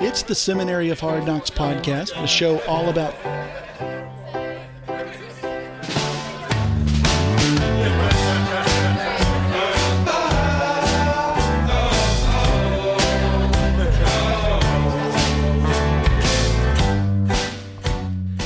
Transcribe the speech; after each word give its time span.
It's 0.00 0.22
the 0.22 0.34
Seminary 0.36 0.90
of 0.90 1.00
Hard 1.00 1.26
Knocks 1.26 1.50
podcast, 1.50 2.12
a 2.22 2.26
show 2.28 2.60
all 2.68 2.88
about 2.88 3.16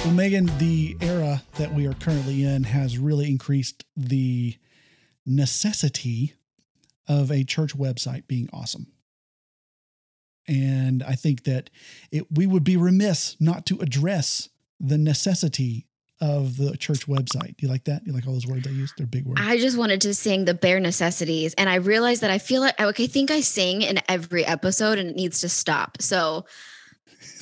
Well, 0.04 0.14
Megan, 0.14 0.46
the 0.56 0.96
era 1.02 1.42
that 1.58 1.74
we 1.74 1.86
are 1.86 1.92
currently 1.92 2.44
in 2.44 2.64
has 2.64 2.96
really 2.96 3.28
increased 3.30 3.84
the 3.94 4.56
necessity 5.26 6.32
of 7.06 7.30
a 7.30 7.44
church 7.44 7.76
website 7.76 8.26
being 8.26 8.48
awesome. 8.54 8.86
And 10.48 11.02
I 11.02 11.14
think 11.14 11.44
that 11.44 11.70
it, 12.10 12.26
we 12.30 12.46
would 12.46 12.64
be 12.64 12.76
remiss 12.76 13.36
not 13.38 13.66
to 13.66 13.78
address 13.78 14.48
the 14.80 14.98
necessity 14.98 15.86
of 16.20 16.56
the 16.56 16.76
church 16.76 17.08
website. 17.08 17.56
Do 17.56 17.66
you 17.66 17.68
like 17.68 17.84
that? 17.84 18.04
Do 18.04 18.10
you 18.10 18.14
like 18.14 18.26
all 18.26 18.32
those 18.32 18.46
words 18.46 18.66
I 18.66 18.70
used? 18.70 18.94
They're 18.96 19.06
big 19.06 19.26
words. 19.26 19.40
I 19.42 19.58
just 19.58 19.76
wanted 19.76 20.00
to 20.02 20.14
sing 20.14 20.44
the 20.44 20.54
bare 20.54 20.78
necessities. 20.78 21.52
And 21.54 21.68
I 21.68 21.76
realized 21.76 22.22
that 22.22 22.30
I 22.30 22.38
feel 22.38 22.60
like, 22.60 22.80
I 22.80 22.92
think 22.92 23.32
I 23.32 23.40
sing 23.40 23.82
in 23.82 24.00
every 24.08 24.44
episode 24.44 24.98
and 24.98 25.10
it 25.10 25.16
needs 25.16 25.40
to 25.40 25.48
stop. 25.48 26.00
So, 26.00 26.46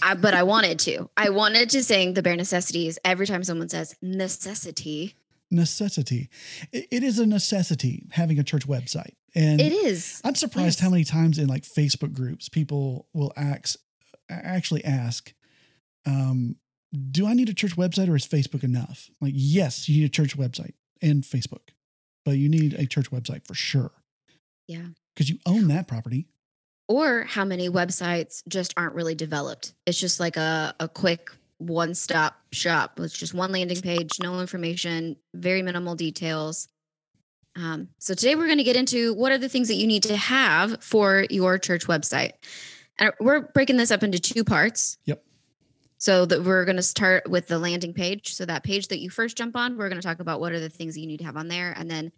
I, 0.03 0.15
but 0.15 0.33
I 0.33 0.45
wanted 0.45 0.79
to. 0.81 1.11
I 1.17 1.29
wanted 1.29 1.69
to 1.71 1.83
sing 1.83 2.15
the 2.15 2.23
bare 2.23 2.37
necessities 2.37 2.99
every 3.05 3.27
time 3.27 3.45
someone 3.45 3.69
says 3.69 3.95
necessity. 4.01 5.15
Necessity. 5.51 6.31
It, 6.73 6.89
it 6.91 7.03
is 7.03 7.19
a 7.19 7.27
necessity 7.27 8.07
having 8.13 8.39
a 8.39 8.43
church 8.43 8.67
website. 8.67 9.15
And 9.35 9.61
it 9.61 9.73
is. 9.73 10.21
I'm 10.25 10.35
surprised 10.35 10.79
yes. 10.79 10.81
how 10.81 10.91
many 10.91 11.05
times 11.05 11.39
in 11.39 11.47
like 11.47 11.63
Facebook 11.63 12.13
groups 12.13 12.49
people 12.49 13.07
will 13.13 13.33
ask, 13.37 13.79
actually 14.29 14.85
ask, 14.85 15.33
um, 16.07 16.57
do 17.11 17.27
I 17.27 17.35
need 17.35 17.49
a 17.49 17.55
church 17.55 17.77
website 17.77 18.09
or 18.09 18.17
is 18.17 18.27
Facebook 18.27 18.65
enough? 18.65 19.11
Like, 19.21 19.35
yes, 19.37 19.89
you 19.89 20.01
need 20.01 20.07
a 20.07 20.11
church 20.11 20.37
website 20.37 20.75
and 21.01 21.23
Facebook, 21.23 21.71
but 22.25 22.33
you 22.33 22.49
need 22.49 22.75
a 22.75 22.87
church 22.87 23.11
website 23.11 23.47
for 23.47 23.55
sure. 23.55 23.93
Yeah. 24.67 24.87
Because 25.15 25.31
you 25.31 25.39
own 25.47 25.69
that 25.69 25.87
property. 25.87 26.27
Or 26.89 27.23
how 27.23 27.45
many 27.45 27.69
websites 27.69 28.43
just 28.49 28.75
aren't 28.77 28.95
really 28.95 29.15
developed. 29.15 29.75
It's 29.87 30.01
just 30.01 30.19
like 30.19 30.37
a, 30.37 30.75
a 30.81 30.89
quick 30.89 31.31
one 31.59 31.95
stop 31.95 32.41
shop 32.53 32.99
It's 32.99 33.17
just 33.17 33.35
one 33.35 33.53
landing 33.53 33.81
page, 33.81 34.13
no 34.21 34.41
information, 34.41 35.17
very 35.35 35.63
minimal 35.63 35.95
details. 35.95 36.69
Um, 37.61 37.89
so 37.99 38.15
today 38.15 38.35
we're 38.35 38.47
going 38.47 38.59
to 38.59 38.65
get 38.65 38.77
into 38.77 39.13
what 39.15 39.33
are 39.33 39.39
the 39.39 39.49
things 39.49 39.69
that 39.69 39.75
you 39.75 39.87
need 39.87 40.03
to 40.05 40.17
have 40.17 40.83
for 40.83 41.27
your 41.29 41.59
church 41.59 41.87
website. 41.87 42.33
And 42.99 43.13
we're 43.21 43.41
breaking 43.41 43.77
this 43.77 43.91
up 43.91 44.03
into 44.03 44.19
two 44.19 44.45
parts. 44.45 44.99
Yep. 45.05 45.23
So 45.99 46.25
that 46.25 46.43
we're 46.43 46.65
going 46.65 46.77
to 46.77 46.83
start 46.83 47.29
with 47.29 47.47
the 47.47 47.59
landing 47.59 47.93
page. 47.93 48.35
So 48.35 48.47
that 48.47 48.65
page 48.65 48.89
that 48.89 49.01
you 49.01 49.11
first 49.11 49.37
jump 49.37 49.55
on, 49.55 49.77
we're 49.77 49.91
going 49.91 50.01
to 50.01 50.07
talk 50.07 50.21
about 50.21 50.41
what 50.41 50.53
are 50.53 50.61
the 50.61 50.71
things 50.71 50.97
you 50.97 51.07
need 51.07 51.19
to 51.19 51.25
have 51.25 51.37
on 51.37 51.49
there, 51.49 51.75
and 51.77 51.91
then 51.91 52.11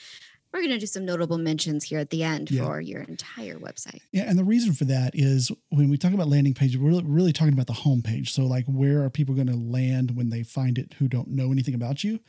we're 0.53 0.61
going 0.61 0.71
to 0.71 0.79
do 0.79 0.87
some 0.87 1.05
notable 1.05 1.39
mentions 1.39 1.83
here 1.83 1.99
at 1.99 2.11
the 2.11 2.23
end 2.23 2.51
yeah. 2.51 2.65
for 2.65 2.81
your 2.81 3.01
entire 3.01 3.57
website. 3.57 4.01
Yeah, 4.13 4.25
and 4.29 4.39
the 4.39 4.45
reason 4.45 4.73
for 4.75 4.85
that 4.85 5.13
is 5.15 5.51
when 5.71 5.89
we 5.89 5.97
talk 5.97 6.13
about 6.13 6.29
landing 6.29 6.55
pages, 6.55 6.79
we're 6.79 6.91
really, 6.91 7.05
really 7.05 7.33
talking 7.33 7.55
about 7.55 7.67
the 7.67 7.73
home 7.73 8.03
page. 8.03 8.33
So 8.33 8.43
like, 8.45 8.67
where 8.67 9.03
are 9.03 9.11
people 9.11 9.35
going 9.35 9.49
to 9.49 9.57
land 9.57 10.15
when 10.15 10.31
they 10.31 10.43
find 10.43 10.79
it 10.79 10.95
who 10.99 11.09
don't 11.09 11.29
know 11.29 11.51
anything 11.51 11.75
about 11.75 12.05
you? 12.05 12.21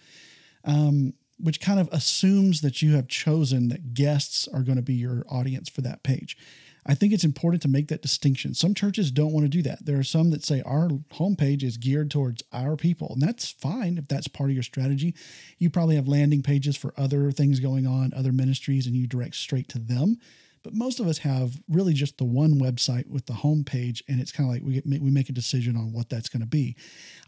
Um, 0.64 1.14
which 1.38 1.60
kind 1.60 1.80
of 1.80 1.90
assumes 1.92 2.62
that 2.62 2.82
you 2.82 2.96
have 2.96 3.08
chosen 3.08 3.70
that 3.70 3.94
guests 3.94 4.48
are 4.54 4.64
going 4.64 4.78
to 4.78 4.82
be 4.82 4.94
your 4.94 5.24
audience 5.30 5.70
for 5.70 5.82
that 5.82 6.04
page. 6.04 6.38
I 6.86 6.96
think 6.96 7.14
it's 7.14 7.24
important 7.24 7.62
to 7.62 7.70
make 7.70 7.88
that 7.88 8.02
distinction. 8.02 8.54
Some 8.54 8.74
churches 8.74 9.10
don't 9.10 9.32
want 9.32 9.46
to 9.46 9.50
do 9.50 9.62
that. 9.62 9.86
There 9.86 9.98
are 9.98 10.04
some 10.04 10.32
that 10.32 10.44
say 10.44 10.62
our 10.66 10.90
homepage 11.14 11.64
is 11.64 11.78
geared 11.78 12.12
towards 12.12 12.44
our 12.52 12.76
people, 12.76 13.14
and 13.14 13.22
that's 13.22 13.52
fine 13.52 13.98
if 13.98 14.08
that's 14.08 14.28
part 14.28 14.50
of 14.50 14.56
your 14.56 14.64
strategy. 14.64 15.16
You 15.58 15.70
probably 15.70 15.96
have 15.96 16.08
landing 16.08 16.44
pages 16.44 16.76
for 16.76 16.94
other 16.98 17.32
things 17.32 17.62
going 17.62 17.88
on, 17.88 18.14
other 18.14 18.34
ministries, 18.34 18.86
and 18.86 18.96
you 18.96 19.08
direct 19.08 19.36
straight 19.36 19.70
to 19.70 19.80
them. 19.80 20.18
But 20.64 20.74
most 20.74 21.00
of 21.00 21.08
us 21.08 21.20
have 21.20 21.62
really 21.70 21.94
just 21.94 22.18
the 22.18 22.24
one 22.24 22.60
website 22.60 23.08
with 23.08 23.26
the 23.26 23.34
homepage, 23.34 24.02
and 24.08 24.22
it's 24.22 24.32
kind 24.32 24.50
of 24.50 24.54
like 24.54 24.64
we 24.64 24.74
get, 24.74 24.86
we 24.86 25.12
make 25.12 25.30
a 25.30 25.34
decision 25.34 25.76
on 25.76 25.92
what 25.92 26.10
that's 26.10 26.30
going 26.30 26.42
to 26.42 26.48
be. 26.48 26.76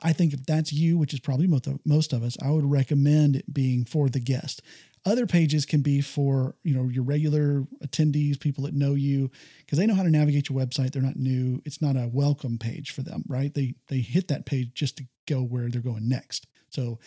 I 0.01 0.13
think 0.13 0.33
if 0.33 0.45
that's 0.45 0.71
you, 0.71 0.97
which 0.97 1.13
is 1.13 1.19
probably 1.19 1.47
most 1.47 1.67
of, 1.67 1.79
most 1.85 2.13
of 2.13 2.23
us, 2.23 2.37
I 2.41 2.49
would 2.51 2.69
recommend 2.69 3.35
it 3.35 3.53
being 3.53 3.85
for 3.85 4.09
the 4.09 4.19
guest. 4.19 4.61
Other 5.05 5.27
pages 5.27 5.65
can 5.65 5.81
be 5.81 6.01
for 6.01 6.55
you 6.63 6.73
know 6.73 6.89
your 6.89 7.03
regular 7.03 7.67
attendees, 7.85 8.39
people 8.39 8.63
that 8.63 8.73
know 8.73 8.95
you, 8.95 9.29
because 9.59 9.77
they 9.77 9.85
know 9.85 9.93
how 9.93 10.03
to 10.03 10.09
navigate 10.09 10.49
your 10.49 10.57
website. 10.57 10.91
They're 10.91 11.01
not 11.01 11.17
new. 11.17 11.61
It's 11.65 11.81
not 11.81 11.95
a 11.95 12.09
welcome 12.11 12.57
page 12.57 12.91
for 12.91 13.03
them, 13.03 13.23
right? 13.27 13.53
They 13.53 13.75
they 13.87 13.99
hit 13.99 14.29
that 14.29 14.45
page 14.45 14.71
just 14.73 14.97
to 14.97 15.05
go 15.27 15.41
where 15.41 15.69
they're 15.69 15.81
going 15.81 16.09
next. 16.09 16.47
So 16.75 16.99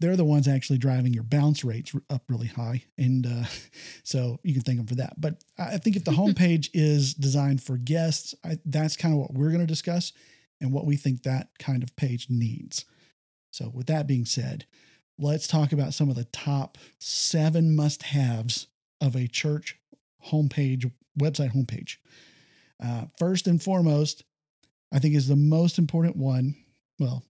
they're 0.00 0.16
the 0.16 0.24
ones 0.24 0.46
actually 0.46 0.78
driving 0.78 1.14
your 1.14 1.24
bounce 1.24 1.64
rates 1.64 1.94
up 2.10 2.22
really 2.28 2.46
high. 2.46 2.84
And 2.98 3.26
uh, 3.26 3.44
so 4.04 4.38
you 4.42 4.52
can 4.52 4.62
thank 4.62 4.78
them 4.78 4.86
for 4.86 4.96
that. 4.96 5.20
But 5.20 5.42
I 5.58 5.78
think 5.78 5.96
if 5.96 6.04
the 6.04 6.12
homepage 6.12 6.68
is 6.74 7.14
designed 7.14 7.62
for 7.62 7.76
guests, 7.76 8.34
I, 8.44 8.58
that's 8.64 8.96
kind 8.96 9.14
of 9.14 9.20
what 9.20 9.34
we're 9.34 9.50
going 9.50 9.60
to 9.60 9.66
discuss 9.66 10.12
and 10.60 10.72
what 10.72 10.86
we 10.86 10.96
think 10.96 11.22
that 11.22 11.48
kind 11.58 11.82
of 11.82 11.96
page 11.96 12.26
needs. 12.28 12.84
So, 13.50 13.70
with 13.72 13.86
that 13.86 14.06
being 14.06 14.24
said, 14.24 14.66
let's 15.18 15.46
talk 15.46 15.72
about 15.72 15.94
some 15.94 16.10
of 16.10 16.16
the 16.16 16.24
top 16.24 16.76
seven 16.98 17.76
must 17.76 18.02
haves 18.02 18.66
of 19.00 19.14
a 19.14 19.28
church 19.28 19.78
homepage, 20.30 20.90
website 21.18 21.54
homepage. 21.54 21.96
Uh, 22.82 23.04
first 23.18 23.46
and 23.46 23.62
foremost, 23.62 24.24
I 24.92 24.98
think 24.98 25.14
is 25.14 25.28
the 25.28 25.36
most 25.36 25.78
important 25.78 26.16
one. 26.16 26.56
Well, 26.98 27.22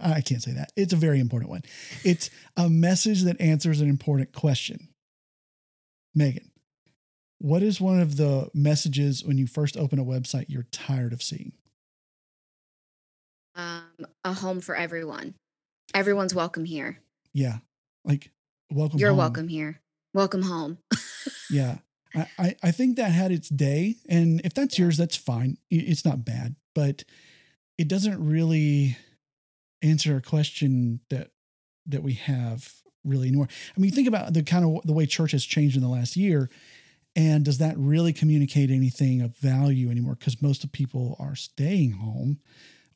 I 0.00 0.20
can't 0.22 0.42
say 0.42 0.52
that. 0.52 0.72
It's 0.76 0.92
a 0.92 0.96
very 0.96 1.20
important 1.20 1.50
one. 1.50 1.62
It's 2.04 2.30
a 2.56 2.68
message 2.68 3.22
that 3.22 3.40
answers 3.40 3.80
an 3.80 3.88
important 3.88 4.32
question. 4.32 4.88
Megan, 6.14 6.50
what 7.38 7.62
is 7.62 7.80
one 7.80 8.00
of 8.00 8.16
the 8.16 8.50
messages 8.54 9.24
when 9.24 9.38
you 9.38 9.46
first 9.46 9.76
open 9.76 9.98
a 9.98 10.04
website 10.04 10.46
you're 10.48 10.66
tired 10.70 11.12
of 11.12 11.22
seeing? 11.22 11.52
Um, 13.54 13.82
a 14.24 14.32
home 14.32 14.60
for 14.60 14.74
everyone. 14.74 15.34
Everyone's 15.94 16.34
welcome 16.34 16.64
here. 16.64 16.98
Yeah. 17.32 17.58
Like, 18.04 18.30
welcome. 18.70 18.98
You're 18.98 19.10
home. 19.10 19.18
welcome 19.18 19.48
here. 19.48 19.80
Welcome 20.14 20.42
home. 20.42 20.78
yeah. 21.50 21.78
I, 22.38 22.56
I 22.62 22.70
think 22.72 22.96
that 22.96 23.12
had 23.12 23.30
its 23.30 23.48
day. 23.48 23.96
And 24.08 24.40
if 24.44 24.54
that's 24.54 24.78
yeah. 24.78 24.86
yours, 24.86 24.96
that's 24.96 25.16
fine. 25.16 25.58
It's 25.70 26.04
not 26.04 26.24
bad, 26.24 26.56
but 26.74 27.04
it 27.78 27.88
doesn't 27.88 28.24
really 28.24 28.96
answer 29.82 30.16
a 30.16 30.22
question 30.22 31.00
that 31.10 31.30
that 31.86 32.02
we 32.02 32.14
have 32.14 32.72
really 33.04 33.28
anymore. 33.28 33.48
I 33.76 33.80
mean, 33.80 33.90
think 33.90 34.08
about 34.08 34.32
the 34.34 34.42
kind 34.42 34.64
of 34.64 34.86
the 34.86 34.92
way 34.92 35.06
church 35.06 35.32
has 35.32 35.44
changed 35.44 35.76
in 35.76 35.82
the 35.82 35.88
last 35.88 36.16
year, 36.16 36.50
and 37.16 37.44
does 37.44 37.58
that 37.58 37.76
really 37.78 38.12
communicate 38.12 38.70
anything 38.70 39.22
of 39.22 39.36
value 39.36 39.90
anymore? 39.90 40.16
Because 40.16 40.42
most 40.42 40.64
of 40.64 40.72
people 40.72 41.16
are 41.18 41.34
staying 41.34 41.92
home, 41.92 42.38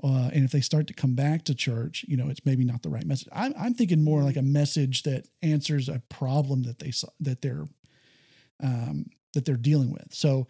uh, 0.03 0.31
and 0.33 0.45
if 0.45 0.53
they 0.53 0.61
start 0.61 0.87
to 0.89 0.95
come 0.95 1.15
back 1.15 1.45
to 1.45 1.55
church, 1.55 2.05
you 2.07 2.17
know, 2.17 2.29
it's 2.29 2.45
maybe 2.45 2.65
not 2.65 2.83
the 2.83 2.91
right 2.91 3.07
message. 3.07 3.29
I'm, 3.33 3.55
I'm 3.59 3.75
thinking 3.75 4.05
more 4.05 4.23
like 4.23 4.37
a 4.37 4.43
message 4.43 5.03
that 5.05 5.27
answers 5.43 5.89
a 5.89 6.03
problem 6.11 6.65
that 6.65 6.79
they 6.79 6.93
that 7.21 7.41
they're 7.41 7.65
um, 8.63 9.07
that 9.33 9.45
they're 9.45 9.57
dealing 9.57 9.93
with. 9.93 10.13
So, 10.13 10.47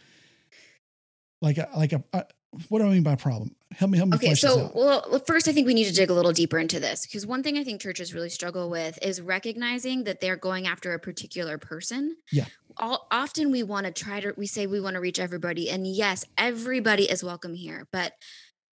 like 1.40 1.58
a, 1.58 1.68
like 1.76 1.92
a, 1.92 2.02
a 2.12 2.24
what 2.68 2.78
do 2.80 2.86
I 2.86 2.90
mean 2.90 3.02
by 3.02 3.16
problem? 3.16 3.54
Help 3.72 3.90
me, 3.90 3.98
help 3.98 4.10
me. 4.10 4.16
Okay, 4.16 4.34
so 4.34 4.70
well, 4.74 5.20
first, 5.26 5.48
I 5.48 5.52
think 5.52 5.66
we 5.66 5.74
need 5.74 5.86
to 5.86 5.92
dig 5.92 6.10
a 6.10 6.14
little 6.14 6.32
deeper 6.32 6.58
into 6.58 6.78
this 6.78 7.06
because 7.06 7.26
one 7.26 7.42
thing 7.42 7.58
I 7.58 7.64
think 7.64 7.80
churches 7.80 8.14
really 8.14 8.30
struggle 8.30 8.70
with 8.70 8.98
is 9.02 9.20
recognizing 9.20 10.04
that 10.04 10.20
they're 10.20 10.36
going 10.36 10.66
after 10.66 10.94
a 10.94 10.98
particular 10.98 11.58
person. 11.58 12.16
Yeah. 12.30 12.46
All, 12.76 13.06
often 13.10 13.50
we 13.50 13.62
want 13.62 13.86
to 13.86 13.92
try 13.92 14.20
to 14.20 14.32
we 14.36 14.46
say 14.46 14.66
we 14.66 14.80
want 14.80 14.94
to 14.94 15.00
reach 15.00 15.18
everybody, 15.18 15.70
and 15.70 15.86
yes, 15.86 16.24
everybody 16.38 17.04
is 17.04 17.24
welcome 17.24 17.54
here, 17.54 17.88
but 17.92 18.12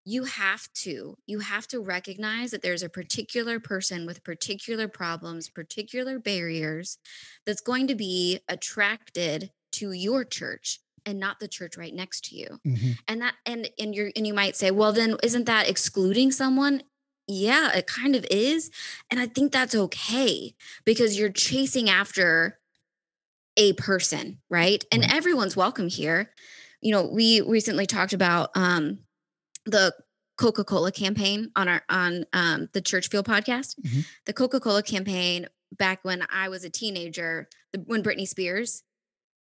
you 0.05 0.25
have 0.25 0.69
to 0.75 1.17
you 1.27 1.39
have 1.41 1.67
to 1.69 1.81
recognize 1.81 2.51
that 2.51 2.63
there's 2.63 2.83
a 2.83 2.89
particular 2.89 3.61
person 3.61 4.05
with 4.07 4.25
particular 4.25 4.89
problems 4.89 5.49
particular 5.49 6.19
barriers 6.19 6.99
that's 7.47 7.61
going 7.61 7.87
to 7.87 7.95
be 7.95 8.41
attracted 8.49 9.51
to 9.71 9.93
your 9.93 10.25
church 10.25 10.81
and 11.07 11.19
not 11.19 11.41
the 11.41 11.49
church 11.49 11.77
right 11.77 11.95
next 11.95 12.25
to 12.27 12.37
you 12.37 12.61
mm-hmm. 12.67 12.93
and 13.09 13.23
that 13.23 13.35
and 13.47 13.69
and 13.79 13.95
you're 13.95 14.11
and 14.17 14.27
you 14.27 14.35
might 14.35 14.57
say 14.57 14.71
well 14.71 14.93
then 14.93 15.17
isn't 15.23 15.47
that 15.47 15.69
excluding 15.69 16.31
someone 16.31 16.83
yeah 17.27 17.73
it 17.77 17.87
kind 17.87 18.15
of 18.15 18.27
is 18.31 18.71
and 19.11 19.21
i 19.21 19.27
think 19.27 19.53
that's 19.53 19.75
okay 19.75 20.55
because 20.85 21.19
you're 21.19 21.31
chasing 21.31 21.89
after 21.89 22.59
a 23.57 23.73
person 23.75 24.39
right 24.51 24.85
and 24.91 25.03
right. 25.03 25.15
everyone's 25.15 25.57
welcome 25.57 25.89
here 25.89 26.31
you 26.81 26.93
know 26.93 27.07
we 27.07 27.41
recently 27.41 27.87
talked 27.87 28.13
about 28.13 28.51
um 28.55 28.99
the 29.67 29.95
coca-cola 30.37 30.91
campaign 30.91 31.51
on 31.55 31.69
our 31.69 31.83
on 31.89 32.25
um 32.33 32.69
the 32.73 32.81
churchfield 32.81 33.27
podcast 33.27 33.79
mm-hmm. 33.81 34.01
the 34.27 34.33
coca-cola 34.33 34.83
campaign 34.83 35.47
back 35.73 36.01
when 36.03 36.25
i 36.33 36.49
was 36.49 36.65
a 36.65 36.71
teenager 36.71 37.49
the, 37.73 37.79
when 37.87 38.03
britney 38.03 38.27
spears 38.27 38.83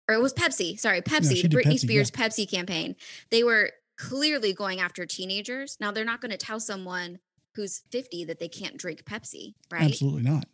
or 0.09 0.15
it 0.15 0.21
was 0.21 0.33
Pepsi, 0.33 0.77
sorry, 0.79 1.01
Pepsi, 1.01 1.43
no, 1.43 1.49
the 1.49 1.55
Britney 1.55 1.73
Pepsi, 1.73 1.79
Spears 1.79 2.11
yeah. 2.13 2.27
Pepsi 2.27 2.49
campaign. 2.49 2.95
They 3.29 3.43
were 3.43 3.69
clearly 3.95 4.53
going 4.53 4.79
after 4.79 5.05
teenagers. 5.05 5.77
Now 5.79 5.91
they're 5.91 6.03
not 6.03 6.19
going 6.19 6.31
to 6.31 6.37
tell 6.37 6.59
someone 6.59 7.19
who's 7.55 7.83
50 7.91 8.25
that 8.25 8.39
they 8.39 8.47
can't 8.47 8.75
drink 8.75 9.03
Pepsi, 9.05 9.53
right? 9.71 9.83
Absolutely 9.83 10.23
not. 10.23 10.45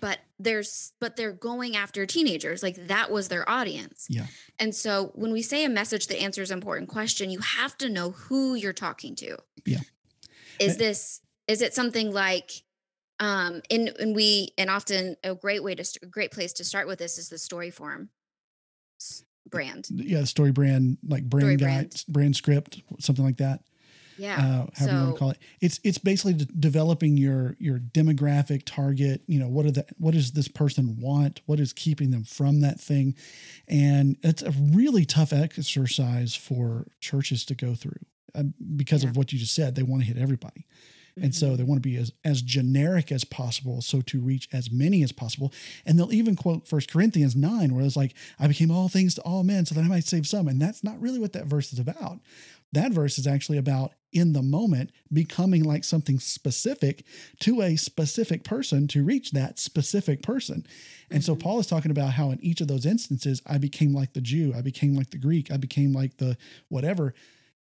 But 0.00 0.18
there's 0.38 0.92
but 1.00 1.16
they're 1.16 1.32
going 1.32 1.76
after 1.76 2.06
teenagers. 2.06 2.62
Like 2.62 2.86
that 2.86 3.10
was 3.10 3.28
their 3.28 3.48
audience. 3.48 4.06
Yeah. 4.08 4.26
And 4.58 4.74
so 4.74 5.12
when 5.14 5.32
we 5.32 5.42
say 5.42 5.64
a 5.64 5.68
message 5.68 6.06
that 6.08 6.20
answers 6.20 6.50
an 6.50 6.58
important 6.58 6.88
question, 6.88 7.30
you 7.30 7.40
have 7.40 7.76
to 7.78 7.88
know 7.88 8.10
who 8.10 8.54
you're 8.54 8.72
talking 8.72 9.14
to. 9.16 9.36
Yeah. 9.64 9.80
Is 10.60 10.74
I- 10.74 10.78
this 10.78 11.20
is 11.46 11.62
it 11.62 11.74
something 11.74 12.12
like 12.12 12.50
um 13.20 13.60
and 13.70 13.88
and 13.98 14.14
we 14.14 14.52
and 14.56 14.70
often 14.70 15.16
a 15.24 15.34
great 15.34 15.64
way 15.64 15.74
to 15.74 15.98
a 16.02 16.06
great 16.06 16.30
place 16.30 16.52
to 16.54 16.64
start 16.64 16.86
with 16.86 17.00
this 17.00 17.18
is 17.18 17.28
the 17.28 17.38
story 17.38 17.70
form 17.70 18.10
brand. 19.50 19.86
Yeah, 19.90 20.24
story 20.24 20.52
brand, 20.52 20.98
like 21.06 21.24
brand 21.24 21.44
Story 21.44 21.56
guide, 21.56 21.90
brand. 21.90 22.04
brand 22.08 22.36
script, 22.36 22.82
something 23.00 23.24
like 23.24 23.38
that. 23.38 23.60
Yeah. 24.20 24.34
uh, 24.34 24.66
however 24.74 24.96
you 24.96 25.02
want 25.04 25.14
to 25.14 25.18
call 25.20 25.30
it. 25.30 25.38
It's 25.60 25.78
it's 25.84 25.98
basically 25.98 26.32
de- 26.34 26.46
developing 26.46 27.16
your 27.16 27.54
your 27.60 27.78
demographic 27.78 28.62
target. 28.66 29.22
You 29.28 29.38
know, 29.38 29.48
what 29.48 29.64
are 29.64 29.70
the 29.70 29.86
what 29.98 30.12
does 30.14 30.32
this 30.32 30.48
person 30.48 30.96
want? 31.00 31.40
What 31.46 31.60
is 31.60 31.72
keeping 31.72 32.10
them 32.10 32.24
from 32.24 32.60
that 32.62 32.80
thing? 32.80 33.14
And 33.68 34.16
it's 34.24 34.42
a 34.42 34.50
really 34.50 35.04
tough 35.04 35.32
exercise 35.32 36.34
for 36.34 36.88
churches 37.00 37.44
to 37.44 37.54
go 37.54 37.76
through 37.76 38.00
uh, 38.34 38.42
because 38.76 39.04
Yeah. 39.04 39.10
of 39.10 39.16
what 39.16 39.32
you 39.32 39.38
just 39.38 39.54
said. 39.54 39.76
They 39.76 39.84
want 39.84 40.02
to 40.02 40.08
hit 40.08 40.18
everybody. 40.18 40.66
And 41.22 41.34
so 41.34 41.56
they 41.56 41.64
want 41.64 41.82
to 41.82 41.88
be 41.88 41.96
as, 41.96 42.12
as 42.24 42.42
generic 42.42 43.10
as 43.12 43.24
possible, 43.24 43.80
so 43.82 44.00
to 44.02 44.20
reach 44.20 44.48
as 44.52 44.70
many 44.70 45.02
as 45.02 45.12
possible. 45.12 45.52
And 45.84 45.98
they'll 45.98 46.12
even 46.12 46.36
quote 46.36 46.68
First 46.68 46.90
Corinthians 46.90 47.34
9, 47.36 47.74
where 47.74 47.84
it's 47.84 47.96
like, 47.96 48.14
I 48.38 48.46
became 48.46 48.70
all 48.70 48.88
things 48.88 49.14
to 49.16 49.22
all 49.22 49.44
men 49.44 49.66
so 49.66 49.74
that 49.74 49.84
I 49.84 49.88
might 49.88 50.04
save 50.04 50.26
some. 50.26 50.48
And 50.48 50.60
that's 50.60 50.84
not 50.84 51.00
really 51.00 51.18
what 51.18 51.32
that 51.34 51.46
verse 51.46 51.72
is 51.72 51.78
about. 51.78 52.20
That 52.72 52.92
verse 52.92 53.18
is 53.18 53.26
actually 53.26 53.56
about 53.58 53.92
in 54.12 54.32
the 54.32 54.42
moment 54.42 54.90
becoming 55.12 55.64
like 55.64 55.84
something 55.84 56.18
specific 56.18 57.04
to 57.40 57.62
a 57.62 57.76
specific 57.76 58.42
person 58.44 58.88
to 58.88 59.04
reach 59.04 59.32
that 59.32 59.58
specific 59.58 60.22
person. 60.22 60.66
And 61.10 61.24
so 61.24 61.34
Mhm. 61.34 61.40
Paul 61.40 61.60
is 61.60 61.66
talking 61.66 61.90
about 61.90 62.12
how 62.14 62.30
in 62.30 62.38
each 62.42 62.60
of 62.60 62.68
those 62.68 62.86
instances, 62.86 63.40
I 63.46 63.58
became 63.58 63.92
like 63.92 64.12
the 64.12 64.20
Jew, 64.20 64.52
I 64.54 64.60
became 64.62 64.94
like 64.94 65.10
the 65.10 65.18
Greek, 65.18 65.50
I 65.50 65.56
became 65.56 65.92
like 65.92 66.18
the 66.18 66.36
whatever. 66.68 67.14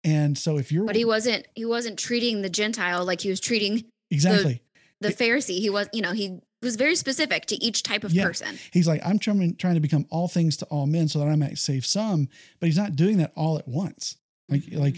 And 0.05 0.37
so 0.37 0.57
if 0.57 0.71
you're 0.71 0.85
but 0.85 0.95
he 0.95 1.03
wasn't 1.03 1.47
he 1.55 1.65
wasn't 1.65 1.99
treating 1.99 2.41
the 2.43 2.49
Gentile 2.49 3.03
like 3.03 3.19
he 3.21 3.29
was 3.29 3.39
treating 3.41 3.83
exactly 4.11 4.61
the 5.01 5.09
It- 5.09 5.17
Pharisee. 5.17 5.59
He 5.59 5.69
was, 5.69 5.89
you 5.91 6.01
know, 6.01 6.13
he 6.13 6.39
was 6.61 6.75
very 6.77 6.95
specific 6.95 7.45
to 7.47 7.61
each 7.63 7.83
type 7.83 8.03
of 8.03 8.13
Yeah. 8.13 8.23
person. 8.23 8.57
He's 8.71 8.87
like, 8.87 9.01
I'm 9.05 9.19
trying, 9.19 9.55
trying 9.57 9.73
to 9.75 9.79
become 9.81 10.05
all 10.09 10.27
things 10.27 10.55
to 10.57 10.65
all 10.67 10.87
men 10.87 11.07
so 11.09 11.19
that 11.19 11.27
I 11.27 11.35
might 11.35 11.57
save 11.57 11.85
some, 11.85 12.29
but 12.59 12.67
he's 12.67 12.77
not 12.77 12.95
doing 12.95 13.17
that 13.17 13.33
all 13.35 13.57
at 13.57 13.67
once. 13.67 14.15
Like, 14.47 14.61
Mhm. 14.61 14.77
like, 14.79 14.95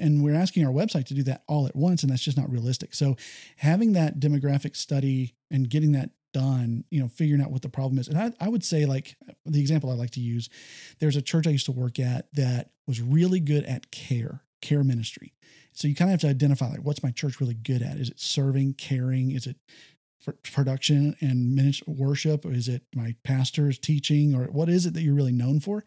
and 0.00 0.22
we're 0.24 0.34
asking 0.34 0.64
our 0.66 0.72
website 0.72 1.04
to 1.06 1.14
do 1.14 1.22
that 1.24 1.42
all 1.48 1.66
at 1.66 1.74
once, 1.76 2.02
and 2.04 2.10
that's 2.12 2.22
just 2.22 2.36
not 2.36 2.50
realistic. 2.50 2.94
So, 2.94 3.16
having 3.56 3.92
that 3.92 4.18
demographic 4.20 4.76
study 4.76 5.34
and 5.50 5.68
getting 5.68 5.92
that 5.92 6.10
done, 6.34 6.84
you 6.90 7.00
know, 7.00 7.08
figuring 7.08 7.40
out 7.40 7.50
what 7.50 7.62
the 7.62 7.70
problem 7.70 7.98
is. 7.98 8.08
And 8.08 8.18
I, 8.18 8.32
I 8.38 8.48
would 8.50 8.62
say, 8.62 8.84
like, 8.84 9.16
the 9.46 9.60
example 9.60 9.90
I 9.90 9.94
like 9.94 10.10
to 10.10 10.20
use, 10.20 10.50
there's 10.98 11.16
a 11.16 11.22
church 11.22 11.46
I 11.46 11.50
used 11.50 11.64
to 11.66 11.72
work 11.72 11.98
at 11.98 12.26
that 12.34 12.72
was 12.86 13.00
really 13.00 13.40
good 13.40 13.64
at 13.64 13.90
care, 13.90 14.42
care 14.60 14.84
ministry. 14.84 15.32
So 15.72 15.88
you 15.88 15.94
kind 15.94 16.10
of 16.10 16.12
have 16.12 16.20
to 16.20 16.28
identify, 16.28 16.68
like, 16.68 16.84
what's 16.84 17.02
my 17.02 17.10
church 17.10 17.40
really 17.40 17.54
good 17.54 17.80
at? 17.80 17.96
Is 17.96 18.10
it 18.10 18.20
serving, 18.20 18.74
caring? 18.74 19.30
Is 19.30 19.46
it 19.46 19.56
for 20.20 20.32
production 20.42 21.16
and 21.20 21.54
ministry 21.54 21.94
worship? 21.96 22.44
Or 22.44 22.52
is 22.52 22.68
it 22.68 22.82
my 22.94 23.14
pastor's 23.24 23.78
teaching? 23.78 24.34
Or 24.34 24.44
what 24.44 24.68
is 24.68 24.84
it 24.84 24.94
that 24.94 25.02
you're 25.02 25.14
really 25.14 25.32
known 25.32 25.60
for? 25.60 25.84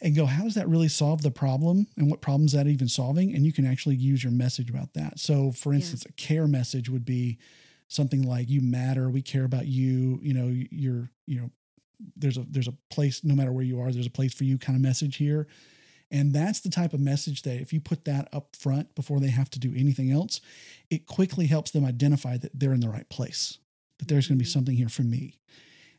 And 0.00 0.14
go, 0.14 0.26
how 0.26 0.42
does 0.44 0.54
that 0.54 0.68
really 0.68 0.88
solve 0.88 1.22
the 1.22 1.30
problem? 1.30 1.86
And 1.96 2.10
what 2.10 2.20
problems 2.20 2.52
that 2.52 2.66
even 2.66 2.88
solving? 2.88 3.34
And 3.34 3.46
you 3.46 3.52
can 3.52 3.66
actually 3.66 3.96
use 3.96 4.22
your 4.22 4.32
message 4.32 4.68
about 4.70 4.92
that. 4.94 5.18
So, 5.18 5.52
for 5.52 5.72
Yeah. 5.72 5.76
instance, 5.76 6.04
a 6.04 6.12
care 6.12 6.46
message 6.46 6.88
would 6.90 7.04
be 7.04 7.38
something 7.88 8.22
like 8.22 8.48
you 8.48 8.60
matter, 8.60 9.08
we 9.10 9.22
care 9.22 9.44
about 9.44 9.66
you, 9.66 10.18
you 10.22 10.34
know, 10.34 10.48
you're, 10.70 11.10
you 11.26 11.40
know, 11.40 11.50
there's 12.16 12.36
a 12.36 12.44
there's 12.50 12.68
a 12.68 12.74
place 12.90 13.24
no 13.24 13.34
matter 13.34 13.52
where 13.52 13.64
you 13.64 13.80
are, 13.80 13.90
there's 13.90 14.06
a 14.06 14.10
place 14.10 14.34
for 14.34 14.44
you 14.44 14.58
kind 14.58 14.76
of 14.76 14.82
message 14.82 15.16
here. 15.16 15.46
And 16.10 16.32
that's 16.32 16.60
the 16.60 16.70
type 16.70 16.92
of 16.92 17.00
message 17.00 17.42
that 17.42 17.60
if 17.60 17.72
you 17.72 17.80
put 17.80 18.04
that 18.04 18.28
up 18.32 18.54
front 18.54 18.94
before 18.94 19.18
they 19.18 19.28
have 19.28 19.50
to 19.50 19.58
do 19.58 19.74
anything 19.76 20.12
else, 20.12 20.40
it 20.88 21.06
quickly 21.06 21.46
helps 21.46 21.72
them 21.72 21.84
identify 21.84 22.36
that 22.38 22.52
they're 22.54 22.72
in 22.72 22.80
the 22.80 22.88
right 22.88 23.08
place, 23.08 23.58
that 23.98 24.06
there's 24.06 24.28
going 24.28 24.38
to 24.38 24.44
be 24.44 24.48
Mhm. 24.48 24.52
something 24.52 24.76
here 24.76 24.88
for 24.88 25.02
me. 25.02 25.34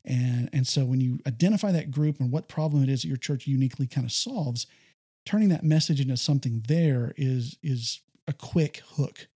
And, 0.06 0.50
and 0.54 0.66
so 0.66 0.86
when 0.86 1.02
you 1.02 1.20
identify 1.28 1.74
that 1.74 1.92
group 1.92 2.22
and 2.22 2.32
what 2.32 2.48
problem 2.48 2.84
it 2.84 2.88
is 2.90 3.02
that 3.02 3.10
your 3.10 3.18
church 3.18 3.48
uniquely 3.48 3.88
kind 3.88 4.06
of 4.06 4.14
solves, 4.14 4.66
turning 5.26 5.50
that 5.50 5.64
message 5.66 6.00
into 6.00 6.16
something 6.16 6.64
there 6.70 7.14
is 7.18 7.58
is 7.62 8.00
a 8.30 8.34
quick 8.34 8.82
hook. 8.92 9.28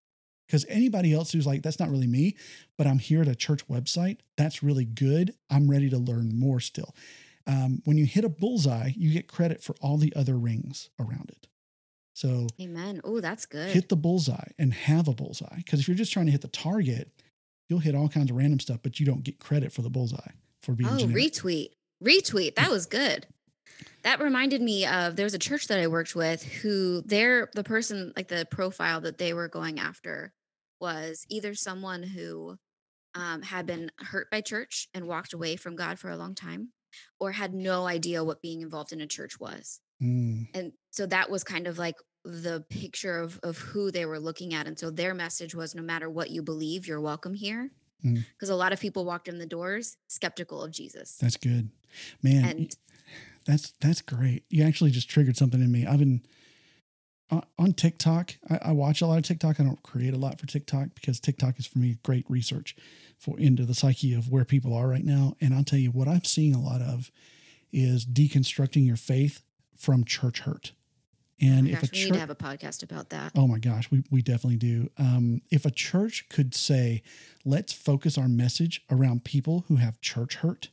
Because 0.52 0.66
anybody 0.68 1.14
else 1.14 1.32
who's 1.32 1.48
like, 1.48 1.62
that's 1.62 1.80
not 1.80 1.90
really 1.90 2.08
me, 2.08 2.36
but 2.78 2.86
I'm 2.86 3.00
here 3.00 3.22
at 3.22 3.30
a 3.30 3.36
church 3.36 3.66
website, 3.70 4.18
that's 4.36 4.62
really 4.62 4.84
good. 4.84 5.34
I'm 5.50 5.72
ready 5.72 5.90
to 5.90 5.98
learn 5.98 6.38
more 6.38 6.60
still. 6.60 6.94
Um, 7.48 7.82
when 7.86 7.98
you 7.98 8.06
hit 8.06 8.26
a 8.26 8.30
bullseye, 8.30 8.92
you 8.98 9.14
get 9.14 9.30
credit 9.30 9.64
for 9.64 9.76
all 9.80 9.96
the 9.96 10.14
other 10.14 10.38
rings 10.38 10.90
around 11.00 11.30
it. 11.30 11.48
So 12.14 12.48
Amen. 12.60 13.00
Oh, 13.06 13.22
that's 13.22 13.46
good. 13.46 13.70
hit 13.70 13.88
the 13.88 13.96
bullseye 13.96 14.50
and 14.60 14.74
have 14.74 15.08
a 15.08 15.14
bullseye. 15.14 15.56
Because 15.56 15.80
if 15.80 15.88
you're 15.88 15.96
just 15.96 16.12
trying 16.12 16.26
to 16.26 16.34
hit 16.34 16.42
the 16.42 16.50
target, 16.50 17.10
you'll 17.70 17.80
hit 17.80 17.96
all 17.96 18.10
kinds 18.10 18.30
of 18.30 18.36
random 18.36 18.60
stuff, 18.60 18.80
but 18.84 19.00
you 19.00 19.06
don't 19.06 19.24
get 19.24 19.40
credit 19.40 19.72
for 19.72 19.84
the 19.84 19.90
bullseye 19.90 20.34
for 20.64 20.74
being 20.74 20.90
oh, 20.90 20.98
generic. 20.98 21.32
retweet. 21.32 21.70
Retweet. 22.04 22.56
That 22.56 22.70
was 22.70 22.88
good. 22.88 23.26
That 24.04 24.20
reminded 24.20 24.62
me 24.62 24.86
of 24.86 25.16
there 25.16 25.26
was 25.26 25.34
a 25.34 25.40
church 25.40 25.68
that 25.70 25.80
I 25.80 25.88
worked 25.88 26.14
with 26.14 26.44
who 26.44 27.04
they're 27.04 27.50
the 27.56 27.64
person 27.64 28.12
like 28.18 28.28
the 28.28 28.46
profile 28.52 29.00
that 29.02 29.18
they 29.18 29.34
were 29.34 29.48
going 29.48 29.80
after 29.80 30.34
was 30.82 31.26
either 31.30 31.54
someone 31.54 32.04
who 32.04 32.58
um, 33.16 33.42
had 33.42 33.66
been 33.66 33.92
hurt 34.00 34.30
by 34.32 34.42
church 34.42 34.88
and 34.94 35.08
walked 35.08 35.34
away 35.34 35.56
from 35.56 35.76
God 35.76 36.00
for 36.00 36.10
a 36.10 36.18
long 36.18 36.34
time, 36.36 36.70
or 37.20 37.32
had 37.32 37.54
no 37.54 37.86
idea 37.86 38.24
what 38.24 38.42
being 38.42 38.62
involved 38.62 38.92
in 38.92 39.02
a 39.02 39.08
church 39.08 39.40
was. 39.40 39.80
Mm, 40.02 40.48
and 40.54 40.72
so 40.92 41.06
that 41.06 41.30
was 41.30 41.44
kind 41.44 41.68
of 41.68 41.78
like 41.78 41.96
the 42.26 42.64
picture 42.70 43.20
of 43.20 43.40
of 43.44 43.58
who 43.58 43.92
they 43.92 44.06
were 44.06 44.20
looking 44.20 44.54
at 44.54 44.68
and 44.68 44.78
so 44.78 44.92
their 44.92 45.16
message 45.16 45.56
was 45.56 45.74
no 45.74 45.82
matter 45.82 46.08
what 46.08 46.30
you 46.30 46.44
believe 46.44 46.86
you're 46.86 47.02
welcome 47.02 47.34
here 47.34 47.72
Mm. 48.06 48.24
because 48.34 48.50
a 48.50 48.56
lot 48.56 48.74
of 48.74 48.80
people 48.80 49.06
walked 49.06 49.28
in 49.28 49.40
the 49.40 49.46
doors 49.48 49.98
skeptical 50.08 50.62
of 50.64 50.72
jesus 50.72 51.18
that's 51.20 51.38
good, 51.38 51.70
man. 52.22 52.46
and 52.46 52.76
That's 53.46 53.74
that's 53.80 54.02
great. 54.04 54.44
You 54.50 54.64
actually 54.64 54.92
just 54.92 55.10
triggered 55.10 55.36
something 55.38 55.62
in 55.62 55.72
me. 55.72 55.86
I've 55.88 55.98
been 56.00 56.22
on, 57.58 57.74
TikTok. 57.74 58.36
I, 58.50 58.60
I 58.66 58.72
watch 58.72 59.02
a 59.02 59.06
lot 59.08 59.18
of 59.18 59.24
TikTok. 59.24 59.60
I 59.60 59.64
don't 59.64 59.82
create 59.84 60.14
a 60.14 60.18
lot 60.18 60.40
for 60.40 60.48
TikTok 60.48 60.90
because 60.96 61.20
TikTok 61.20 61.60
is 61.60 61.66
for 61.66 61.80
me 61.80 61.98
great 62.04 62.26
research 62.30 62.76
for 63.18 63.40
into 63.40 63.66
the 63.66 63.74
psyche 63.74 64.14
of 64.14 64.30
where 64.32 64.46
people 64.46 64.74
are 64.74 64.88
right 64.88 65.06
now. 65.06 65.36
And 65.40 65.54
I'll 65.54 65.64
tell 65.64 65.80
you 65.80 65.92
what 65.92 66.08
I'm 66.08 66.24
seeing 66.24 66.54
a 66.54 66.62
lot 66.62 66.82
of 66.82 67.12
is 67.72 68.06
deconstructing 68.06 68.86
your 68.86 68.98
faith 68.98 69.42
from 69.78 70.04
church 70.04 70.42
hurt. 70.42 70.74
oh 71.42 71.46
And 71.48 71.66
my 71.66 71.72
if 71.72 71.82
gosh, 71.82 71.90
a 71.90 71.94
we 71.94 72.04
need 72.06 72.14
to 72.14 72.20
have 72.20 72.30
a 72.30 72.36
podcast 72.36 72.84
about 72.84 73.10
that 73.12 73.32
Oh 73.36 73.48
my 73.48 73.60
gosh, 73.60 73.90
we, 73.90 74.04
we 74.12 74.22
definitely 74.22 74.58
do. 74.58 74.90
Um, 74.98 75.42
if 75.50 75.66
a 75.66 75.72
church 75.72 76.28
could 76.30 76.54
say, 76.54 77.02
let's 77.46 77.72
focus 77.74 78.18
our 78.18 78.28
message 78.28 78.82
around 78.92 79.24
people 79.24 79.66
who 79.68 79.78
have 79.78 80.02
church 80.02 80.36
hurt, 80.36 80.70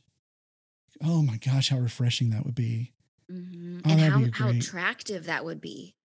oh 1.03 1.21
my 1.21 1.37
gosh, 1.37 1.69
how 1.69 1.77
refreshing 1.79 2.31
that 2.31 2.45
would 2.45 2.55
be. 2.55 2.91
Mhm. 3.31 3.81
Oh, 3.85 3.89
and 3.91 4.01
how, 4.01 4.45
how 4.45 4.49
attractive 4.49 5.25
that 5.25 5.45
would 5.45 5.61
be 5.61 5.95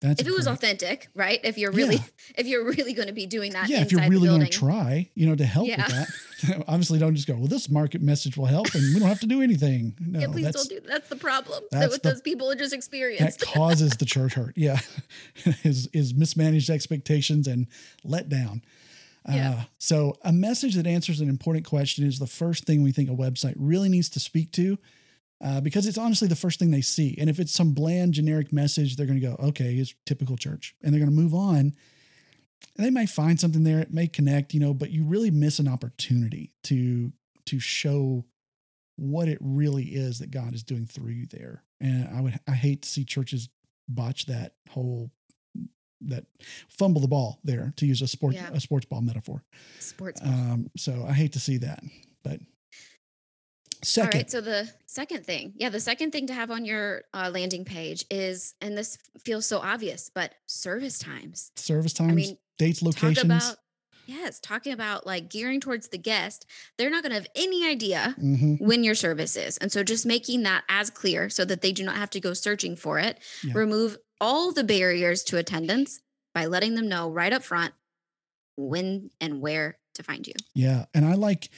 That's 0.00 0.20
if 0.20 0.28
it 0.28 0.32
was 0.32 0.46
authentic 0.46 1.08
right 1.14 1.40
if 1.42 1.58
you're 1.58 1.72
really 1.72 1.96
Yeah. 1.96 2.02
if 2.36 2.46
you're 2.46 2.64
really 2.64 2.92
going 2.92 3.08
to 3.08 3.14
be 3.14 3.26
doing 3.26 3.52
that 3.52 3.68
yeah, 3.68 3.80
if 3.80 3.90
you're 3.90 4.08
really 4.08 4.28
going 4.28 4.44
to 4.44 4.46
try, 4.48 5.08
you 5.14 5.26
know, 5.26 5.34
to 5.34 5.44
help 5.44 5.66
Yeah. 5.66 5.84
with 5.86 5.94
that, 6.42 6.64
obviously 6.68 6.98
don't 7.00 7.14
just 7.16 7.26
go, 7.26 7.34
well, 7.34 7.48
this 7.48 7.68
market 7.68 8.00
message 8.00 8.36
will 8.36 8.46
help 8.46 8.72
and 8.74 8.94
we 8.94 9.00
don't 9.00 9.08
have 9.08 9.20
to 9.20 9.26
do 9.26 9.42
anything. 9.42 9.94
No, 10.00 10.20
yeah 10.20 10.26
please 10.28 10.44
that's, 10.44 10.66
don't 10.68 10.82
do 10.82 10.88
that's 10.88 11.08
the 11.08 11.16
problem 11.16 11.62
that 11.72 11.80
that's 11.80 11.92
what 11.92 12.02
the- 12.02 12.10
those 12.10 12.20
people 12.20 12.50
are 12.50 12.54
just 12.54 12.70
that 12.70 12.76
experienced 12.76 13.40
causes 13.40 13.90
the 13.92 14.04
church 14.04 14.34
hurt. 14.34 14.54
Yeah. 14.56 14.78
is, 15.64 15.88
is 15.92 16.14
mismanaged 16.14 16.70
expectations 16.70 17.46
and 17.48 17.66
let 18.04 18.28
down. 18.28 18.62
Yeah. 19.28 19.50
Uh, 19.50 19.62
so 19.78 20.16
a 20.22 20.32
message 20.32 20.74
that 20.76 20.86
answers 20.86 21.20
an 21.20 21.28
important 21.28 21.66
question 21.66 22.06
is 22.06 22.18
the 22.18 22.26
first 22.26 22.64
thing 22.64 22.82
we 22.82 22.92
think 22.92 23.10
a 23.10 23.14
website 23.14 23.54
really 23.56 23.88
needs 23.88 24.08
to 24.10 24.20
speak 24.20 24.52
to. 24.52 24.78
Uh, 25.40 25.60
because 25.60 25.86
it's 25.86 25.98
honestly 25.98 26.26
the 26.26 26.34
first 26.34 26.58
thing 26.58 26.70
they 26.72 26.80
see. 26.80 27.14
And 27.18 27.30
if 27.30 27.38
it's 27.38 27.52
some 27.52 27.72
bland, 27.72 28.12
generic 28.14 28.52
message, 28.52 28.96
they're 28.96 29.06
going 29.06 29.20
to 29.20 29.26
go, 29.26 29.36
okay, 29.38 29.74
it's 29.74 29.94
typical 30.04 30.36
church. 30.36 30.74
And 30.82 30.92
they're 30.92 31.00
going 31.00 31.10
to 31.14 31.16
move 31.22 31.32
on. 31.34 31.74
And 32.76 32.84
they 32.86 32.90
might 32.90 33.08
find 33.08 33.38
something 33.38 33.62
there, 33.62 33.78
it 33.78 33.92
may 33.92 34.08
connect, 34.08 34.52
you 34.52 34.58
know, 34.60 34.74
but 34.74 34.90
you 34.90 35.04
really 35.04 35.30
miss 35.30 35.58
an 35.60 35.68
opportunity 35.68 36.52
to 36.64 37.12
to 37.46 37.60
show 37.60 38.24
what 38.96 39.28
it 39.28 39.38
really 39.40 39.84
is 39.84 40.18
that 40.18 40.30
God 40.32 40.54
is 40.54 40.62
doing 40.64 40.86
through 40.86 41.12
you 41.12 41.26
there. 41.26 41.62
And 41.80 42.08
I 42.12 42.20
would 42.20 42.40
I 42.48 42.52
hate 42.54 42.82
to 42.82 42.88
see 42.88 43.04
churches 43.04 43.48
botch 43.88 44.26
that 44.26 44.54
whole 44.70 45.12
that 46.00 46.24
fumble 46.68 47.00
the 47.00 47.08
ball 47.08 47.38
there 47.44 47.72
to 47.76 47.86
use 47.86 48.02
a 48.02 48.08
sports 48.08 48.36
Yeah. 48.36 48.50
a 48.52 48.60
sports 48.60 48.86
ball 48.86 49.02
metaphor. 49.02 49.44
sports 49.78 50.20
Um, 50.22 50.68
so 50.76 51.04
I 51.08 51.12
hate 51.12 51.32
to 51.34 51.40
see 51.40 51.58
that, 51.58 51.82
but 52.24 52.40
Second, 53.82 54.14
All 54.14 54.18
right. 54.18 54.30
So 54.30 54.40
the 54.40 54.70
second 54.86 55.24
thing, 55.24 55.52
yeah, 55.56 55.68
the 55.68 55.80
second 55.80 56.10
thing 56.10 56.26
to 56.26 56.34
have 56.34 56.50
on 56.50 56.64
your 56.64 57.02
uh, 57.14 57.30
landing 57.32 57.64
page 57.64 58.04
is, 58.10 58.54
and 58.60 58.76
this 58.76 58.98
feels 59.24 59.46
so 59.46 59.58
obvious, 59.58 60.10
but 60.12 60.34
service 60.46 60.98
times. 60.98 61.52
service 61.56 61.92
times, 61.92 62.12
I 62.12 62.14
mean, 62.14 62.38
dates, 62.58 62.82
locations. 62.82 63.24
about, 63.24 63.56
yes, 64.06 64.40
talking 64.40 64.72
about 64.72 65.06
like 65.06 65.30
gearing 65.30 65.60
towards 65.60 65.88
the 65.88 65.98
guest. 65.98 66.46
They're 66.76 66.90
not 66.90 67.02
going 67.02 67.10
to 67.10 67.18
have 67.18 67.28
any 67.36 67.66
idea 67.66 68.14
hmm 68.18 68.54
when 68.56 68.82
your 68.82 68.94
service 68.94 69.36
is. 69.36 69.58
And 69.58 69.70
so 69.70 69.84
just 69.84 70.06
making 70.06 70.42
that 70.42 70.64
as 70.68 70.90
clear 70.90 71.28
so 71.28 71.44
that 71.44 71.60
they 71.60 71.72
do 71.72 71.84
not 71.84 71.96
have 71.96 72.10
to 72.10 72.20
go 72.20 72.32
searching 72.34 72.74
for 72.74 72.98
it. 72.98 73.20
Yeah. 73.44 73.52
Remove 73.54 73.96
all 74.20 74.52
the 74.52 74.64
barriers 74.64 75.22
to 75.24 75.38
attendance 75.38 76.00
by 76.34 76.46
letting 76.46 76.74
them 76.74 76.88
know 76.88 77.10
right 77.10 77.32
up 77.32 77.44
front 77.44 77.72
when 78.56 79.10
and 79.20 79.40
where 79.40 79.78
to 79.94 80.02
find 80.02 80.26
you. 80.26 80.34
Yeah. 80.54 80.86
And 80.94 81.04
I 81.04 81.14
like 81.14 81.50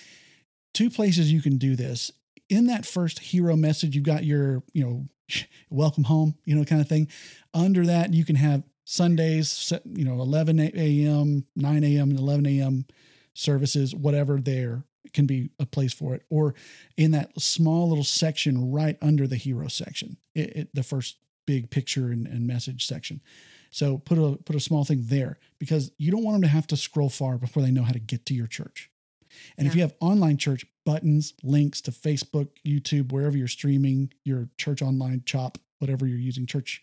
two 0.75 0.91
places 0.91 1.33
you 1.33 1.43
can 1.43 1.57
do 1.57 1.77
this. 1.77 2.11
In 2.49 2.67
that 2.67 2.87
first 2.87 3.19
hero 3.19 3.57
message, 3.57 3.95
you've 3.95 4.05
got 4.05 4.25
your, 4.25 4.63
you 4.73 4.85
know, 4.85 5.09
welcome 5.71 6.05
home, 6.05 6.37
you 6.45 6.55
know, 6.55 6.65
kind 6.65 6.81
of 6.81 6.89
thing. 6.89 7.09
Under 7.55 7.87
that, 7.87 8.13
you 8.13 8.25
can 8.25 8.37
have 8.37 8.65
Sundays, 8.85 9.73
you 9.85 10.05
know, 10.05 10.21
11 10.21 10.59
a.m., 10.59 11.47
9 11.55 11.85
a.m., 11.85 12.11
and 12.11 12.19
11 12.19 12.47
a.m. 12.47 12.87
services, 13.35 13.95
whatever 13.95 14.41
there 14.41 14.85
can 15.13 15.27
be 15.27 15.51
a 15.59 15.67
place 15.67 15.93
for 15.93 16.15
it. 16.15 16.23
Or 16.29 16.55
in 16.97 17.13
that 17.13 17.41
small 17.41 17.89
little 17.89 18.05
section 18.05 18.73
right 18.73 18.97
under 19.01 19.27
the 19.27 19.37
hero 19.37 19.69
section, 19.69 20.17
it, 20.35 20.57
it, 20.57 20.75
the 20.75 20.83
first 20.83 21.19
big 21.47 21.71
picture 21.71 22.11
and, 22.11 22.27
and 22.27 22.47
message 22.47 22.87
section. 22.87 23.21
So 23.71 23.99
put 23.99 24.19
a 24.19 24.37
put 24.45 24.57
a 24.57 24.61
small 24.61 24.85
thing 24.85 25.03
there 25.05 25.39
because 25.59 25.93
you 25.97 26.11
don't 26.11 26.25
want 26.25 26.35
them 26.35 26.43
to 26.43 26.49
have 26.49 26.67
to 26.69 26.77
scroll 26.77 27.09
far 27.09 27.39
before 27.39 27.63
they 27.63 27.71
know 27.71 27.85
how 27.85 27.93
to 27.93 28.01
get 28.01 28.27
to 28.27 28.35
your 28.35 28.49
church. 28.49 28.90
And 29.59 29.67
if 29.67 29.75
you 29.75 29.83
have 29.83 29.95
online 30.01 30.37
church 30.37 30.65
buttons, 30.87 31.35
links 31.43 31.81
to 31.83 31.91
Facebook, 31.91 32.49
YouTube, 32.67 33.13
wherever 33.13 33.37
you're 33.37 33.49
streaming 33.49 34.13
your 34.25 34.49
church 34.59 34.83
online 34.83 35.23
chop, 35.27 35.59
whatever 35.79 36.07
you're 36.07 36.19
using, 36.19 36.47
church 36.47 36.83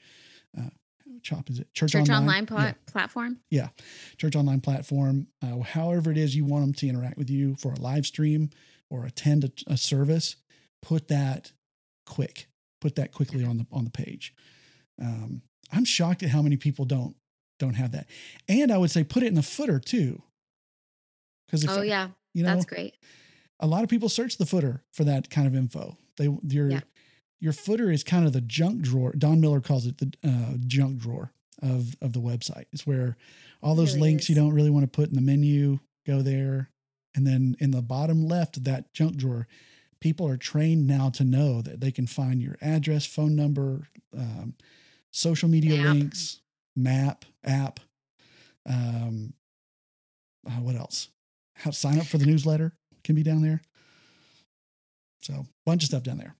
uh, 0.57 0.69
chop 1.21 1.49
is 1.49 1.59
it? 1.59 1.73
Church, 1.73 1.91
Church 1.91 2.09
online, 2.09 2.21
online 2.21 2.45
pla- 2.45 2.63
Yeah, 2.65 2.73
platform. 2.85 3.39
church 4.17 4.35
online 4.35 4.61
platform, 4.61 5.27
uh, 5.43 5.59
however 5.61 6.11
it 6.11 6.17
is 6.17 6.35
you 6.35 6.45
want 6.45 6.63
them 6.65 6.73
to 6.73 6.87
interact 6.87 7.17
with 7.17 7.29
you 7.29 7.55
for 7.55 7.73
a 7.73 7.79
live 7.79 8.05
stream 8.05 8.49
or 8.89 9.05
attend 9.05 9.43
a, 9.43 9.51
a 9.67 9.77
service, 9.77 10.35
put 10.81 11.07
that 11.09 11.51
quick, 12.05 12.47
put 12.79 12.95
that 12.95 13.11
quickly 13.11 13.43
on 13.43 13.57
the 13.57 13.65
on 13.71 13.83
the 13.83 13.89
page. 13.91 14.33
Um, 15.01 15.41
I'm 15.71 15.85
shocked 15.85 16.23
at 16.23 16.29
how 16.29 16.41
many 16.41 16.55
people 16.57 16.85
don't 16.85 17.15
don't 17.59 17.73
have 17.73 17.91
that, 17.91 18.07
and 18.47 18.71
I 18.71 18.77
would 18.77 18.91
say 18.91 19.03
put 19.03 19.23
it 19.23 19.27
in 19.27 19.33
the 19.35 19.43
footer 19.43 19.79
too, 19.79 20.21
because 21.47 21.67
Oh, 21.67 21.81
yeah. 21.81 22.09
You 22.37 22.43
know 22.43 22.53
That's 22.53 22.65
great. 22.65 22.95
a 23.59 23.65
lot 23.67 23.83
of 23.83 23.89
people 23.89 24.09
search 24.09 24.37
the 24.37 24.45
footer 24.45 24.83
for 24.91 25.03
that 25.05 25.29
kind 25.29 25.47
of 25.47 25.55
info. 25.55 25.97
They 26.17 26.25
your 26.43 26.69
Yeah. 26.69 26.81
your 27.39 27.53
footer 27.53 27.91
is 27.91 28.03
kind 28.03 28.25
of 28.27 28.33
the 28.33 28.41
junk 28.41 28.81
drawer. 28.81 29.11
Don 29.17 29.41
Miller 29.41 29.61
calls 29.61 29.85
it 29.87 29.97
the 29.97 30.11
uh, 30.23 30.57
junk 30.67 30.99
drawer 30.99 31.31
of 31.61 31.95
of 32.01 32.13
the 32.13 32.21
website. 32.21 32.65
It's 32.71 32.85
where 32.85 33.17
all 33.63 33.73
those 33.75 33.95
Really 33.95 34.09
links 34.11 34.29
you 34.29 34.35
don't 34.35 34.53
really 34.53 34.69
want 34.69 34.83
to 34.83 34.87
put 34.95 35.09
in 35.09 35.15
the 35.15 35.21
menu 35.21 35.79
go 36.05 36.21
there, 36.21 36.69
and 37.15 37.25
then 37.25 37.55
in 37.59 37.71
the 37.71 37.81
bottom 37.81 38.27
left 38.27 38.57
of 38.57 38.63
that 38.65 38.93
junk 38.93 39.15
drawer, 39.17 39.47
people 39.99 40.27
are 40.27 40.37
trained 40.37 40.85
now 40.87 41.09
to 41.09 41.23
know 41.23 41.61
that 41.63 41.79
they 41.81 41.91
can 41.91 42.05
find 42.07 42.41
your 42.41 42.57
address, 42.61 43.05
phone 43.05 43.35
number, 43.35 43.87
um, 44.15 44.53
social 45.11 45.49
media 45.49 45.75
Map. 45.77 45.93
links, 45.95 46.41
map, 46.75 47.25
app. 47.43 47.79
Um, 48.65 49.33
uh, 50.47 50.61
what 50.61 50.75
else? 50.75 51.09
How 51.57 51.71
to 51.71 51.75
sign 51.75 51.99
up 51.99 52.05
for 52.05 52.17
the 52.17 52.25
newsletter 52.25 52.73
can 53.03 53.15
be 53.15 53.23
down 53.23 53.41
there. 53.41 53.61
So, 55.21 55.45
bunch 55.65 55.83
of 55.83 55.87
stuff 55.87 56.03
down 56.03 56.17
there. 56.17 56.35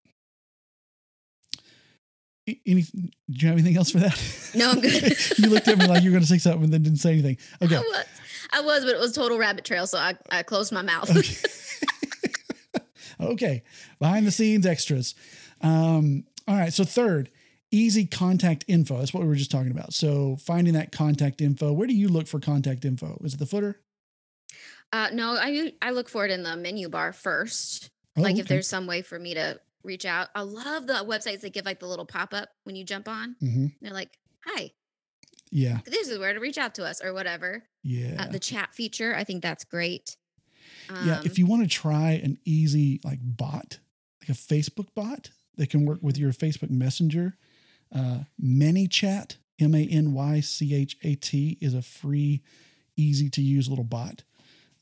Any, 2.66 2.84
do 2.84 3.10
you 3.28 3.48
have 3.48 3.58
anything 3.58 3.76
else 3.76 3.92
for 3.92 3.98
that? 4.00 4.52
No, 4.56 4.72
I'm 4.72 4.80
good. 4.80 4.94
you 5.38 5.50
looked 5.50 5.68
at 5.68 5.78
me 5.78 5.88
like 5.88 6.04
you 6.04 6.10
were 6.10 6.14
going 6.14 6.24
to 6.24 6.28
say 6.28 6.38
something 6.38 6.64
and 6.64 6.74
then 6.74 6.84
didn't 6.84 7.00
say 7.00 7.12
anything. 7.12 7.38
Okay. 7.62 7.76
I 7.76 7.80
was, 7.80 8.06
I 8.54 8.62
was, 8.62 8.86
but 8.86 8.94
it 8.94 9.00
was 9.00 9.12
total 9.12 9.38
rabbit 9.38 9.66
trail, 9.66 9.86
so 9.86 9.98
I, 9.98 10.16
I 10.30 10.44
closed 10.44 10.72
my 10.72 10.82
mouth. 10.82 11.10
Okay. 11.10 12.86
okay. 13.34 13.64
Behind 14.00 14.26
the 14.26 14.32
scenes 14.32 14.66
extras. 14.66 15.16
Um, 15.62 16.24
all 16.48 16.56
right. 16.56 16.72
So, 16.72 16.86
third, 16.86 17.30
easy 17.72 18.06
contact 18.06 18.64
info. 18.70 19.00
That's 19.00 19.14
what 19.14 19.24
we 19.24 19.28
were 19.28 19.36
just 19.36 19.52
talking 19.52 19.72
about. 19.72 19.94
So, 19.94 20.38
finding 20.38 20.74
that 20.76 20.94
contact 20.94 21.42
info. 21.42 21.74
Where 21.74 21.88
do 21.88 21.94
you 21.94 22.08
look 22.08 22.28
for 22.28 22.40
contact 22.40 22.86
info? 22.86 23.20
Is 23.26 23.34
it 23.34 23.40
the 23.40 23.46
footer? 23.46 23.82
Uh, 24.94 25.10
no, 25.14 25.34
I 25.36 25.74
I 25.82 25.92
look 25.92 26.08
for 26.10 26.26
it 26.26 26.32
in 26.32 26.44
the 26.44 26.56
menu 26.56 26.90
bar 26.90 27.12
first. 27.14 27.90
Oh, 28.16 28.22
like 28.22 28.38
if 28.38 28.48
there's 28.48 28.68
some 28.68 28.88
way 28.88 29.02
for 29.02 29.20
me 29.20 29.34
to 29.36 29.60
reach 29.84 30.06
out. 30.06 30.30
I 30.36 30.42
love 30.42 30.88
the 30.88 30.94
websites 30.96 31.42
that 31.42 31.54
give 31.54 31.66
like 31.66 31.80
the 31.80 31.88
little 31.88 32.06
pop 32.06 32.34
up 32.34 32.50
when 32.64 32.76
you 32.76 32.84
jump 32.84 33.08
on. 33.08 33.36
Mhm. 33.42 33.74
They're 33.82 33.94
like, 33.94 34.18
"Hi, 34.46 34.72
Yeah. 35.52 35.80
this 35.86 36.08
is 36.10 36.18
where 36.20 36.34
to 36.34 36.40
reach 36.40 36.58
out 36.58 36.76
to 36.76 36.84
us" 36.86 37.02
or 37.02 37.14
whatever. 37.14 37.64
Yeah. 37.84 38.24
Uh, 38.24 38.28
the 38.32 38.40
chat 38.40 38.74
feature, 38.74 39.16
I 39.16 39.24
think 39.24 39.42
that's 39.44 39.64
great. 39.64 40.18
yeah. 40.90 41.22
If 41.24 41.32
Um, 41.32 41.36
you 41.38 41.46
want 41.46 41.64
to 41.64 41.70
try 41.70 42.14
an 42.14 42.38
easy 42.44 43.00
like 43.04 43.20
bot, 43.22 43.80
like 44.22 44.30
a 44.30 44.34
Facebook 44.40 44.94
bot 44.96 45.30
that 45.56 45.70
can 45.70 45.86
work 45.86 46.00
with 46.02 46.18
your 46.18 46.34
Facebook 46.34 46.70
Messenger, 46.70 47.38
uh, 47.92 48.24
ManyChat, 48.42 49.38
M 49.60 49.74
A 49.76 49.86
N 49.88 50.14
Y 50.14 50.40
C 50.42 50.74
H 50.74 50.98
A 51.04 51.16
T, 51.16 51.58
is 51.62 51.74
a 51.74 51.82
free, 51.82 52.42
easy 52.98 53.30
to 53.30 53.42
use 53.42 53.70
little 53.70 53.84
bot 53.86 54.24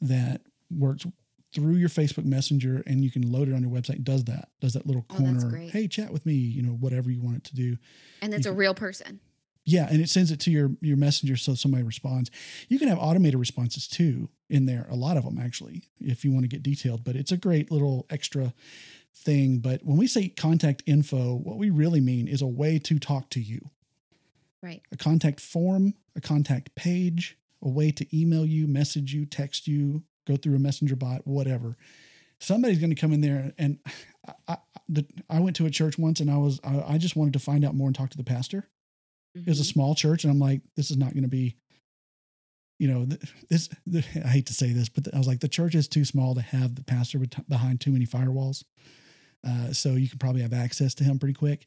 that 0.07 0.41
works 0.69 1.05
through 1.53 1.75
your 1.75 1.89
Facebook 1.89 2.25
Messenger 2.25 2.83
and 2.85 3.03
you 3.03 3.09
can 3.11 3.31
load 3.31 3.47
it 3.47 3.53
on 3.53 3.61
your 3.61 3.71
website. 3.71 4.03
Does 4.03 4.25
that? 4.25 4.49
Does 4.59 4.73
that 4.73 4.85
little 4.85 5.05
Oh, 5.09 5.15
corner? 5.15 5.49
great. 5.49 5.71
Hey, 5.71 5.87
chat 5.87 6.11
with 6.11 6.25
me. 6.25 6.33
You 6.33 6.61
know, 6.61 6.71
whatever 6.73 7.09
you 7.09 7.21
want 7.21 7.37
it 7.37 7.43
to 7.45 7.55
do. 7.55 7.77
and 8.21 8.33
it's 8.33 8.45
you 8.45 8.51
a 8.51 8.53
can- 8.53 8.59
real 8.59 8.73
person. 8.73 9.19
Yeah, 9.67 9.87
and 9.89 9.99
it 9.99 10.09
sends 10.09 10.29
it 10.31 10.39
to 10.41 10.51
your 10.51 10.71
your 10.81 10.95
messenger 10.97 11.35
so 11.37 11.55
somebody 11.55 11.81
responds. 11.83 12.29
You 12.69 12.77
can 12.77 12.87
have 12.87 12.99
automated 12.99 13.39
responses 13.39 13.87
too 13.87 14.29
in 14.47 14.67
there. 14.67 14.85
A 14.91 14.95
lot 14.95 15.17
of 15.17 15.23
them 15.23 15.39
actually, 15.39 15.85
if 15.99 16.23
you 16.23 16.31
want 16.31 16.43
to 16.43 16.47
get 16.47 16.61
detailed. 16.61 17.03
But 17.03 17.15
it's 17.15 17.31
a 17.31 17.37
great 17.37 17.71
little 17.71 18.05
extra 18.11 18.53
thing. 19.11 19.57
But 19.59 19.83
when 19.83 19.97
we 19.97 20.05
say 20.05 20.27
contact 20.29 20.83
info, 20.85 21.33
what 21.35 21.57
we 21.57 21.71
really 21.71 21.99
mean 22.01 22.27
is 22.27 22.43
a 22.43 22.47
way 22.47 22.77
to 22.79 22.99
talk 22.99 23.29
to 23.31 23.39
you. 23.41 23.71
Right. 24.61 24.81
A 24.91 24.97
contact 24.97 25.39
form, 25.39 25.95
a 26.15 26.21
contact 26.21 26.75
page, 26.75 27.35
a 27.65 27.69
way 27.69 27.91
to 27.91 28.17
email 28.17 28.45
you, 28.45 28.67
message 28.67 29.13
you, 29.13 29.25
text 29.25 29.67
you, 29.67 30.03
go 30.27 30.37
through 30.37 30.55
a 30.55 30.59
messenger 30.59 30.95
bot, 30.95 31.25
whatever. 31.27 31.75
Somebody's 32.39 32.79
going 32.79 32.93
to 32.93 32.99
come 32.99 33.11
in 33.11 33.21
there 33.21 33.51
and 33.57 33.79
I, 34.27 34.33
I, 34.47 34.57
the, 34.87 35.05
I 35.29 35.39
went 35.39 35.55
to 35.57 35.65
a 35.65 35.69
church 35.71 35.97
once 35.97 36.19
and 36.19 36.29
I 36.29 36.37
was 36.37 36.59
I, 36.63 36.93
I 36.93 36.97
just 36.97 37.15
wanted 37.15 37.33
to 37.33 37.39
find 37.39 37.65
out 37.65 37.75
more 37.75 37.87
and 37.87 37.95
talk 37.95 38.09
to 38.11 38.17
the 38.17 38.23
pastor 38.23 38.69
it 39.35 39.47
was 39.47 39.59
a 39.59 39.63
Mhm. 39.63 39.73
small 39.73 39.95
church 39.95 40.23
and 40.23 40.31
i'm 40.31 40.39
like 40.39 40.61
this 40.77 40.89
is 40.91 40.95
not 40.97 41.11
going 41.13 41.23
to 41.23 41.29
be 41.29 41.57
you 42.79 42.87
know 42.87 43.05
th- 43.05 43.21
this 43.49 43.69
the, 43.85 43.99
i 44.23 44.27
hate 44.29 44.45
to 44.45 44.53
say 44.53 44.71
this 44.71 44.87
but 44.89 45.13
i 45.13 45.17
was 45.17 45.27
like 45.27 45.39
the 45.41 45.47
church 45.49 45.75
is 45.75 45.87
too 45.89 46.05
small 46.05 46.33
to 46.35 46.41
have 46.41 46.75
the 46.75 46.83
pastor 46.83 47.19
behind 47.49 47.81
too 47.81 47.91
many 47.91 48.05
firewalls 48.05 48.63
uh, 49.47 49.71
so 49.73 49.93
you 49.95 50.07
can 50.09 50.19
probably 50.19 50.41
have 50.41 50.53
access 50.53 50.93
to 50.95 51.03
him 51.03 51.19
pretty 51.19 51.33
quick 51.33 51.65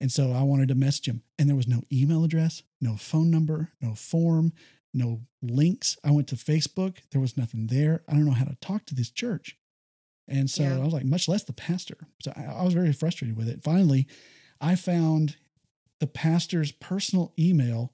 and 0.00 0.10
so 0.10 0.32
i 0.32 0.42
wanted 0.42 0.68
to 0.68 0.74
message 0.74 1.06
him 1.08 1.22
and 1.38 1.48
there 1.48 1.56
was 1.56 1.68
no 1.68 1.82
email 1.92 2.24
address 2.24 2.62
no 2.80 2.96
phone 2.96 3.30
number 3.30 3.70
no 3.80 3.94
form 3.94 4.52
no 4.94 5.20
links. 5.42 5.98
I 6.04 6.10
went 6.12 6.28
to 6.28 6.36
facebook. 6.36 6.98
There 7.10 7.20
was 7.20 7.36
nothing 7.36 7.66
there. 7.66 8.02
I 8.08 8.12
don't 8.12 8.24
know 8.24 8.32
how 8.32 8.44
to 8.44 8.56
talk 8.60 8.86
to 8.86 8.94
this 8.94 9.10
church. 9.10 9.56
And 10.28 10.48
so 10.48 10.62
Yeah. 10.62 10.76
i 10.76 10.84
was 10.84 10.92
like 10.94 11.04
much 11.04 11.28
less 11.28 11.42
the 11.44 11.52
pastor. 11.52 11.98
So 12.22 12.32
I, 12.36 12.44
I 12.44 12.62
was 12.62 12.72
very 12.74 12.92
frustrated 12.92 13.36
with 13.36 13.48
it. 13.48 13.62
Finally 13.62 14.06
i 14.60 14.76
found 14.76 15.36
the 16.00 16.06
pastor's 16.06 16.70
personal 16.72 17.32
email 17.38 17.92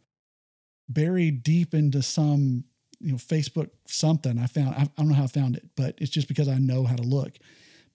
buried 0.89 1.43
deep 1.43 1.75
into 1.75 2.03
some 2.03 2.65
you 3.01 3.13
know 3.13 3.17
facebook 3.19 3.71
something. 3.87 4.39
I 4.39 4.47
found 4.47 4.75
I, 4.75 4.83
I 4.83 4.89
don't 4.99 5.09
know 5.09 5.15
how 5.15 5.25
i 5.25 5.29
found 5.29 5.57
it 5.57 5.67
but 5.77 5.95
it's 5.99 6.11
just 6.11 6.29
because 6.29 6.49
i 6.49 6.59
know 6.59 6.85
how 6.85 6.97
to 6.97 7.03
look. 7.03 7.33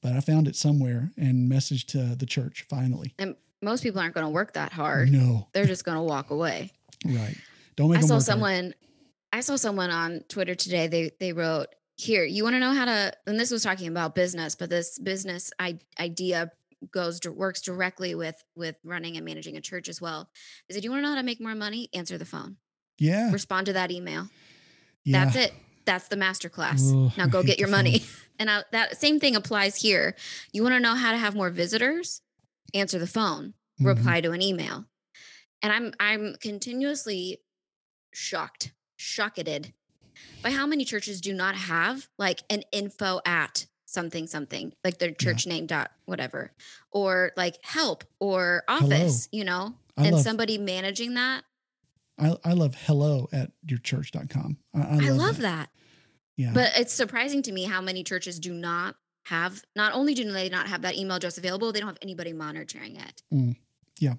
But 0.01 0.13
i 0.13 0.19
found 0.19 0.47
it 0.47 0.55
somewhere 0.55 1.11
and 1.17 1.49
messaged 1.51 1.87
to 1.89 2.15
the 2.15 2.25
church 2.25 2.65
finally. 2.69 3.13
And 3.19 3.35
Most 3.61 3.83
people 3.83 4.01
aren't 4.01 4.13
going 4.15 4.25
to 4.25 4.31
work 4.31 4.53
that 4.53 4.71
hard. 4.73 5.11
no. 5.11 5.47
They're 5.53 5.65
just 5.65 5.85
going 5.85 5.97
to 5.97 6.03
walk 6.03 6.31
away. 6.31 6.71
right. 7.05 7.35
Don't 7.75 7.89
make 7.91 7.99
I 7.99 8.01
saw 8.01 8.15
work 8.15 8.25
hard. 8.25 8.41
I 9.35 9.41
saw 9.41 9.57
someone 9.57 9.89
on 9.89 10.23
Twitter 10.29 10.55
today. 10.55 10.87
They 10.87 11.11
they 11.19 11.33
wrote, 11.33 11.67
"Here, 11.97 12.23
you 12.23 12.43
want 12.43 12.53
to 12.55 12.59
know 12.59 12.71
how 12.73 12.85
to." 12.85 13.13
And 13.27 13.37
this 13.39 13.51
was 13.51 13.63
talking 13.63 13.87
about 13.87 14.15
business, 14.15 14.55
but 14.55 14.69
this 14.69 14.97
business 14.97 15.51
I, 15.59 15.79
idea 15.99 16.51
goes 16.91 17.19
works 17.25 17.61
directly 17.61 18.15
with 18.15 18.41
with 18.55 18.77
running 18.85 19.17
and 19.17 19.25
managing 19.25 19.57
a 19.57 19.61
church 19.61 19.89
as 19.89 19.99
well. 19.99 20.29
They 20.69 20.75
said, 20.75 20.83
"You 20.85 20.89
want 20.91 20.99
to 20.99 21.03
know 21.03 21.09
how 21.09 21.19
to 21.19 21.23
make 21.23 21.41
more 21.41 21.53
money? 21.55 21.89
Answer 21.93 22.17
the 22.17 22.25
phone. 22.25 22.55
yeah 22.97 23.29
Respond 23.31 23.65
to 23.67 23.73
that 23.73 23.91
email. 23.91 24.29
yeah 25.03 25.25
That's 25.25 25.35
it. 25.35 25.53
That's 25.85 26.07
the 26.07 26.15
master 26.15 26.47
class. 26.49 26.81
Now 27.17 27.27
go 27.27 27.43
get 27.43 27.59
your 27.59 27.69
money." 27.69 27.99
phone. 27.99 28.21
And 28.37 28.49
I, 28.51 28.63
that 28.73 28.97
same 28.99 29.21
thing 29.21 29.37
applies 29.37 29.77
here. 29.77 30.13
You 30.51 30.61
want 30.61 30.75
to 30.75 30.79
know 30.81 30.93
how 30.95 31.11
to 31.13 31.17
have 31.17 31.35
more 31.35 31.49
visitors? 31.49 32.21
Answer 32.73 32.99
the 32.99 33.07
phone 33.07 33.53
Mhm. 33.81 33.85
reply 33.85 34.19
to 34.21 34.31
an 34.31 34.41
email. 34.41 34.85
And 35.61 35.71
I'm 35.71 35.93
I'm 36.01 36.35
continuously 36.41 37.39
shocked, 38.13 38.73
shocked 38.97 39.71
by 40.41 40.51
how 40.51 40.65
many 40.65 40.85
churches 40.85 41.21
do 41.21 41.33
not 41.33 41.55
have 41.55 42.07
like 42.17 42.43
an 42.49 42.63
info 42.71 43.19
at 43.25 43.65
something 43.85 44.27
something 44.27 44.73
like 44.83 44.97
their 44.97 45.11
church 45.11 45.47
name 45.47 45.65
dot 45.65 45.91
whatever 46.05 46.51
or 46.91 47.31
like 47.37 47.57
help 47.63 48.03
or 48.19 48.63
office 48.67 49.29
you 49.31 49.43
know 49.43 49.73
I 49.97 50.05
and 50.05 50.15
love- 50.15 50.23
somebody 50.23 50.57
managing 50.57 51.13
that 51.15 51.43
I, 52.17 52.37
I 52.45 52.53
love 52.53 52.75
hello 52.85 53.27
at 53.33 53.51
yourchurch.com. 53.67 54.57
I, 54.73 54.79
I, 54.79 54.83
i 54.83 55.09
love, 55.09 55.17
love 55.17 55.37
that. 55.39 55.41
that 55.41 55.69
Yeah. 56.37 56.51
but 56.53 56.71
it's 56.77 56.93
surprising 56.93 57.41
to 57.43 57.51
me 57.51 57.63
how 57.65 57.81
many 57.81 58.03
churches 58.03 58.39
do 58.39 58.53
not 58.53 58.95
have 59.25 59.61
not 59.75 59.93
only 59.93 60.13
do 60.13 60.31
they 60.31 60.49
not 60.49 60.67
have 60.67 60.83
that 60.83 60.95
email 60.95 61.17
address 61.17 61.37
available 61.37 61.71
they 61.71 61.79
don't 61.79 61.89
have 61.89 61.97
anybody 62.01 62.31
monitoring 62.31 62.95
it 62.95 63.23
mm. 63.33 63.55
Yeah. 63.99 64.15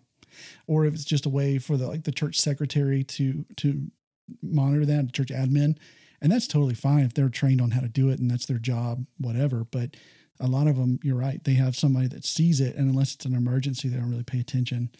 or 0.66 0.84
if 0.84 0.94
it's 0.94 1.04
just 1.04 1.26
a 1.26 1.30
way 1.30 1.58
for 1.58 1.76
the 1.76 1.86
like 1.86 2.04
the 2.04 2.12
church 2.12 2.38
secretary 2.40 3.04
to 3.04 3.44
to 3.56 3.90
monitor 4.42 4.84
that 4.86 5.12
church 5.12 5.28
admin 5.28 5.76
and 6.20 6.32
that's 6.32 6.46
totally 6.46 6.74
fine 6.74 7.04
if 7.04 7.14
they're 7.14 7.28
trained 7.28 7.60
on 7.60 7.70
how 7.72 7.80
to 7.80 7.88
do 7.88 8.08
it 8.10 8.18
and 8.18 8.30
that's 8.30 8.46
their 8.46 8.58
job 8.58 9.04
whatever 9.18 9.64
but 9.70 9.96
a 10.40 10.46
lot 10.46 10.66
of 10.66 10.76
them 10.76 10.98
you're 11.02 11.16
right 11.16 11.44
they 11.44 11.54
have 11.54 11.76
somebody 11.76 12.06
that 12.08 12.24
sees 12.24 12.60
it 12.60 12.74
and 12.76 12.90
unless 12.90 13.14
it's 13.14 13.24
an 13.24 13.34
emergency 13.34 13.88
they 13.88 13.96
don't 13.96 14.10
really 14.10 14.22
pay 14.24 14.38
attention. 14.40 14.90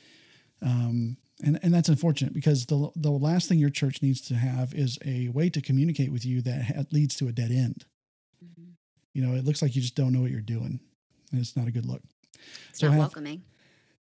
Um, 0.62 1.16
and, 1.44 1.58
and 1.62 1.74
that's 1.74 1.90
unfortunate 1.90 2.32
because 2.32 2.64
the, 2.64 2.90
the 2.96 3.10
last 3.10 3.46
thing 3.46 3.58
your 3.58 3.68
church 3.68 4.00
needs 4.00 4.22
to 4.22 4.34
have 4.34 4.72
is 4.72 4.98
a 5.04 5.28
way 5.28 5.50
to 5.50 5.60
communicate 5.60 6.10
with 6.10 6.24
you 6.24 6.40
that 6.40 6.62
ha- 6.64 6.84
leads 6.92 7.14
to 7.16 7.28
a 7.28 7.32
dead 7.32 7.50
end. 7.50 7.84
You 9.12 9.22
know 9.26 9.34
it 9.34 9.44
looks 9.44 9.60
like 9.62 9.74
you 9.76 9.82
just 9.82 9.94
don't 9.96 10.12
know 10.12 10.20
what 10.20 10.30
you're 10.30 10.40
doing 10.40 10.80
and 11.32 11.40
it's 11.40 11.56
not 11.56 11.66
a 11.68 11.70
good 11.70 11.84
look. 11.86 12.02
It's 12.70 12.80
So 12.80 12.86
not 12.86 12.92
have- 12.92 13.00
welcoming. 13.00 13.42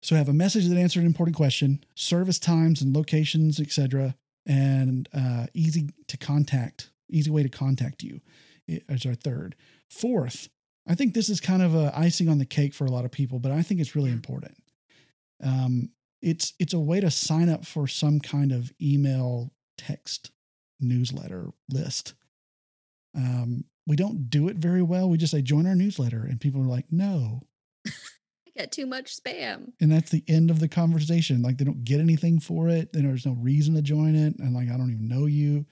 so 0.02 0.16
have 0.16 0.30
a 0.30 0.34
message 0.34 0.68
that 0.68 0.78
answered 0.78 1.02
an 1.02 1.06
important 1.08 1.36
question, 1.36 1.84
service 1.96 2.40
times 2.40 2.82
and 2.82 2.96
locations, 2.96 3.60
etc., 3.60 4.16
and 4.46 5.10
uh, 5.14 5.48
easy 5.54 5.90
to 6.08 6.18
contact, 6.18 6.92
easy 7.10 7.32
way 7.32 7.44
to 7.44 7.50
contact 7.50 8.04
you 8.04 8.22
is 8.68 9.06
our 9.06 9.16
third. 9.16 9.56
Fourth, 9.90 10.50
I 10.88 10.96
think 10.96 11.14
this 11.14 11.30
is 11.30 11.40
kind 11.40 11.62
of 11.62 11.76
a 11.76 11.92
icing 11.96 12.30
on 12.30 12.38
the 12.38 12.46
cake 12.46 12.74
for 12.74 12.86
a 12.86 12.92
lot 12.92 13.06
of 13.06 13.12
people, 13.12 13.40
but 13.40 13.52
I 13.52 13.62
think 13.62 13.80
it's 13.80 13.96
really 13.96 14.12
important. 14.12 14.58
Um, 15.44 15.90
it's 16.22 16.54
it's 16.60 16.74
a 16.74 16.80
way 16.80 17.00
to 17.00 17.12
sign 17.12 17.50
up 17.50 17.66
for 17.66 17.88
some 17.88 18.20
kind 18.20 18.52
of 18.52 18.72
email 18.82 19.52
text 19.78 20.32
newsletter 20.80 21.50
list. 21.70 22.14
Um, 23.16 23.66
we 23.88 23.96
don't 23.96 24.30
do 24.30 24.48
it 24.48 24.58
very 24.58 24.82
well. 24.82 25.10
We 25.10 25.18
just 25.18 25.32
say 25.32 25.42
join 25.42 25.68
our 25.68 25.76
newsletter, 25.76 26.24
and 26.24 26.40
people 26.40 26.62
are 26.62 26.68
like, 26.68 26.86
no, 26.92 27.44
get 28.58 28.72
too 28.72 28.86
much 28.86 29.16
spam 29.22 29.74
and 29.82 29.92
that's 29.92 30.12
the 30.12 30.24
end 30.28 30.50
of 30.50 30.60
the 30.60 30.68
conversation. 30.68 31.42
Like 31.42 31.58
they 31.58 31.66
don't 31.66 31.84
get 31.84 32.00
anything 32.00 32.40
for 32.40 32.70
it. 32.70 32.94
Then 32.94 33.04
there's 33.08 33.26
no 33.26 33.34
reason 33.34 33.76
to 33.76 33.82
join 33.82 34.16
it, 34.16 34.38
and 34.40 34.54
like 34.54 34.70
I 34.70 34.78
don't 34.78 34.92
even 34.92 35.08
know 35.08 35.26
you. 35.26 35.66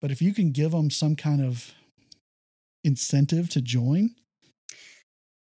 But 0.00 0.10
if 0.10 0.20
you 0.22 0.32
can 0.34 0.52
give 0.52 0.72
them 0.72 0.90
some 0.90 1.16
kind 1.16 1.42
of 1.44 1.72
incentive 2.84 3.48
to 3.50 3.60
join, 3.60 4.14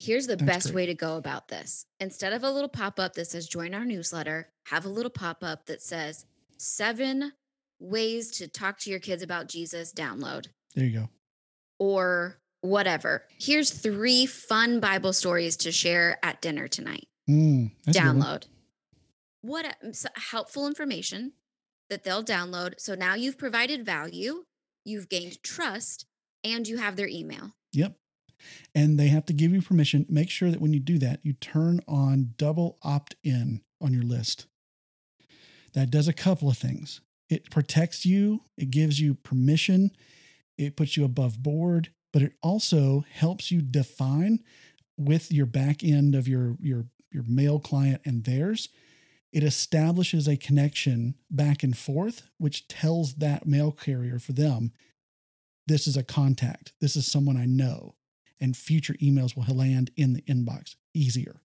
Here's 0.01 0.27
the 0.27 0.37
best 0.37 0.67
great. 0.67 0.75
way 0.75 0.87
to 0.87 0.95
go 0.95 1.17
about 1.17 1.49
this. 1.49 1.87
Instead 2.01 2.33
of 2.35 2.43
a 2.45 2.51
little 2.51 2.69
pop 2.69 2.99
up 3.01 3.15
that 3.15 3.27
says 3.27 3.47
join 3.49 3.73
our 3.75 3.85
newsletter, 3.85 4.49
have 4.67 4.85
a 4.85 4.89
little 4.89 5.11
pop 5.11 5.43
up 5.43 5.65
that 5.67 5.81
says 5.83 6.27
seven 6.59 7.33
ways 7.81 8.31
to 8.33 8.49
talk 8.49 8.79
to 8.81 8.91
your 8.91 9.01
kids 9.01 9.23
about 9.23 9.49
Jesus, 9.49 9.93
download 9.93 10.47
there 10.75 10.85
you 10.87 11.01
go. 11.01 11.09
or 11.79 12.39
whatever. 12.65 13.25
Here's 13.39 13.71
three 13.71 14.25
fun 14.25 14.81
Bible 14.81 15.13
stories 15.13 15.59
to 15.59 15.73
share 15.73 16.19
at 16.23 16.41
dinner 16.41 16.67
tonight. 16.67 17.07
Mm, 17.29 17.73
that's 17.85 17.99
a 17.99 18.01
good 18.01 18.07
one. 18.07 18.21
download. 18.21 18.47
What 19.43 19.67
a- 19.67 20.21
helpful 20.21 20.67
information 20.67 21.33
that 21.91 22.05
they'll 22.05 22.25
download. 22.25 22.81
So 22.81 22.95
now 22.95 23.15
you've 23.15 23.37
provided 23.37 23.85
value, 23.85 24.45
you've 24.85 25.11
gained 25.11 25.43
trust, 25.43 26.07
and 26.43 26.67
you 26.67 26.79
have 26.79 26.97
their 26.97 27.07
email. 27.09 27.53
Yep. 27.73 27.97
And 28.75 28.99
they 28.99 29.09
have 29.09 29.27
to 29.27 29.33
give 29.35 29.53
you 29.53 29.61
permission. 29.61 30.07
Make 30.09 30.31
sure 30.31 30.51
that 30.51 30.61
when 30.61 30.73
you 30.73 30.81
do 30.81 30.99
that, 30.99 31.21
you 31.23 31.35
turn 31.35 31.81
on 31.87 32.35
double 32.39 32.79
opt 32.83 33.15
in 33.23 33.61
on 33.81 33.93
your 33.93 34.03
list. 34.03 34.47
That 35.75 35.91
does 35.91 36.09
a 36.09 36.13
couple 36.13 36.49
of 36.49 36.57
things. 36.57 37.03
It 37.29 37.51
protects 37.51 38.07
you, 38.07 38.45
it 38.57 38.71
gives 38.71 39.01
you 39.01 39.15
permission, 39.15 39.91
it 40.57 40.77
puts 40.77 40.97
you 40.97 41.05
above 41.05 41.43
board, 41.43 41.91
but 42.15 42.23
it 42.23 42.33
also 42.43 43.05
helps 43.13 43.51
you 43.51 43.61
define 43.61 44.39
with 44.97 45.33
your 45.33 45.47
back 45.47 45.83
end 45.83 46.15
of 46.15 46.29
your 46.29 46.57
your 46.61 46.87
your 47.11 47.25
mail 47.27 47.59
client 47.59 48.01
and 48.05 48.23
theirs. 48.23 48.69
It 49.33 49.43
establishes 49.43 50.29
a 50.29 50.37
connection 50.37 51.17
back 51.29 51.65
and 51.65 51.77
forth, 51.77 52.31
which 52.39 52.69
tells 52.69 53.17
that 53.17 53.49
mail 53.49 53.73
carrier 53.73 54.21
for 54.21 54.33
them 54.33 54.73
this 55.67 55.89
is 55.89 55.97
a 55.97 56.05
contact. 56.05 56.73
This 56.81 56.95
is 56.95 57.11
someone 57.11 57.37
I 57.37 57.47
know. 57.47 57.97
And 58.41 58.57
future 58.57 58.95
emails 59.03 59.37
will 59.37 59.53
land 59.53 59.91
in 59.97 60.13
the 60.13 60.23
inbox 60.23 60.77
easier. 60.93 61.41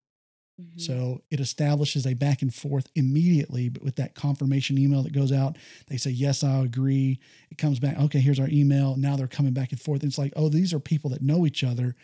Mhm. 0.59 0.81
So 0.81 1.21
it 1.29 1.39
establishes 1.39 2.05
a 2.05 2.13
back 2.13 2.41
and 2.41 2.53
forth 2.53 2.89
immediately, 2.95 3.69
but 3.69 3.83
with 3.83 3.95
that 3.95 4.15
confirmation 4.15 4.77
email 4.77 5.03
that 5.03 5.13
goes 5.13 5.31
out, 5.31 5.57
they 5.87 5.97
say, 5.97 6.09
Yes, 6.11 6.43
I 6.43 6.59
agree. 6.59 7.19
It 7.49 7.57
comes 7.57 7.79
back, 7.79 7.97
okay, 7.97 8.19
here's 8.19 8.39
our 8.39 8.49
email. 8.49 8.95
Now 8.95 9.15
they're 9.15 9.27
coming 9.27 9.53
back 9.53 9.71
and 9.71 9.79
forth. 9.79 10.01
And 10.03 10.09
It's 10.09 10.17
like, 10.17 10.33
oh, 10.35 10.49
these 10.49 10.73
are 10.73 10.79
people 10.79 11.09
that 11.11 11.21
know 11.21 11.45
each 11.45 11.63
other. 11.63 11.95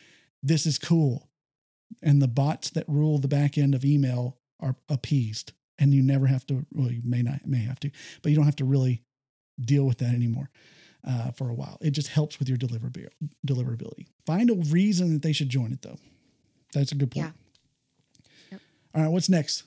This 0.41 0.65
is 0.65 0.77
cool. 0.77 1.29
And 2.01 2.21
the 2.21 2.27
bots 2.27 2.69
that 2.71 2.87
rule 2.87 3.17
the 3.17 3.27
back 3.27 3.57
end 3.57 3.75
of 3.75 3.83
email 3.85 4.37
are 4.59 4.75
appeased. 4.89 5.53
And 5.77 5.93
you 5.93 6.01
never 6.01 6.27
have 6.27 6.45
to, 6.47 6.65
well, 6.71 6.91
you 6.91 7.01
may 7.03 7.21
not, 7.21 7.45
may 7.45 7.59
have 7.59 7.79
to, 7.81 7.91
but 8.21 8.29
you 8.29 8.35
don't 8.35 8.45
have 8.45 8.55
to 8.57 8.65
really 8.65 9.03
deal 9.59 9.85
with 9.85 9.97
that 9.99 10.13
anymore 10.13 10.49
uh, 11.03 11.31
for 11.31 11.49
a 11.49 11.53
while. 11.53 11.77
It 11.81 11.91
just 11.91 12.07
helps 12.07 12.39
with 12.39 12.47
your 12.47 12.57
deliverability. 12.57 13.09
deliverability. 13.45 14.07
Find 14.25 14.49
a 14.49 14.55
reason 14.55 15.13
that 15.13 15.21
they 15.21 15.33
should 15.33 15.49
join 15.49 15.73
it, 15.73 15.81
though. 15.81 15.97
That's 16.73 16.91
a 16.91 16.95
good 16.95 17.11
point. 17.11 17.27
Yep. 17.27 17.35
All 18.95 19.01
right, 19.03 19.11
what's 19.11 19.29
next? 19.29 19.63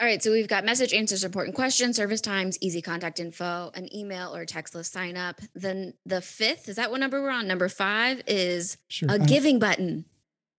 All 0.00 0.06
right, 0.06 0.22
so 0.22 0.30
we've 0.32 0.48
got 0.48 0.64
message 0.64 0.94
answers 0.94 1.24
important 1.24 1.54
questions, 1.54 1.96
service 1.96 2.22
times, 2.22 2.56
easy 2.62 2.80
contact 2.80 3.20
info, 3.20 3.70
an 3.74 3.94
email 3.94 4.34
or 4.34 4.46
text 4.46 4.74
list 4.74 4.92
sign 4.94 5.14
up. 5.16 5.40
Then 5.54 5.92
the 6.06 6.22
fifth, 6.22 6.70
is 6.70 6.76
that 6.76 6.90
what 6.90 7.00
number 7.00 7.20
we're 7.20 7.28
on? 7.30 7.46
Number 7.46 7.68
five 7.68 8.22
is 8.26 8.78
Sure. 8.88 9.10
a 9.10 9.14
I- 9.22 9.26
giving 9.26 9.58
button. 9.58 10.06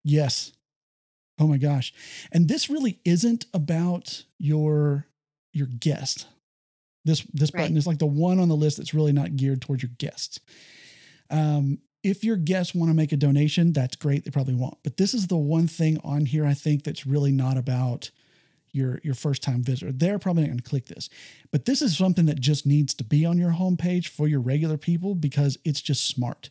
Yes. 0.04 0.52
Oh 1.40 1.48
my 1.48 1.58
gosh. 1.58 1.92
And 2.30 2.46
this 2.48 2.70
really 2.70 3.00
isn't 3.04 3.46
about 3.52 4.24
your 4.38 5.06
your 5.52 5.66
guest. 5.66 6.26
This 7.04 7.22
this 7.32 7.50
button 7.50 7.76
is 7.76 7.86
like 7.86 7.98
the 7.98 8.06
one 8.06 8.38
on 8.38 8.48
the 8.48 8.54
list 8.56 8.76
that's 8.76 8.94
really 8.94 9.12
not 9.12 9.34
geared 9.36 9.60
towards 9.60 9.82
your 9.82 9.90
guests. 9.98 10.38
Um, 11.30 11.78
if 12.02 12.24
your 12.24 12.36
guests 12.36 12.74
want 12.74 12.90
to 12.90 12.94
make 12.94 13.12
a 13.12 13.16
donation, 13.16 13.72
that's 13.72 13.96
great. 13.96 14.24
They 14.24 14.30
probably 14.30 14.54
won't. 14.54 14.78
But 14.82 14.96
this 14.96 15.14
is 15.14 15.28
the 15.28 15.36
one 15.36 15.68
thing 15.68 15.98
on 16.02 16.26
here 16.26 16.44
I 16.44 16.54
think 16.54 16.84
that's 16.84 17.06
really 17.06 17.32
not 17.32 17.56
about 17.56 18.10
your 18.72 19.00
your 19.04 19.14
first 19.14 19.42
time 19.42 19.62
visitor. 19.62 19.92
They're 19.92 20.18
probably 20.18 20.42
not 20.42 20.48
going 20.48 20.60
to 20.60 20.68
click 20.68 20.86
this. 20.86 21.08
But 21.50 21.66
this 21.66 21.82
is 21.82 21.96
something 21.96 22.26
that 22.26 22.40
just 22.40 22.66
needs 22.66 22.94
to 22.94 23.04
be 23.04 23.24
on 23.24 23.38
your 23.38 23.52
homepage 23.52 24.08
for 24.08 24.26
your 24.26 24.40
regular 24.40 24.78
people 24.78 25.14
because 25.14 25.58
it's 25.64 25.82
just 25.82 26.08
smart. 26.08 26.50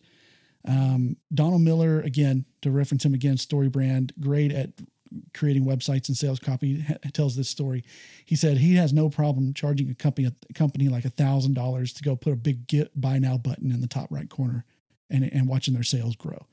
Um, 0.67 1.17
Donald 1.33 1.61
Miller, 1.61 2.01
again, 2.01 2.45
to 2.61 2.69
reference 2.69 3.03
him 3.03 3.15
again, 3.15 3.37
story 3.37 3.67
brand, 3.67 4.13
great 4.19 4.51
at 4.51 4.69
creating 5.33 5.65
websites 5.65 6.07
and 6.07 6.15
sales 6.15 6.39
copy, 6.39 6.81
ha- 6.81 6.95
tells 7.13 7.35
this 7.35 7.49
story. 7.49 7.83
He 8.25 8.35
said 8.35 8.57
he 8.57 8.75
has 8.75 8.93
no 8.93 9.09
problem 9.09 9.53
charging 9.53 9.89
a 9.89 9.95
company 9.95 10.27
a 10.27 10.53
company 10.53 10.87
like 10.87 11.05
a 11.05 11.09
thousand 11.09 11.55
dollars 11.55 11.93
to 11.93 12.03
go 12.03 12.15
put 12.15 12.33
a 12.33 12.37
big 12.37 12.67
get 12.67 12.99
buy 12.99 13.19
now 13.19 13.37
button 13.37 13.71
in 13.71 13.81
the 13.81 13.87
top 13.87 14.11
right 14.11 14.29
corner, 14.29 14.63
and 15.11 15.31
and 15.31 15.47
watching 15.47 15.73
their 15.73 15.83
sales 15.83 16.15
grow. 16.15 16.47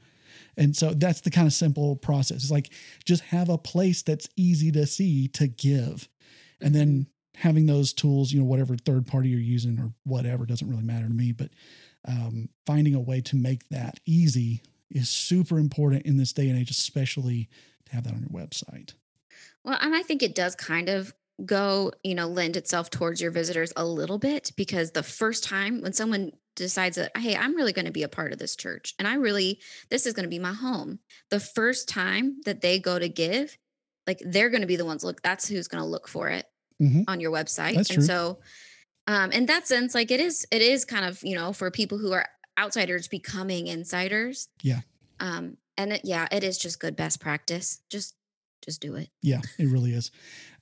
And 0.57 0.77
so 0.77 0.93
that's 0.93 1.21
the 1.21 1.31
kind 1.31 1.47
of 1.47 1.53
simple 1.53 1.97
process. 1.97 2.39
It's 2.39 2.51
like 2.51 2.73
just 3.05 3.23
have 3.25 3.49
a 3.49 3.59
place 3.59 4.03
that's 4.03 4.29
easy 4.37 4.73
to 4.73 4.87
see 4.87 5.29
to 5.29 5.47
give, 5.47 6.09
and 6.61 6.75
then 6.75 7.07
having 7.39 7.67
those 7.67 7.93
tools, 7.93 8.33
you 8.33 8.41
know, 8.41 8.45
whatever 8.45 8.77
third 8.77 9.07
party 9.07 9.29
you're 9.29 9.39
using 9.39 9.79
or 9.79 9.93
whatever 10.05 10.45
doesn't 10.45 10.69
really 10.69 10.83
matter 10.83 11.07
to 11.07 11.15
me, 11.15 11.31
but 11.31 11.51
um, 12.07 12.49
finding 12.67 12.95
a 12.95 13.01
way 13.01 13.21
to 13.21 13.37
make 13.37 13.69
that 13.69 14.01
easy 14.07 14.61
is 14.91 15.09
super 15.09 15.59
important 15.59 16.05
in 16.05 16.17
this 16.17 16.33
day 16.33 16.49
and 16.49 16.59
age, 16.59 16.71
especially 16.71 17.49
to 17.87 17.93
have 17.95 18.05
that 18.05 18.15
on 18.15 18.21
your 18.21 18.31
website. 18.31 18.95
Well, 19.65 19.79
and 19.81 19.95
I 19.95 20.03
think 20.03 20.23
it 20.23 20.35
does 20.35 20.55
kind 20.57 20.89
of 20.89 21.15
go, 21.45 21.93
you 22.03 22.15
know, 22.15 22.27
lend 22.27 22.57
itself 22.57 22.91
towards 22.91 23.21
your 23.21 23.31
visitors 23.31 23.73
a 23.77 23.85
little 23.85 24.19
bit 24.19 24.51
because 24.57 24.91
the 24.91 25.03
first 25.03 25.45
time 25.45 25.81
when 25.83 25.93
someone 25.93 26.33
decides 26.57 26.97
that, 26.97 27.17
hey, 27.17 27.37
I'm 27.37 27.55
really 27.55 27.73
going 27.73 27.85
to 27.85 27.93
be 27.93 28.03
a 28.03 28.09
part 28.09 28.33
of 28.33 28.39
this 28.39 28.57
church 28.57 28.95
and 28.99 29.07
I 29.07 29.15
really, 29.15 29.61
this 29.91 30.05
is 30.07 30.15
going 30.15 30.25
to 30.25 30.29
be 30.31 30.41
my 30.41 30.53
home, 30.53 30.99
the 31.31 31.39
first 31.39 31.89
time 31.89 32.41
that 32.45 32.61
they 32.61 32.81
go 32.81 32.99
to 32.99 33.09
give, 33.09 33.57
like 34.07 34.21
they're 34.25 34.51
going 34.51 34.63
to 34.63 34.67
be 34.67 34.77
the 34.77 34.85
ones 34.85 35.05
look, 35.05 35.23
that's 35.23 35.47
who's 35.47 35.69
going 35.69 35.83
to 35.83 35.89
look 35.89 36.09
for 36.09 36.29
it 36.29 36.47
Mhm. 36.83 37.05
on 37.09 37.21
your 37.21 37.31
website. 37.33 37.75
That's 37.75 37.91
and 37.91 37.99
true. 37.99 38.05
so, 38.05 38.39
um, 39.07 39.31
in 39.33 39.47
that 39.47 39.67
sense, 39.69 39.95
like 39.95 40.11
it 40.11 40.21
is, 40.21 40.47
it 40.51 40.63
is 40.63 40.85
kind 40.85 41.05
of, 41.05 41.23
you 41.23 41.35
know, 41.37 41.53
for 41.53 41.71
people 41.71 41.99
who 41.99 42.13
are 42.13 42.27
outsiders 42.59 43.07
becoming 43.09 43.69
insiders. 43.69 44.49
Yeah. 44.63 44.81
Um, 45.21 45.57
and 45.77 45.93
it, 45.93 46.01
yeah, 46.05 46.27
it 46.33 46.43
is 46.43 46.59
just 46.59 46.81
good 46.81 46.97
best 46.97 47.21
practice. 47.21 47.81
Just, 47.91 48.17
just 48.65 48.81
do 48.81 48.97
it. 48.97 49.09
Yeah, 49.23 49.41
it 49.59 49.67
really 49.69 49.93
is. 49.95 50.11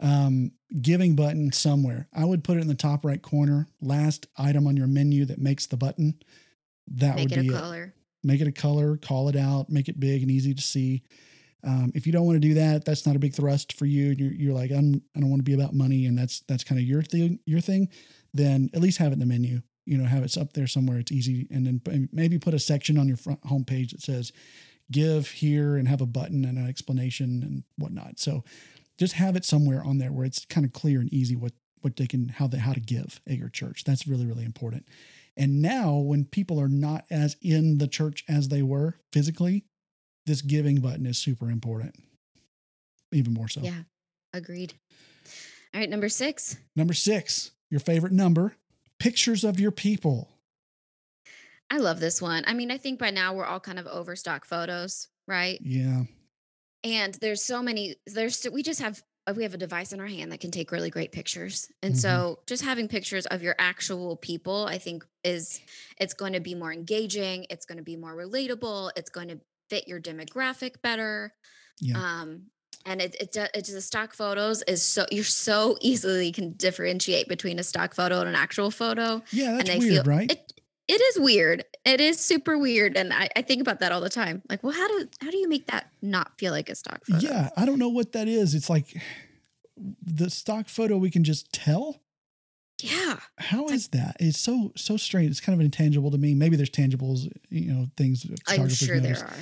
Um, 0.00 0.52
giving 0.82 1.14
button 1.14 1.52
somewhere. 1.52 2.08
I 2.12 2.24
would 2.24 2.44
put 2.44 2.56
it 2.56 2.60
in 2.60 2.68
the 2.68 2.74
top 2.74 3.04
right 3.04 3.20
corner, 3.22 3.68
last 3.80 4.26
item 4.36 4.66
on 4.66 4.76
your 4.76 4.86
menu 4.88 5.24
that 5.26 5.38
makes 5.38 5.66
the 5.66 5.76
button. 5.76 6.14
That 6.88 7.16
Make 7.16 7.30
would 7.30 7.38
it 7.38 7.40
be 7.42 7.48
a 7.48 7.52
it. 7.52 7.60
color. 7.60 7.94
make 8.24 8.40
it 8.40 8.48
a 8.48 8.52
color, 8.52 8.96
call 8.96 9.28
it 9.28 9.36
out, 9.36 9.70
make 9.70 9.88
it 9.88 9.98
big 10.00 10.22
and 10.22 10.30
easy 10.30 10.54
to 10.54 10.62
see. 10.62 11.02
Um, 11.64 11.90
if 11.94 12.06
you 12.06 12.12
don't 12.12 12.26
want 12.26 12.36
to 12.36 12.48
do 12.48 12.54
that, 12.54 12.84
that's 12.84 13.06
not 13.06 13.16
a 13.16 13.18
big 13.18 13.34
thrust 13.34 13.72
for 13.72 13.86
you. 13.86 14.14
You're, 14.16 14.32
you're 14.32 14.54
like, 14.54 14.70
I'm, 14.70 15.02
I 15.16 15.20
don't 15.20 15.30
want 15.30 15.40
to 15.40 15.44
be 15.44 15.54
about 15.54 15.74
money, 15.74 16.06
and 16.06 16.16
that's 16.16 16.40
that's 16.46 16.62
kind 16.62 16.80
of 16.80 16.86
your 16.86 17.02
thing. 17.02 17.40
Your 17.44 17.60
thing. 17.60 17.88
Then 18.34 18.70
at 18.74 18.80
least 18.80 18.98
have 18.98 19.10
it 19.10 19.14
in 19.14 19.18
the 19.18 19.26
menu. 19.26 19.62
You 19.84 19.98
know, 19.98 20.04
have 20.04 20.22
it 20.24 20.36
up 20.36 20.52
there 20.52 20.66
somewhere. 20.66 20.98
It's 20.98 21.10
easy, 21.12 21.48
and 21.50 21.66
then 21.66 22.08
maybe 22.12 22.38
put 22.38 22.54
a 22.54 22.58
section 22.58 22.98
on 22.98 23.08
your 23.08 23.16
front 23.16 23.40
homepage 23.42 23.90
that 23.90 24.02
says 24.02 24.30
"Give 24.92 25.28
here" 25.28 25.76
and 25.76 25.88
have 25.88 26.00
a 26.00 26.06
button 26.06 26.44
and 26.44 26.58
an 26.58 26.68
explanation 26.68 27.42
and 27.42 27.64
whatnot. 27.78 28.20
So 28.20 28.44
just 28.98 29.14
have 29.14 29.36
it 29.36 29.44
somewhere 29.44 29.82
on 29.84 29.98
there 29.98 30.12
where 30.12 30.24
it's 30.24 30.44
kind 30.44 30.64
of 30.64 30.72
clear 30.72 31.00
and 31.00 31.12
easy 31.12 31.36
what 31.36 31.52
what 31.80 31.96
they 31.96 32.06
can 32.06 32.28
how 32.28 32.46
they 32.46 32.58
how 32.58 32.72
to 32.72 32.80
give 32.80 33.20
at 33.28 33.36
your 33.36 33.48
church. 33.48 33.84
That's 33.84 34.06
really 34.06 34.26
really 34.26 34.44
important. 34.44 34.86
And 35.36 35.60
now 35.60 35.94
when 35.96 36.24
people 36.24 36.60
are 36.60 36.68
not 36.68 37.04
as 37.10 37.36
in 37.42 37.78
the 37.78 37.88
church 37.88 38.24
as 38.28 38.48
they 38.48 38.62
were 38.62 38.96
physically, 39.12 39.64
this 40.24 40.40
giving 40.40 40.80
button 40.80 41.06
is 41.06 41.18
super 41.18 41.50
important. 41.50 41.94
Even 43.12 43.34
more 43.34 43.48
so. 43.48 43.60
Yeah, 43.60 43.82
agreed. 44.32 44.74
All 45.74 45.80
right, 45.80 45.90
number 45.90 46.08
six. 46.08 46.56
Number 46.74 46.94
six, 46.94 47.50
your 47.70 47.80
favorite 47.80 48.12
number 48.12 48.56
pictures 48.98 49.44
of 49.44 49.60
your 49.60 49.70
people. 49.70 50.28
I 51.70 51.78
love 51.78 52.00
this 52.00 52.22
one. 52.22 52.44
I 52.46 52.54
mean, 52.54 52.70
I 52.70 52.78
think 52.78 52.98
by 52.98 53.10
now 53.10 53.34
we're 53.34 53.44
all 53.44 53.60
kind 53.60 53.78
of 53.78 53.86
overstock 53.86 54.44
photos, 54.44 55.08
right? 55.26 55.58
Yeah. 55.62 56.04
And 56.86 57.14
there's 57.14 57.42
so 57.42 57.62
many, 57.62 57.96
there's, 58.06 58.46
we 58.52 58.62
just 58.62 58.80
have, 58.80 59.02
uh, 59.26 59.34
we 59.36 59.42
have 59.42 59.54
a 59.54 59.58
device 59.58 59.92
in 59.92 59.98
our 59.98 60.06
hand 60.06 60.30
that 60.30 60.38
can 60.40 60.52
take 60.52 60.70
really 60.70 60.88
great 60.88 61.10
pictures. 61.10 61.68
And 61.82 61.94
mm-hmm. 61.94 61.98
so 61.98 62.38
just 62.46 62.64
having 62.64 62.86
pictures 62.86 63.26
of 63.26 63.42
your 63.42 63.56
actual 63.58 64.16
people, 64.16 64.66
I 64.66 64.78
think 64.78 65.04
is, 65.24 65.60
it's 65.98 66.14
going 66.14 66.34
to 66.34 66.40
be 66.40 66.54
more 66.54 66.72
engaging. 66.72 67.46
It's 67.50 67.66
going 67.66 67.78
to 67.78 67.84
be 67.84 67.96
more 67.96 68.14
relatable. 68.14 68.92
It's 68.96 69.10
going 69.10 69.28
to 69.28 69.40
fit 69.68 69.88
your 69.88 70.00
demographic 70.00 70.80
better. 70.80 71.34
Yeah. 71.80 71.98
Um, 71.98 72.42
and 72.84 73.02
it, 73.02 73.16
it 73.18 73.36
it's 73.52 73.72
the 73.72 73.80
stock 73.80 74.14
photos 74.14 74.62
is 74.62 74.80
so 74.80 75.06
you're 75.10 75.24
so 75.24 75.76
easily 75.80 76.30
can 76.30 76.52
differentiate 76.52 77.26
between 77.26 77.58
a 77.58 77.64
stock 77.64 77.96
photo 77.96 78.20
and 78.20 78.28
an 78.28 78.36
actual 78.36 78.70
photo. 78.70 79.22
Yeah, 79.32 79.56
that's 79.56 79.70
and 79.70 79.80
weird, 79.80 79.92
feel, 79.92 80.04
right? 80.04 80.30
It, 80.30 80.55
it 80.88 81.00
is 81.00 81.18
weird. 81.18 81.64
It 81.84 82.00
is 82.00 82.20
super 82.20 82.56
weird, 82.56 82.96
and 82.96 83.12
I, 83.12 83.28
I 83.34 83.42
think 83.42 83.60
about 83.60 83.80
that 83.80 83.92
all 83.92 84.00
the 84.00 84.10
time. 84.10 84.42
Like, 84.48 84.62
well, 84.62 84.72
how 84.72 84.86
do 84.86 85.08
how 85.20 85.30
do 85.30 85.36
you 85.36 85.48
make 85.48 85.66
that 85.66 85.90
not 86.02 86.38
feel 86.38 86.52
like 86.52 86.68
a 86.68 86.74
stock 86.74 87.04
photo? 87.04 87.26
Yeah, 87.26 87.50
I 87.56 87.66
don't 87.66 87.78
know 87.78 87.88
what 87.88 88.12
that 88.12 88.28
is. 88.28 88.54
It's 88.54 88.70
like 88.70 88.96
the 89.76 90.30
stock 90.30 90.68
photo 90.68 90.96
we 90.96 91.10
can 91.10 91.24
just 91.24 91.52
tell. 91.52 92.02
Yeah. 92.82 93.18
How 93.38 93.64
it's 93.64 93.72
is 93.72 93.88
like, 93.94 94.02
that? 94.02 94.16
It's 94.20 94.38
so 94.38 94.72
so 94.76 94.96
strange. 94.96 95.30
It's 95.30 95.40
kind 95.40 95.58
of 95.58 95.64
intangible 95.64 96.10
to 96.10 96.18
me. 96.18 96.34
Maybe 96.34 96.56
there's 96.56 96.70
tangibles, 96.70 97.30
you 97.48 97.72
know, 97.72 97.86
things. 97.96 98.26
I'm 98.46 98.68
sure 98.68 98.96
notice. 98.96 99.20
there 99.20 99.28
are. 99.28 99.36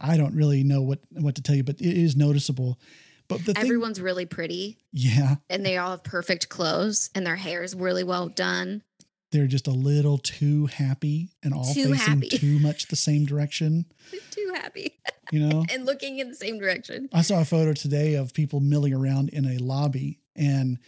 I 0.00 0.16
don't 0.16 0.34
really 0.34 0.64
know 0.64 0.82
what 0.82 1.00
what 1.12 1.34
to 1.36 1.42
tell 1.42 1.54
you, 1.54 1.64
but 1.64 1.80
it 1.80 1.96
is 1.96 2.16
noticeable. 2.16 2.78
But 3.28 3.44
the 3.44 3.58
everyone's 3.58 3.98
thing, 3.98 4.04
really 4.04 4.26
pretty. 4.26 4.78
Yeah. 4.92 5.36
And 5.50 5.64
they 5.64 5.76
all 5.76 5.90
have 5.90 6.02
perfect 6.02 6.48
clothes, 6.48 7.10
and 7.14 7.26
their 7.26 7.36
hair 7.36 7.62
is 7.62 7.74
really 7.74 8.04
well 8.04 8.28
done. 8.28 8.82
They're 9.30 9.46
just 9.46 9.66
a 9.66 9.72
little 9.72 10.18
too 10.18 10.66
happy 10.66 11.30
and 11.42 11.52
all 11.52 11.74
too 11.74 11.94
facing 11.94 11.96
happy. 11.96 12.28
too 12.28 12.58
much 12.60 12.88
the 12.88 12.96
same 12.96 13.26
direction. 13.26 13.84
too 14.30 14.52
happy. 14.54 14.98
You 15.30 15.46
know? 15.46 15.64
and 15.72 15.84
looking 15.84 16.18
in 16.18 16.28
the 16.28 16.34
same 16.34 16.58
direction. 16.58 17.08
I 17.12 17.22
saw 17.22 17.40
a 17.40 17.44
photo 17.44 17.74
today 17.74 18.14
of 18.14 18.32
people 18.32 18.60
milling 18.60 18.94
around 18.94 19.28
in 19.30 19.44
a 19.44 19.58
lobby 19.58 20.20
and 20.34 20.78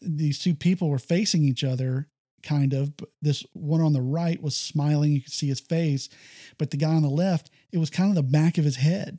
these 0.00 0.38
two 0.38 0.54
people 0.54 0.88
were 0.88 0.98
facing 0.98 1.44
each 1.44 1.64
other 1.64 2.08
kind 2.42 2.74
of 2.74 2.96
but 2.96 3.08
this 3.22 3.44
one 3.54 3.80
on 3.80 3.94
the 3.94 4.02
right 4.02 4.42
was 4.42 4.54
smiling 4.54 5.12
you 5.12 5.22
could 5.22 5.32
see 5.32 5.48
his 5.48 5.60
face 5.60 6.10
but 6.58 6.70
the 6.70 6.76
guy 6.76 6.92
on 6.92 7.02
the 7.02 7.08
left 7.08 7.50
it 7.72 7.78
was 7.78 7.88
kind 7.90 8.10
of 8.10 8.16
the 8.16 8.22
back 8.22 8.58
of 8.58 8.64
his 8.64 8.76
head 8.76 9.18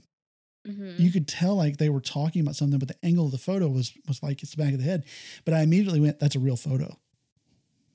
mm-hmm. 0.66 0.92
you 1.02 1.12
could 1.12 1.28
tell 1.28 1.56
like 1.56 1.78
they 1.78 1.90
were 1.90 2.02
talking 2.02 2.42
about 2.42 2.56
something 2.56 2.78
but 2.78 2.88
the 2.88 3.06
angle 3.06 3.26
of 3.26 3.32
the 3.32 3.38
photo 3.38 3.68
was 3.68 3.94
was 4.08 4.22
like 4.22 4.44
it's 4.44 4.54
the 4.54 4.64
back 4.64 4.74
of 4.74 4.80
the 4.80 4.86
head 4.86 5.04
but 5.44 5.56
i 5.56 5.62
immediately 5.62 6.00
went 6.00 6.20
that's 6.20 6.36
a 6.36 6.40
real 6.40 6.56
photo 6.56 6.96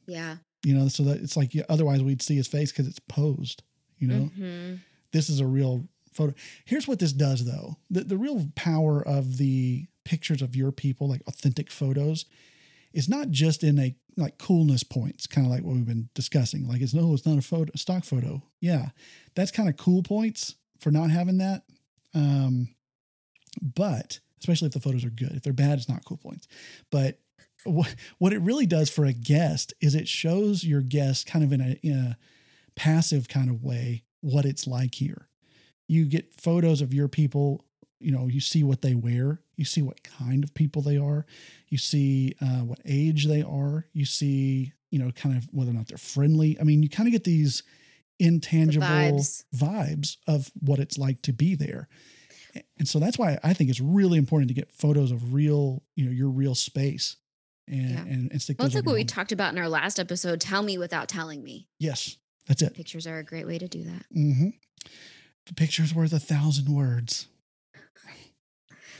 yeah 0.08 0.36
you 0.62 0.74
know 0.74 0.88
so 0.88 1.02
that 1.02 1.18
it's 1.20 1.36
like 1.36 1.52
otherwise 1.68 2.02
we'd 2.02 2.22
see 2.22 2.36
his 2.36 2.48
face 2.48 2.70
because 2.72 2.86
it's 2.86 2.98
posed 3.00 3.62
you 3.98 4.06
know 4.06 4.30
mm-hmm. 4.36 4.74
this 5.12 5.28
is 5.28 5.40
a 5.40 5.46
real 5.46 5.86
photo 6.12 6.34
here's 6.64 6.88
what 6.88 6.98
this 6.98 7.12
does 7.12 7.44
though 7.44 7.76
the, 7.90 8.04
the 8.04 8.16
real 8.16 8.48
power 8.54 9.06
of 9.06 9.38
the 9.38 9.86
pictures 10.04 10.42
of 10.42 10.56
your 10.56 10.72
people 10.72 11.08
like 11.08 11.22
authentic 11.26 11.70
photos 11.70 12.24
is 12.92 13.08
not 13.08 13.30
just 13.30 13.62
in 13.62 13.78
a 13.78 13.94
like 14.16 14.38
coolness 14.38 14.82
points, 14.82 15.26
kind 15.26 15.46
of 15.46 15.52
like 15.52 15.62
what 15.62 15.74
we've 15.74 15.86
been 15.86 16.08
discussing. 16.14 16.68
Like 16.68 16.80
it's 16.80 16.94
no, 16.94 17.14
it's 17.14 17.26
not 17.26 17.38
a 17.38 17.42
photo, 17.42 17.72
stock 17.76 18.04
photo. 18.04 18.42
Yeah, 18.60 18.90
that's 19.34 19.50
kind 19.50 19.68
of 19.68 19.76
cool 19.76 20.02
points 20.02 20.56
for 20.78 20.90
not 20.90 21.10
having 21.10 21.38
that. 21.38 21.62
Um, 22.14 22.74
but 23.62 24.20
especially 24.40 24.66
if 24.66 24.72
the 24.72 24.80
photos 24.80 25.04
are 25.04 25.10
good. 25.10 25.32
If 25.32 25.42
they're 25.42 25.52
bad, 25.52 25.78
it's 25.78 25.88
not 25.88 26.04
cool 26.04 26.16
points. 26.16 26.48
But 26.90 27.18
what 27.64 27.94
what 28.18 28.32
it 28.32 28.40
really 28.40 28.66
does 28.66 28.90
for 28.90 29.04
a 29.04 29.12
guest 29.12 29.74
is 29.80 29.94
it 29.94 30.08
shows 30.08 30.64
your 30.64 30.80
guest 30.80 31.26
kind 31.26 31.44
of 31.44 31.52
in 31.52 31.60
a 31.60 31.78
in 31.82 31.92
a 31.92 32.18
passive 32.76 33.28
kind 33.28 33.50
of 33.50 33.62
way 33.62 34.04
what 34.20 34.44
it's 34.44 34.66
like 34.66 34.94
here. 34.94 35.28
You 35.88 36.04
get 36.04 36.40
photos 36.40 36.80
of 36.80 36.94
your 36.94 37.08
people 37.08 37.64
you 38.00 38.10
know 38.10 38.26
you 38.26 38.40
see 38.40 38.64
what 38.64 38.82
they 38.82 38.94
wear 38.94 39.40
you 39.56 39.64
see 39.64 39.82
what 39.82 40.02
kind 40.02 40.42
of 40.42 40.54
people 40.54 40.82
they 40.82 40.96
are 40.96 41.26
you 41.68 41.78
see 41.78 42.34
uh, 42.40 42.60
what 42.60 42.80
age 42.84 43.26
they 43.26 43.42
are 43.42 43.86
you 43.92 44.04
see 44.04 44.72
you 44.90 44.98
know 44.98 45.10
kind 45.12 45.36
of 45.36 45.46
whether 45.52 45.70
or 45.70 45.74
not 45.74 45.86
they're 45.86 45.98
friendly 45.98 46.58
i 46.60 46.64
mean 46.64 46.82
you 46.82 46.88
kind 46.88 47.06
of 47.06 47.12
get 47.12 47.24
these 47.24 47.62
intangible 48.18 48.86
vibes. 48.86 49.44
vibes. 49.54 50.16
of 50.26 50.50
what 50.60 50.78
it's 50.78 50.98
like 50.98 51.20
to 51.22 51.32
be 51.32 51.54
there 51.54 51.88
and 52.78 52.88
so 52.88 52.98
that's 52.98 53.18
why 53.18 53.38
i 53.44 53.52
think 53.52 53.70
it's 53.70 53.80
really 53.80 54.18
important 54.18 54.48
to 54.48 54.54
get 54.54 54.72
photos 54.72 55.12
of 55.12 55.34
real 55.34 55.82
you 55.94 56.04
know 56.04 56.10
your 56.10 56.30
real 56.30 56.54
space 56.54 57.16
and 57.70 57.90
yeah. 57.90 58.00
and, 58.00 58.30
and 58.30 58.42
stick 58.42 58.58
well, 58.58 58.66
it's 58.66 58.74
like 58.74 58.84
what 58.84 58.94
we 58.94 59.04
talked 59.04 59.32
about 59.32 59.52
in 59.52 59.58
our 59.58 59.68
last 59.68 59.98
episode 59.98 60.40
tell 60.40 60.62
me 60.62 60.76
without 60.76 61.08
telling 61.08 61.42
me 61.42 61.68
yes 61.78 62.16
that's 62.46 62.62
it 62.62 62.74
pictures 62.74 63.06
are 63.06 63.18
a 63.18 63.24
great 63.24 63.46
way 63.46 63.58
to 63.58 63.68
do 63.68 63.82
that 63.84 64.04
mm-hmm. 64.14 64.48
the 65.46 65.54
picture's 65.54 65.94
worth 65.94 66.12
a 66.12 66.18
thousand 66.18 66.68
words 66.68 67.28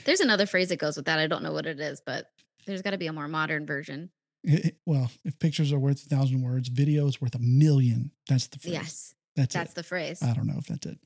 there's 0.05 0.19
another 0.19 0.45
phrase 0.45 0.69
that 0.69 0.77
goes 0.77 0.95
with 0.95 1.05
that. 1.05 1.19
I 1.19 1.27
don't 1.27 1.43
know 1.43 1.53
what 1.53 1.65
it 1.65 1.79
is, 1.79 2.01
but 2.05 2.27
there's 2.65 2.81
got 2.81 2.91
to 2.91 2.97
be 2.97 3.07
a 3.07 3.13
more 3.13 3.27
modern 3.27 3.65
version. 3.65 4.09
It, 4.43 4.77
well, 4.85 5.11
if 5.23 5.37
pictures 5.39 5.71
are 5.71 5.79
worth 5.79 6.05
a 6.05 6.09
thousand 6.09 6.41
words, 6.41 6.67
video 6.67 7.07
is 7.07 7.21
worth 7.21 7.35
a 7.35 7.39
million. 7.39 8.11
That's 8.27 8.47
the 8.47 8.59
phrase. 8.59 8.73
Yes. 8.73 9.15
That's 9.35 9.53
that's 9.53 9.71
it. 9.71 9.75
the 9.75 9.83
phrase. 9.83 10.21
I 10.21 10.33
don't 10.33 10.47
know 10.47 10.57
if 10.57 10.65
that's 10.65 10.85
it. 10.85 10.97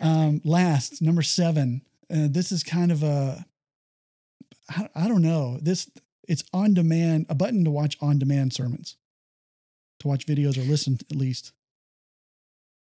Um, 0.00 0.40
last, 0.44 1.02
number 1.02 1.22
seven. 1.22 1.82
Uh, 2.10 2.28
this 2.30 2.52
is 2.52 2.62
kind 2.62 2.92
of 2.92 3.02
a, 3.02 3.44
I, 4.70 4.88
I 4.94 5.08
don't 5.08 5.22
know. 5.22 5.58
This 5.60 5.90
it's 6.26 6.44
on 6.52 6.74
demand, 6.74 7.26
a 7.28 7.34
button 7.34 7.64
to 7.64 7.70
watch 7.70 7.96
on 8.00 8.18
demand 8.18 8.52
sermons, 8.52 8.96
to 10.00 10.08
watch 10.08 10.26
videos 10.26 10.56
or 10.56 10.62
listen 10.62 10.98
at 11.10 11.16
least. 11.16 11.52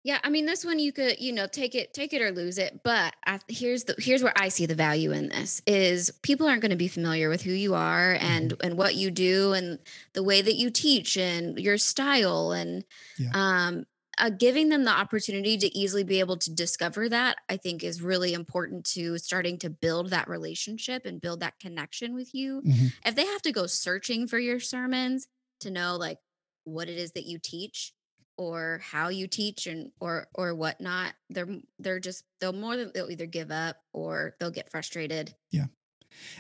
Yeah, 0.03 0.19
I 0.23 0.29
mean 0.29 0.45
this 0.45 0.63
one 0.63 0.79
you 0.79 0.93
could, 0.93 1.19
you 1.19 1.33
know, 1.33 1.47
take 1.47 1.75
it 1.75 1.93
take 1.93 2.13
it 2.13 2.21
or 2.21 2.31
lose 2.31 2.57
it, 2.57 2.79
but 2.81 3.13
I, 3.25 3.39
here's 3.49 3.83
the 3.83 3.95
here's 3.97 4.23
where 4.23 4.31
I 4.37 4.47
see 4.47 4.65
the 4.65 4.73
value 4.73 5.11
in 5.11 5.27
this 5.27 5.61
is 5.67 6.11
people 6.21 6.47
aren't 6.47 6.61
going 6.61 6.71
to 6.71 6.77
be 6.77 6.87
familiar 6.87 7.27
with 7.27 7.41
who 7.41 7.51
you 7.51 7.75
are 7.75 8.17
and 8.21 8.53
mm-hmm. 8.53 8.65
and 8.65 8.77
what 8.77 8.95
you 8.95 9.11
do 9.11 9.51
and 9.51 9.79
the 10.13 10.23
way 10.23 10.41
that 10.41 10.55
you 10.55 10.69
teach 10.69 11.17
and 11.17 11.59
your 11.59 11.77
style 11.77 12.53
and 12.53 12.85
yeah. 13.19 13.31
um 13.33 13.85
uh, 14.17 14.29
giving 14.29 14.69
them 14.69 14.83
the 14.83 14.91
opportunity 14.91 15.57
to 15.57 15.77
easily 15.77 16.03
be 16.03 16.19
able 16.19 16.37
to 16.37 16.53
discover 16.53 17.09
that 17.09 17.37
I 17.49 17.57
think 17.57 17.83
is 17.83 18.01
really 18.01 18.33
important 18.33 18.85
to 18.91 19.17
starting 19.17 19.57
to 19.59 19.69
build 19.69 20.09
that 20.09 20.27
relationship 20.27 21.05
and 21.05 21.21
build 21.21 21.41
that 21.41 21.59
connection 21.59 22.15
with 22.15 22.33
you. 22.33 22.61
Mm-hmm. 22.61 22.87
If 23.05 23.15
they 23.15 23.25
have 23.25 23.41
to 23.43 23.51
go 23.51 23.67
searching 23.67 24.27
for 24.27 24.39
your 24.39 24.59
sermons 24.59 25.27
to 25.61 25.71
know 25.71 25.95
like 25.97 26.17
what 26.63 26.89
it 26.89 26.97
is 26.97 27.11
that 27.13 27.25
you 27.25 27.39
teach, 27.41 27.93
or 28.37 28.79
how 28.83 29.09
you 29.09 29.27
teach 29.27 29.67
and 29.67 29.91
or 29.99 30.27
or 30.35 30.53
whatnot 30.53 31.13
they're 31.29 31.47
they're 31.79 31.99
just 31.99 32.23
they'll 32.39 32.53
more 32.53 32.77
than 32.77 32.91
they'll 32.93 33.09
either 33.09 33.25
give 33.25 33.51
up 33.51 33.77
or 33.93 34.35
they'll 34.39 34.51
get 34.51 34.69
frustrated 34.69 35.33
yeah 35.51 35.65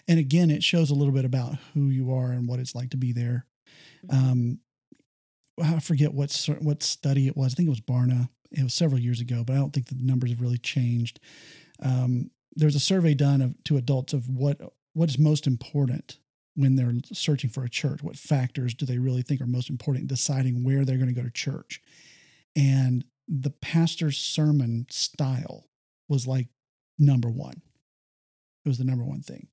and 0.07 0.19
again 0.19 0.49
it 0.49 0.63
shows 0.63 0.91
a 0.91 0.95
little 0.95 1.13
bit 1.13 1.25
about 1.25 1.55
who 1.73 1.87
you 1.87 2.13
are 2.13 2.31
and 2.31 2.47
what 2.47 2.59
it's 2.59 2.75
like 2.75 2.91
to 2.91 2.97
be 2.97 3.11
there 3.11 3.45
mm-hmm. 4.05 4.31
um 4.31 4.59
i 5.61 5.79
forget 5.79 6.13
what 6.13 6.31
what 6.59 6.83
study 6.83 7.27
it 7.27 7.37
was 7.37 7.53
i 7.53 7.55
think 7.55 7.67
it 7.67 7.71
was 7.71 7.81
barna 7.81 8.29
it 8.51 8.63
was 8.63 8.73
several 8.73 8.99
years 8.99 9.19
ago 9.19 9.43
but 9.45 9.53
i 9.53 9.57
don't 9.57 9.73
think 9.73 9.87
the 9.87 9.95
numbers 9.99 10.29
have 10.29 10.41
really 10.41 10.57
changed 10.57 11.19
um 11.83 12.29
there 12.55 12.67
was 12.67 12.75
a 12.75 12.79
survey 12.79 13.13
done 13.13 13.41
of 13.41 13.55
to 13.63 13.77
adults 13.77 14.13
of 14.13 14.29
what 14.29 14.59
what 14.93 15.09
is 15.09 15.19
most 15.19 15.45
important 15.45 16.17
when 16.55 16.75
they're 16.75 16.95
searching 17.13 17.51
for 17.51 17.63
a 17.63 17.69
church? 17.69 18.01
What 18.01 18.17
factors 18.17 18.73
do 18.73 18.87
they 18.87 18.97
really 18.97 19.21
think 19.21 19.39
are 19.39 19.45
most 19.45 19.69
important 19.69 20.01
in 20.01 20.07
deciding 20.07 20.63
where 20.63 20.83
they're 20.83 20.97
going 20.97 21.13
to 21.13 21.13
go 21.13 21.21
to 21.21 21.29
church? 21.29 21.79
And 22.55 23.05
the 23.27 23.51
pastor's 23.51 24.17
sermon 24.17 24.87
style 24.89 25.67
was 26.09 26.25
like 26.25 26.47
number 26.97 27.29
one. 27.29 27.61
It 28.65 28.69
was 28.69 28.79
the 28.79 28.85
number 28.85 29.03
one 29.03 29.21
thing. 29.21 29.49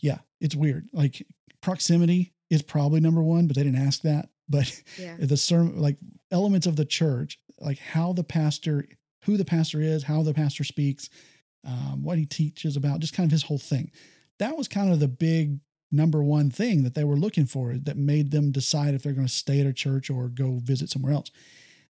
Yeah, 0.00 0.18
it's 0.42 0.54
weird. 0.54 0.90
Like 0.92 1.26
proximity 1.62 2.34
is 2.50 2.60
probably 2.60 3.00
number 3.00 3.22
one, 3.22 3.46
but 3.46 3.56
they 3.56 3.62
didn't 3.62 3.86
ask 3.86 4.02
that. 4.02 4.28
But 4.48 4.82
yeah. 4.98 5.16
the 5.18 5.36
sermon, 5.36 5.80
like 5.80 5.96
elements 6.30 6.66
of 6.66 6.76
the 6.76 6.84
church, 6.84 7.38
like 7.58 7.78
how 7.78 8.12
the 8.12 8.24
pastor 8.24 8.86
who 9.24 9.36
the 9.36 9.44
pastor 9.44 9.80
is, 9.80 10.02
how 10.02 10.22
the 10.22 10.34
pastor 10.34 10.64
speaks, 10.64 11.08
um, 11.64 12.02
what 12.02 12.18
he 12.18 12.26
teaches 12.26 12.76
about, 12.76 13.00
just 13.00 13.14
kind 13.14 13.26
of 13.26 13.32
his 13.32 13.44
whole 13.44 13.58
thing. 13.58 13.90
That 14.38 14.56
was 14.56 14.68
kind 14.68 14.92
of 14.92 15.00
the 15.00 15.08
big 15.08 15.60
number 15.90 16.22
one 16.22 16.50
thing 16.50 16.82
that 16.82 16.94
they 16.94 17.04
were 17.04 17.16
looking 17.16 17.46
for 17.46 17.74
that 17.74 17.96
made 17.96 18.30
them 18.30 18.50
decide 18.50 18.94
if 18.94 19.02
they're 19.02 19.12
going 19.12 19.26
to 19.26 19.32
stay 19.32 19.60
at 19.60 19.66
a 19.66 19.72
church 19.72 20.10
or 20.10 20.28
go 20.28 20.58
visit 20.62 20.88
somewhere 20.88 21.12
else. 21.12 21.30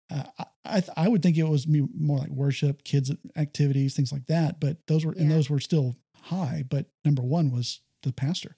Uh, 0.10 0.24
I, 0.66 0.84
I 0.98 1.08
would 1.08 1.24
think 1.24 1.38
it 1.38 1.48
was 1.48 1.68
more 1.68 2.18
like 2.18 2.30
worship, 2.30 2.84
kids 2.84 3.12
activities, 3.38 3.96
things 3.96 4.12
like 4.12 4.26
that. 4.28 4.60
But 4.60 4.86
those 4.88 5.06
were 5.06 5.14
yeah. 5.16 5.22
and 5.22 5.32
those 5.32 5.50
were 5.50 5.60
still 5.60 5.96
high. 6.24 6.66
But 6.70 6.88
number 7.06 7.22
one 7.22 7.52
was 7.52 7.80
the 8.04 8.12
pastor. 8.12 8.58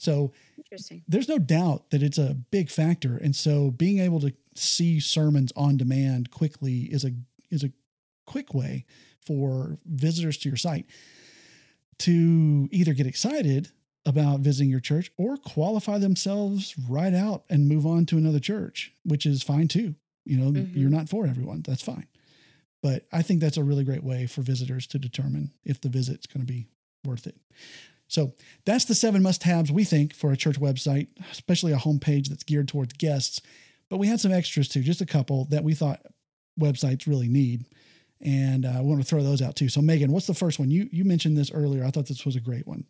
So 0.00 0.32
interesting. 0.56 1.02
There's 1.06 1.28
no 1.28 1.38
doubt 1.38 1.90
that 1.90 2.02
it's 2.02 2.18
a 2.18 2.34
big 2.50 2.70
factor, 2.70 3.16
and 3.16 3.36
so 3.36 3.70
being 3.70 3.98
able 3.98 4.20
to 4.20 4.32
see 4.54 4.98
sermons 4.98 5.52
on 5.54 5.76
demand 5.76 6.30
quickly 6.30 6.82
is 6.82 7.04
a 7.04 7.12
is 7.50 7.62
a 7.62 7.72
quick 8.26 8.54
way 8.54 8.86
for 9.20 9.78
visitors 9.84 10.38
to 10.38 10.48
your 10.48 10.56
site 10.56 10.86
to 11.98 12.68
either 12.72 12.94
get 12.94 13.06
excited 13.06 13.68
about 14.06 14.40
visiting 14.40 14.70
your 14.70 14.80
church 14.80 15.12
or 15.18 15.36
qualify 15.36 15.98
themselves 15.98 16.74
right 16.88 17.12
out 17.12 17.44
and 17.50 17.68
move 17.68 17.84
on 17.84 18.06
to 18.06 18.16
another 18.16 18.40
church, 18.40 18.94
which 19.04 19.26
is 19.26 19.42
fine 19.42 19.68
too. 19.68 19.94
You 20.24 20.38
know, 20.38 20.50
mm-hmm. 20.50 20.78
you're 20.78 20.88
not 20.88 21.10
for 21.10 21.26
everyone. 21.26 21.62
That's 21.66 21.82
fine. 21.82 22.06
But 22.82 23.06
I 23.12 23.20
think 23.20 23.40
that's 23.40 23.58
a 23.58 23.64
really 23.64 23.84
great 23.84 24.02
way 24.02 24.26
for 24.26 24.40
visitors 24.40 24.86
to 24.88 24.98
determine 24.98 25.52
if 25.64 25.80
the 25.80 25.90
visit's 25.90 26.26
going 26.26 26.46
to 26.46 26.50
be 26.50 26.68
worth 27.04 27.26
it. 27.26 27.36
So 28.12 28.34
that's 28.64 28.84
the 28.84 28.94
seven 28.94 29.22
must 29.22 29.42
haves 29.42 29.72
we 29.72 29.84
think 29.84 30.14
for 30.14 30.32
a 30.32 30.36
church 30.36 30.60
website, 30.60 31.08
especially 31.30 31.72
a 31.72 31.76
homepage 31.76 32.28
that's 32.28 32.44
geared 32.44 32.68
towards 32.68 32.92
guests. 32.94 33.40
But 33.88 33.98
we 33.98 34.06
had 34.06 34.20
some 34.20 34.32
extras 34.32 34.68
too, 34.68 34.82
just 34.82 35.00
a 35.00 35.06
couple 35.06 35.46
that 35.46 35.64
we 35.64 35.74
thought 35.74 36.04
websites 36.58 37.06
really 37.06 37.28
need 37.28 37.64
and 38.20 38.66
uh, 38.66 38.74
I 38.76 38.80
want 38.80 39.00
to 39.00 39.06
throw 39.06 39.22
those 39.22 39.40
out 39.40 39.56
too. 39.56 39.68
So, 39.68 39.80
Megan, 39.80 40.12
what's 40.12 40.26
the 40.26 40.34
first 40.34 40.58
one? 40.58 40.70
You 40.70 40.88
you 40.92 41.04
mentioned 41.04 41.36
this 41.36 41.50
earlier. 41.50 41.84
I 41.84 41.90
thought 41.90 42.06
this 42.06 42.26
was 42.26 42.36
a 42.36 42.40
great 42.40 42.66
one. 42.66 42.84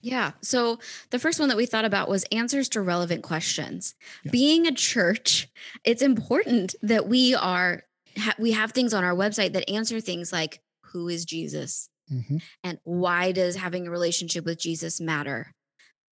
Yeah. 0.00 0.32
So 0.42 0.78
the 1.10 1.18
first 1.18 1.40
one 1.40 1.48
that 1.48 1.56
we 1.56 1.66
thought 1.66 1.84
about 1.84 2.08
was 2.08 2.24
answers 2.30 2.68
to 2.70 2.80
relevant 2.80 3.24
questions. 3.24 3.96
Yeah. 4.22 4.30
Being 4.30 4.66
a 4.68 4.72
church, 4.72 5.48
it's 5.82 6.02
important 6.02 6.76
that 6.82 7.08
we 7.08 7.34
are 7.34 7.82
ha- 8.16 8.36
we 8.38 8.52
have 8.52 8.70
things 8.70 8.94
on 8.94 9.02
our 9.02 9.14
website 9.14 9.54
that 9.54 9.68
answer 9.68 10.00
things 10.00 10.32
like 10.32 10.60
who 10.82 11.08
is 11.08 11.24
Jesus 11.24 11.88
mm-hmm. 12.12 12.38
and 12.64 12.78
why 12.84 13.32
does 13.32 13.56
having 13.56 13.86
a 13.86 13.90
relationship 13.90 14.44
with 14.44 14.58
Jesus 14.58 15.00
matter. 15.00 15.52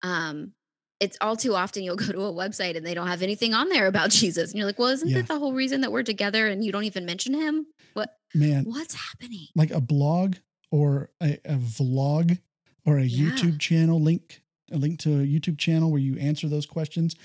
Um, 0.03 0.53
it's 1.01 1.17
all 1.21 1.37
too 1.37 1.55
often 1.55 1.83
you'll 1.83 1.97
go 2.07 2.13
to 2.13 2.23
a 2.23 2.33
website 2.33 2.77
and 2.77 2.85
they 2.85 2.95
don't 2.95 3.07
have 3.07 3.23
anything 3.23 3.55
on 3.55 3.69
there 3.69 3.87
about 3.87 4.11
Jesus. 4.23 4.51
And 4.51 4.59
you're 4.59 4.67
like, 4.67 4.79
well, 4.79 4.89
isn't 4.89 5.09
yeah. 5.09 5.19
that 5.19 5.29
the 5.29 5.39
whole 5.39 5.53
reason 5.53 5.81
that 5.83 5.93
we're 5.93 6.03
together 6.03 6.49
and 6.49 6.65
you 6.65 6.73
don't 6.73 6.85
even 6.85 7.05
mention 7.05 7.35
him? 7.35 7.67
What 7.95 8.17
man? 8.35 8.65
What's 8.65 8.95
happening? 8.95 9.47
Like 9.55 9.71
a 9.71 9.81
blog 9.81 10.37
or 10.71 11.11
a, 11.23 11.39
a 11.45 11.57
vlog 11.57 12.39
or 12.85 12.99
a 12.99 13.05
yeah. 13.05 13.31
YouTube 13.31 13.59
channel 13.59 14.01
link, 14.01 14.43
a 14.73 14.77
link 14.77 14.99
to 15.01 15.11
a 15.21 15.27
YouTube 15.27 15.59
channel 15.59 15.91
where 15.91 16.01
you 16.01 16.17
answer 16.19 16.49
those 16.49 16.67
questions. 16.67 17.17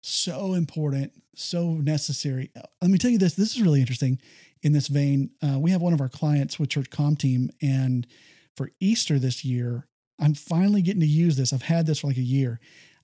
So 0.00 0.54
important, 0.54 1.12
so 1.36 1.74
necessary. 1.74 2.50
Let 2.80 2.90
me 2.90 2.98
tell 2.98 3.10
you 3.10 3.18
this. 3.18 3.34
This 3.34 3.54
is 3.54 3.62
really 3.62 3.80
interesting. 3.80 4.18
In 4.62 4.72
this 4.72 4.88
vein, 4.88 5.30
uh, 5.42 5.58
we 5.58 5.72
have 5.72 5.82
one 5.82 5.92
of 5.92 6.00
our 6.00 6.08
clients 6.08 6.58
with 6.58 6.70
Church 6.70 6.88
Comm 6.90 7.18
Team, 7.18 7.50
and 7.60 8.06
for 8.56 8.70
Easter 8.80 9.18
this 9.18 9.44
year, 9.44 9.88
I'm 10.20 10.34
finally 10.34 10.82
getting 10.82 11.00
to 11.00 11.06
use 11.06 11.36
this. 11.36 11.52
I've 11.52 11.62
had 11.62 11.86
this 11.86 12.00
for 12.00 12.06
like 12.06 12.16
a 12.16 12.20
year 12.20 12.60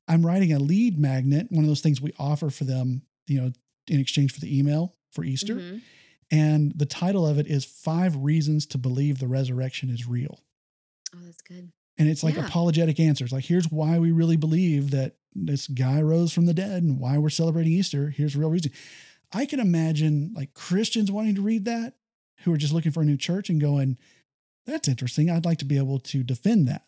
I'm 0.09 0.25
writing 0.25 0.53
a 0.53 0.59
lead 0.59 0.99
magnet, 0.99 1.49
one 1.51 1.65
of 1.65 1.69
those 1.69 1.83
things 1.83 2.01
we 2.01 2.13
offer 2.19 2.49
for 2.49 2.65
them, 2.65 3.03
you 3.27 3.41
know, 3.41 3.53
in 3.87 4.01
exchange 4.01 4.33
for 4.33 4.41
the 4.41 4.59
email 4.59 4.95
for 5.13 5.23
Easter. 5.23 5.57
Mm-hmm. 5.57 5.79
And 6.31 6.73
the 6.75 6.87
title 6.87 7.27
of 7.27 7.39
it 7.39 7.47
is 7.47 7.65
Five 7.65 8.17
Reasons 8.17 8.67
to 8.67 8.79
Believe 8.79 9.19
the 9.19 9.29
Resurrection 9.29 9.91
is 9.91 10.09
Real. 10.09 10.41
Oh, 11.15 11.21
that's 11.25 11.43
good. 11.43 11.71
And 11.99 12.09
it's 12.09 12.23
like 12.23 12.37
yeah. 12.37 12.47
apologetic 12.47 13.01
answers. 13.01 13.33
Like, 13.33 13.45
here's 13.45 13.71
why 13.71 13.99
we 13.99 14.13
really 14.13 14.37
believe 14.37 14.91
that 14.93 15.17
this 15.35 15.67
guy 15.67 16.01
rose 16.01 16.33
from 16.33 16.47
the 16.47 16.55
dead 16.55 16.83
and 16.83 16.99
why 16.99 17.19
we're 17.19 17.29
celebrating 17.29 17.73
Easter. 17.73 18.11
Here's 18.11 18.37
real 18.37 18.51
reason. 18.51 18.73
I 19.33 19.47
can 19.47 19.61
imagine 19.61 20.33
like 20.35 20.55
Christians 20.55 21.13
wanting 21.13 21.35
to 21.35 21.43
read 21.43 21.65
that 21.67 21.95
who 22.43 22.53
are 22.53 22.59
just 22.59 22.73
looking 22.73 22.93
for 22.93 23.03
a 23.03 23.07
new 23.07 23.17
church 23.17 23.51
and 23.51 23.61
going, 23.61 23.99
that's 24.67 24.89
interesting. 24.89 25.31
I'd 25.31 25.45
like 25.45 25.59
to 25.59 25.65
be 25.65 25.79
able 25.79 25.99
to 26.01 26.23
defend 26.23 26.69
that. 26.69 26.83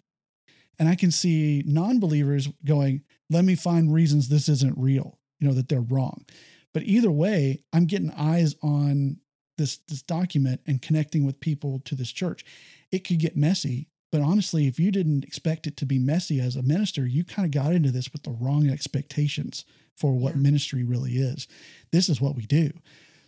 And 0.78 0.88
I 0.88 0.94
can 0.94 1.10
see 1.10 1.62
non 1.66 2.00
believers 2.00 2.48
going, 2.64 3.02
let 3.28 3.44
me 3.44 3.54
find 3.54 3.92
reasons 3.92 4.28
this 4.28 4.48
isn't 4.48 4.78
real, 4.78 5.18
you 5.38 5.46
know, 5.46 5.54
that 5.54 5.68
they're 5.68 5.80
wrong. 5.80 6.24
But 6.72 6.84
either 6.84 7.10
way, 7.10 7.62
I'm 7.72 7.86
getting 7.86 8.10
eyes 8.12 8.54
on 8.62 9.18
this, 9.58 9.78
this 9.88 10.02
document 10.02 10.62
and 10.66 10.80
connecting 10.80 11.26
with 11.26 11.40
people 11.40 11.80
to 11.84 11.94
this 11.94 12.10
church. 12.10 12.44
It 12.90 13.06
could 13.06 13.18
get 13.18 13.36
messy, 13.36 13.89
but 14.10 14.20
honestly, 14.20 14.66
if 14.66 14.78
you 14.78 14.90
didn't 14.90 15.24
expect 15.24 15.66
it 15.66 15.76
to 15.78 15.86
be 15.86 15.98
messy 15.98 16.40
as 16.40 16.56
a 16.56 16.62
minister, 16.62 17.06
you 17.06 17.24
kind 17.24 17.46
of 17.46 17.52
got 17.52 17.72
into 17.72 17.90
this 17.90 18.12
with 18.12 18.24
the 18.24 18.32
wrong 18.32 18.68
expectations 18.68 19.64
for 19.96 20.12
what 20.12 20.34
yeah. 20.34 20.42
ministry 20.42 20.82
really 20.82 21.12
is. 21.12 21.46
This 21.92 22.08
is 22.08 22.20
what 22.20 22.36
we 22.36 22.46
do. 22.46 22.70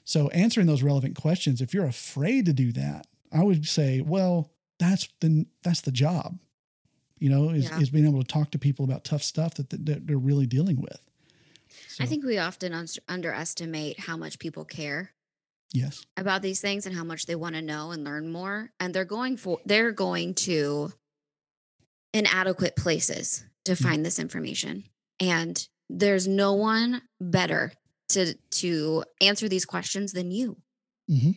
So, 0.04 0.28
answering 0.28 0.66
those 0.66 0.82
relevant 0.82 1.16
questions, 1.16 1.60
if 1.60 1.72
you're 1.72 1.86
afraid 1.86 2.46
to 2.46 2.52
do 2.52 2.72
that, 2.72 3.06
I 3.32 3.44
would 3.44 3.66
say, 3.66 4.00
well, 4.00 4.50
that's 4.78 5.08
the 5.20 5.46
that's 5.62 5.82
the 5.82 5.92
job 5.92 6.38
you 7.22 7.28
know, 7.28 7.50
is, 7.50 7.70
yeah. 7.70 7.78
is 7.78 7.88
being 7.88 8.04
able 8.04 8.20
to 8.20 8.26
talk 8.26 8.50
to 8.50 8.58
people 8.58 8.84
about 8.84 9.04
tough 9.04 9.22
stuff 9.22 9.54
that, 9.54 9.70
that, 9.70 10.08
they're 10.08 10.18
really 10.18 10.44
dealing 10.44 10.80
with. 10.80 10.98
So. 11.86 12.02
I 12.02 12.06
think 12.08 12.24
we 12.24 12.36
often 12.36 12.74
un- 12.74 12.88
underestimate 13.06 14.00
how 14.00 14.16
much 14.16 14.40
people 14.40 14.64
care. 14.64 15.12
Yes. 15.72 16.04
About 16.16 16.42
these 16.42 16.60
things 16.60 16.86
and 16.86 16.94
how 16.94 17.04
much 17.04 17.26
they 17.26 17.34
want 17.34 17.54
to 17.54 17.62
know 17.62 17.92
and 17.92 18.04
learn 18.04 18.30
more. 18.30 18.70
And 18.78 18.92
they're 18.92 19.04
going 19.04 19.36
for, 19.36 19.58
they're 19.64 19.92
going 19.92 20.34
to 20.34 20.92
inadequate 22.12 22.76
places 22.76 23.44
to 23.64 23.72
mm-hmm. 23.72 23.82
find 23.82 23.96
mm-hmm. 23.96 24.02
this 24.04 24.18
information. 24.18 24.84
And 25.18 25.66
there's 25.88 26.28
no 26.28 26.54
one 26.54 27.02
better 27.20 27.72
to, 28.10 28.34
to 28.34 29.04
answer 29.20 29.48
these 29.48 29.64
questions 29.64 30.12
than 30.12 30.30
you. 30.30 30.56
Mm-hmm 31.10 31.32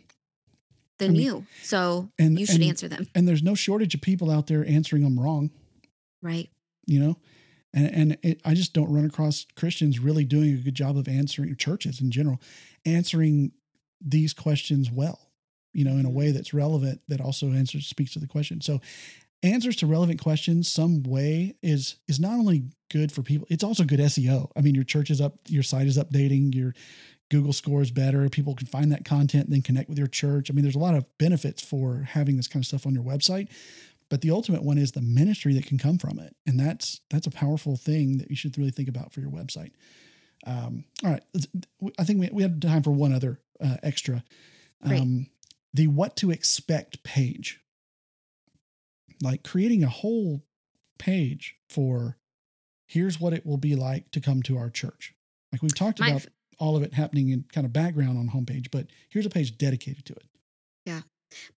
than 0.97 1.09
I 1.09 1.13
mean, 1.13 1.21
you. 1.21 1.45
So 1.63 2.09
and, 2.17 2.39
you 2.39 2.45
should 2.45 2.61
and, 2.61 2.65
answer 2.65 2.87
them. 2.87 3.07
And 3.15 3.27
there's 3.27 3.43
no 3.43 3.55
shortage 3.55 3.95
of 3.95 4.01
people 4.01 4.31
out 4.31 4.47
there 4.47 4.65
answering 4.65 5.03
them 5.03 5.19
wrong. 5.19 5.51
Right. 6.21 6.49
You 6.87 6.99
know, 6.99 7.17
and 7.73 7.87
and 7.93 8.17
it, 8.23 8.41
I 8.45 8.53
just 8.53 8.73
don't 8.73 8.91
run 8.91 9.05
across 9.05 9.45
Christians 9.55 9.99
really 9.99 10.23
doing 10.23 10.53
a 10.53 10.57
good 10.57 10.75
job 10.75 10.97
of 10.97 11.07
answering 11.07 11.55
churches 11.55 11.99
in 11.99 12.11
general, 12.11 12.39
answering 12.85 13.51
these 14.05 14.33
questions 14.33 14.91
well. 14.91 15.19
You 15.73 15.83
know, 15.83 15.97
in 15.97 16.05
a 16.05 16.09
way 16.09 16.31
that's 16.31 16.53
relevant 16.53 17.01
that 17.09 17.19
also 17.19 17.47
answers 17.47 17.87
speaks 17.87 18.13
to 18.13 18.19
the 18.19 18.27
question. 18.27 18.61
So, 18.61 18.79
answers 19.43 19.75
to 19.77 19.87
relevant 19.87 20.21
questions 20.21 20.67
some 20.67 21.03
way 21.03 21.55
is 21.61 21.97
is 22.07 22.19
not 22.19 22.33
only 22.33 22.63
good 22.89 23.11
for 23.11 23.21
people 23.21 23.47
it's 23.49 23.63
also 23.63 23.83
good 23.83 23.99
seo 23.99 24.49
i 24.55 24.61
mean 24.61 24.75
your 24.75 24.83
church 24.83 25.09
is 25.09 25.21
up 25.21 25.35
your 25.47 25.63
site 25.63 25.87
is 25.87 25.97
updating 25.97 26.53
your 26.53 26.73
google 27.29 27.53
score 27.53 27.81
is 27.81 27.91
better 27.91 28.27
people 28.29 28.55
can 28.55 28.67
find 28.67 28.91
that 28.91 29.05
content 29.05 29.45
and 29.45 29.53
then 29.53 29.61
connect 29.61 29.89
with 29.89 29.97
your 29.97 30.07
church 30.07 30.49
i 30.49 30.53
mean 30.53 30.63
there's 30.63 30.75
a 30.75 30.79
lot 30.79 30.95
of 30.95 31.05
benefits 31.17 31.63
for 31.63 32.07
having 32.09 32.37
this 32.37 32.47
kind 32.47 32.63
of 32.63 32.67
stuff 32.67 32.85
on 32.85 32.93
your 32.93 33.03
website 33.03 33.49
but 34.09 34.21
the 34.21 34.31
ultimate 34.31 34.63
one 34.63 34.77
is 34.77 34.91
the 34.91 35.01
ministry 35.01 35.53
that 35.53 35.65
can 35.65 35.77
come 35.77 35.97
from 35.97 36.19
it 36.19 36.35
and 36.45 36.59
that's 36.59 37.01
that's 37.09 37.27
a 37.27 37.31
powerful 37.31 37.75
thing 37.75 38.17
that 38.17 38.29
you 38.29 38.35
should 38.35 38.57
really 38.57 38.71
think 38.71 38.89
about 38.89 39.13
for 39.13 39.19
your 39.19 39.31
website 39.31 39.71
um, 40.47 40.85
all 41.03 41.11
right 41.11 41.23
i 41.99 42.03
think 42.03 42.19
we, 42.19 42.29
we 42.31 42.43
had 42.43 42.61
time 42.61 42.83
for 42.83 42.91
one 42.91 43.13
other 43.13 43.39
uh, 43.63 43.77
extra. 43.83 44.23
Um, 44.83 45.27
the 45.73 45.87
what 45.87 46.15
to 46.17 46.31
expect 46.31 47.03
page. 47.03 47.59
Like 49.21 49.43
creating 49.43 49.83
a 49.83 49.89
whole 49.89 50.43
page 50.97 51.55
for 51.69 52.17
here's 52.87 53.19
what 53.19 53.33
it 53.33 53.45
will 53.45 53.57
be 53.57 53.75
like 53.75 54.11
to 54.11 54.21
come 54.21 54.41
to 54.43 54.57
our 54.57 54.69
church. 54.69 55.13
Like 55.51 55.61
we've 55.61 55.75
talked 55.75 55.99
My 55.99 56.09
about 56.09 56.27
all 56.59 56.75
of 56.75 56.83
it 56.83 56.93
happening 56.93 57.29
in 57.29 57.45
kind 57.51 57.65
of 57.65 57.73
background 57.73 58.17
on 58.17 58.29
homepage 58.29 58.71
but 58.71 58.87
here's 59.09 59.25
a 59.25 59.29
page 59.29 59.57
dedicated 59.57 60.05
to 60.05 60.13
it. 60.13 60.25
Yeah. 60.85 61.01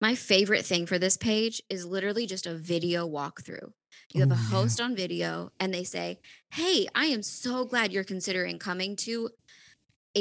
My 0.01 0.15
favorite 0.15 0.65
thing 0.65 0.85
for 0.85 0.99
this 0.99 1.15
page 1.15 1.61
is 1.69 1.85
literally 1.85 2.25
just 2.25 2.45
a 2.45 2.55
video 2.55 3.07
walkthrough. 3.07 3.71
You 4.13 4.21
have 4.21 4.31
a 4.31 4.35
host 4.35 4.79
yeah. 4.79 4.85
on 4.85 4.95
video 4.95 5.51
and 5.59 5.73
they 5.73 5.83
say, 5.83 6.19
Hey, 6.51 6.87
I 6.95 7.05
am 7.05 7.21
so 7.21 7.63
glad 7.65 7.93
you're 7.93 8.03
considering 8.03 8.57
coming 8.57 8.95
to 8.97 9.29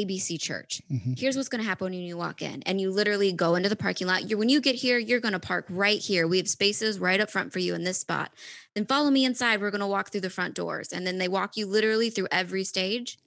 ABC 0.07 0.41
Church. 0.41 0.83
Mm-hmm. 0.91 1.15
Here's 1.17 1.37
what's 1.37 1.49
going 1.49 1.63
to 1.63 1.69
happen 1.69 1.87
when 1.87 1.95
you 1.95 2.17
walk 2.17 2.43
in. 2.43 2.63
And 2.65 2.81
you 2.81 2.91
literally 2.91 3.33
go 3.33 3.55
into 3.55 3.69
the 3.69 3.77
parking 3.77 4.07
lot. 4.07 4.29
You're, 4.29 4.39
when 4.39 4.49
you 4.49 4.61
get 4.61 4.75
here, 4.75 4.99
you're 4.99 5.21
going 5.21 5.33
to 5.33 5.41
park 5.41 5.67
right 5.69 6.01
here. 6.01 6.27
We 6.27 6.39
have 6.39 6.49
spaces 6.49 6.99
right 6.99 7.21
up 7.21 7.31
front 7.31 7.53
for 7.53 7.59
you 7.59 7.75
in 7.75 7.85
this 7.85 7.99
spot. 7.99 8.33
Then 8.75 8.87
follow 8.87 9.11
me 9.11 9.25
inside. 9.25 9.61
We're 9.61 9.71
going 9.71 9.81
to 9.81 9.87
walk 9.87 10.11
through 10.11 10.23
the 10.23 10.31
front 10.31 10.55
doors. 10.55 10.93
And 10.93 11.07
then 11.07 11.19
they 11.19 11.29
walk 11.29 11.57
you 11.57 11.67
literally 11.67 12.11
through 12.11 12.29
every 12.31 12.65
stage 12.65 13.19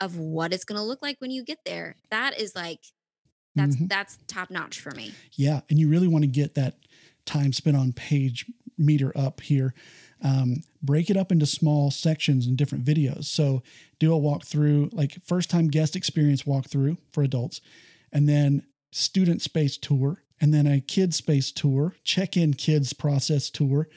of 0.00 0.16
what 0.16 0.52
it's 0.52 0.64
going 0.64 0.78
to 0.78 0.84
look 0.84 1.02
like 1.02 1.20
when 1.20 1.30
you 1.30 1.44
get 1.44 1.58
there. 1.64 1.96
That 2.10 2.38
is 2.40 2.54
like 2.54 2.80
that's 3.54 3.76
mm-hmm. 3.76 3.86
that's 3.86 4.18
top 4.26 4.50
notch 4.50 4.80
for 4.80 4.92
me. 4.92 5.12
Yeah, 5.32 5.60
and 5.68 5.78
you 5.78 5.88
really 5.88 6.08
want 6.08 6.22
to 6.22 6.30
get 6.30 6.54
that 6.54 6.76
time 7.26 7.52
spent 7.52 7.76
on 7.76 7.92
page 7.92 8.46
meter 8.78 9.12
up 9.16 9.40
here. 9.40 9.74
Um, 10.22 10.62
break 10.82 11.08
it 11.08 11.16
up 11.16 11.32
into 11.32 11.46
small 11.46 11.90
sections 11.90 12.46
and 12.46 12.56
different 12.56 12.84
videos. 12.84 13.24
So 13.24 13.62
do 13.98 14.14
a 14.14 14.18
walkthrough, 14.18 14.92
like 14.92 15.16
first 15.24 15.50
time 15.50 15.68
guest 15.68 15.96
experience 15.96 16.42
walkthrough 16.42 16.98
for 17.12 17.22
adults, 17.22 17.60
and 18.12 18.28
then 18.28 18.66
student 18.90 19.40
space 19.40 19.76
tour, 19.76 20.22
and 20.40 20.52
then 20.52 20.66
a 20.66 20.80
kids 20.80 21.16
space 21.16 21.52
tour, 21.52 21.94
check 22.04 22.36
in 22.36 22.54
kids 22.54 22.92
process 22.92 23.50
tour. 23.50 23.88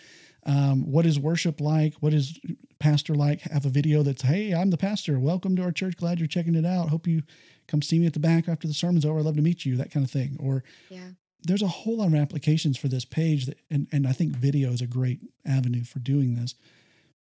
Um, 0.46 0.92
what 0.92 1.06
is 1.06 1.20
worship 1.20 1.62
like? 1.62 1.94
What 1.96 2.14
is 2.14 2.38
pastor 2.80 3.16
like? 3.16 3.42
Have 3.42 3.66
a 3.66 3.70
video 3.70 4.04
that's, 4.04 4.24
hey, 4.24 4.54
I'm 4.54 4.70
the 4.72 4.78
pastor. 4.78 5.18
Welcome 5.18 5.56
to 5.56 5.64
our 5.64 5.72
church. 5.72 5.96
Glad 5.96 6.20
you're 6.20 6.28
checking 6.28 6.56
it 6.56 6.66
out. 6.66 6.90
Hope 6.90 7.08
you 7.08 7.24
come 7.68 7.82
see 7.82 7.98
me 7.98 8.08
at 8.08 8.14
the 8.14 8.20
back 8.20 8.50
after 8.50 8.68
the 8.68 8.74
sermon's 8.74 9.06
over. 9.06 9.20
I'd 9.20 9.26
love 9.26 9.38
to 9.38 9.42
meet 9.42 9.66
you, 9.66 9.78
that 9.78 9.92
kind 9.92 10.06
of 10.06 10.12
thing. 10.12 10.36
Or 10.40 10.64
Yeah. 10.90 11.12
There's 11.44 11.62
a 11.62 11.68
whole 11.68 11.98
lot 11.98 12.08
of 12.08 12.16
applications 12.16 12.78
for 12.78 12.88
this 12.88 13.06
page 13.06 13.46
that, 13.48 13.58
and, 13.70 13.88
and 13.92 14.08
I 14.08 14.12
think 14.14 14.34
video 14.36 14.72
is 14.72 14.82
a 14.82 14.88
great 14.88 15.20
avenue 15.46 15.84
for 15.84 16.00
doing 16.00 16.36
this. 16.36 16.56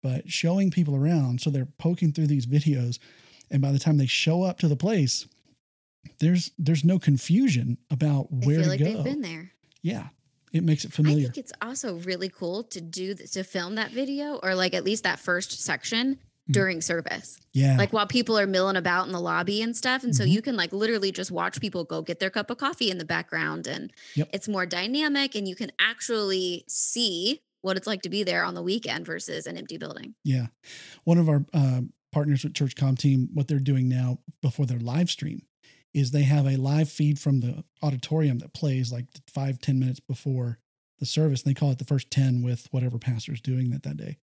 But 0.02 0.30
showing 0.30 0.70
people 0.70 0.96
around, 0.96 1.40
so 1.40 1.50
they're 1.50 1.68
poking 1.78 2.12
through 2.12 2.28
these 2.28 2.46
videos, 2.46 2.98
and 3.50 3.60
by 3.60 3.72
the 3.72 3.78
time 3.78 3.98
they 3.98 4.06
show 4.06 4.42
up 4.42 4.58
to 4.60 4.68
the 4.68 4.76
place, 4.76 5.26
there's 6.20 6.52
there's 6.58 6.84
no 6.84 6.98
confusion 6.98 7.76
about 7.90 8.28
They 8.30 8.46
where 8.46 8.56
feel 8.56 8.64
to 8.64 8.70
like 8.70 8.78
go. 8.78 8.84
they've 8.86 9.04
been 9.04 9.20
there. 9.20 9.52
Yeah, 9.82 10.08
it 10.52 10.64
makes 10.64 10.84
it 10.86 10.92
familiar. 10.92 11.28
I 11.28 11.32
think 11.32 11.38
it's 11.38 11.52
also 11.60 11.96
really 11.98 12.30
cool 12.30 12.62
to 12.64 12.80
do 12.80 13.14
to 13.14 13.44
film 13.44 13.74
that 13.74 13.90
video 13.90 14.36
or 14.42 14.54
like 14.54 14.72
at 14.72 14.84
least 14.84 15.02
that 15.04 15.18
first 15.18 15.60
section. 15.62 16.18
During 16.52 16.80
service. 16.80 17.38
yeah, 17.52 17.76
Like 17.76 17.92
while 17.92 18.06
people 18.06 18.38
are 18.38 18.46
milling 18.46 18.76
about 18.76 19.06
in 19.06 19.12
the 19.12 19.20
lobby 19.20 19.62
and 19.62 19.76
stuff. 19.76 20.04
And 20.04 20.14
so 20.14 20.24
Mhm. 20.24 20.30
you 20.30 20.42
can 20.42 20.56
like 20.56 20.72
literally 20.72 21.12
just 21.12 21.30
watch 21.30 21.60
people 21.60 21.84
go 21.84 22.02
get 22.02 22.18
their 22.20 22.30
cup 22.30 22.50
of 22.50 22.58
coffee 22.58 22.90
in 22.90 22.98
the 22.98 23.04
background 23.04 23.66
and 23.66 23.92
Yep. 24.16 24.30
it's 24.32 24.48
more 24.48 24.66
dynamic 24.66 25.34
and 25.34 25.46
you 25.48 25.54
can 25.54 25.70
actually 25.78 26.64
see 26.68 27.40
what 27.62 27.76
it's 27.76 27.86
like 27.86 28.02
to 28.02 28.08
be 28.08 28.22
there 28.22 28.42
on 28.44 28.54
the 28.54 28.62
weekend 28.62 29.04
versus 29.06 29.46
an 29.46 29.56
empty 29.58 29.76
building. 29.78 30.14
yeah. 30.24 30.46
One 31.04 31.18
of 31.18 31.28
our 31.28 31.44
uh, 31.52 31.82
partners 32.12 32.42
with 32.44 32.54
Church 32.54 32.74
Comm 32.74 32.98
Team, 32.98 33.28
what 33.34 33.48
they're 33.48 33.58
doing 33.58 33.88
now 33.88 34.18
before 34.42 34.66
their 34.66 34.78
live 34.80 35.10
stream 35.10 35.42
is 35.92 36.10
they 36.10 36.22
have 36.22 36.46
a 36.46 36.56
live 36.56 36.88
feed 36.88 37.18
from 37.18 37.40
the 37.40 37.64
auditorium 37.82 38.38
that 38.38 38.54
plays 38.54 38.92
like 38.92 39.06
five 39.26 39.60
ten 39.60 39.78
minutes 39.78 40.00
before 40.00 40.58
the 41.00 41.06
service. 41.06 41.42
And 41.42 41.50
they 41.50 41.58
call 41.58 41.70
it 41.72 41.78
the 41.78 41.84
first 41.84 42.10
10 42.10 42.42
with 42.42 42.68
whatever 42.72 42.98
pastor's 42.98 43.40
doing 43.40 43.70
that 43.70 43.82
that 43.84 43.96
day. 43.96 44.18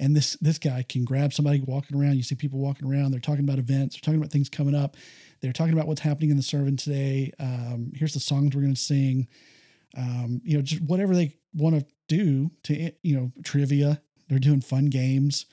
And 0.00 0.14
this 0.14 0.36
this 0.40 0.58
guy 0.58 0.84
can 0.88 1.04
grab 1.04 1.32
somebody 1.32 1.60
walking 1.60 1.96
around. 1.96 2.16
You 2.16 2.22
see 2.22 2.34
people 2.34 2.60
walking 2.60 2.88
around. 2.88 3.10
They're 3.10 3.20
talking 3.20 3.44
about 3.44 3.58
events. 3.58 3.96
They're 3.96 4.06
talking 4.06 4.20
about 4.20 4.30
things 4.30 4.48
coming 4.48 4.74
up. 4.74 4.96
They're 5.40 5.52
talking 5.52 5.72
about 5.72 5.86
what's 5.86 6.00
happening 6.00 6.30
in 6.30 6.36
the 6.36 6.42
sermon 6.42 6.76
today. 6.76 7.32
Um, 7.38 7.92
here's 7.94 8.14
the 8.14 8.20
songs 8.20 8.54
we're 8.54 8.62
going 8.62 8.74
to 8.74 8.80
sing. 8.80 9.28
Um, 9.96 10.40
you 10.44 10.56
know, 10.56 10.62
just 10.62 10.82
whatever 10.82 11.14
they 11.14 11.34
want 11.54 11.78
to 11.78 11.86
do 12.06 12.50
to 12.64 12.92
you 13.02 13.16
know 13.16 13.32
trivia. 13.42 14.00
They're 14.28 14.38
doing 14.38 14.60
fun 14.60 14.86
games. 14.86 15.46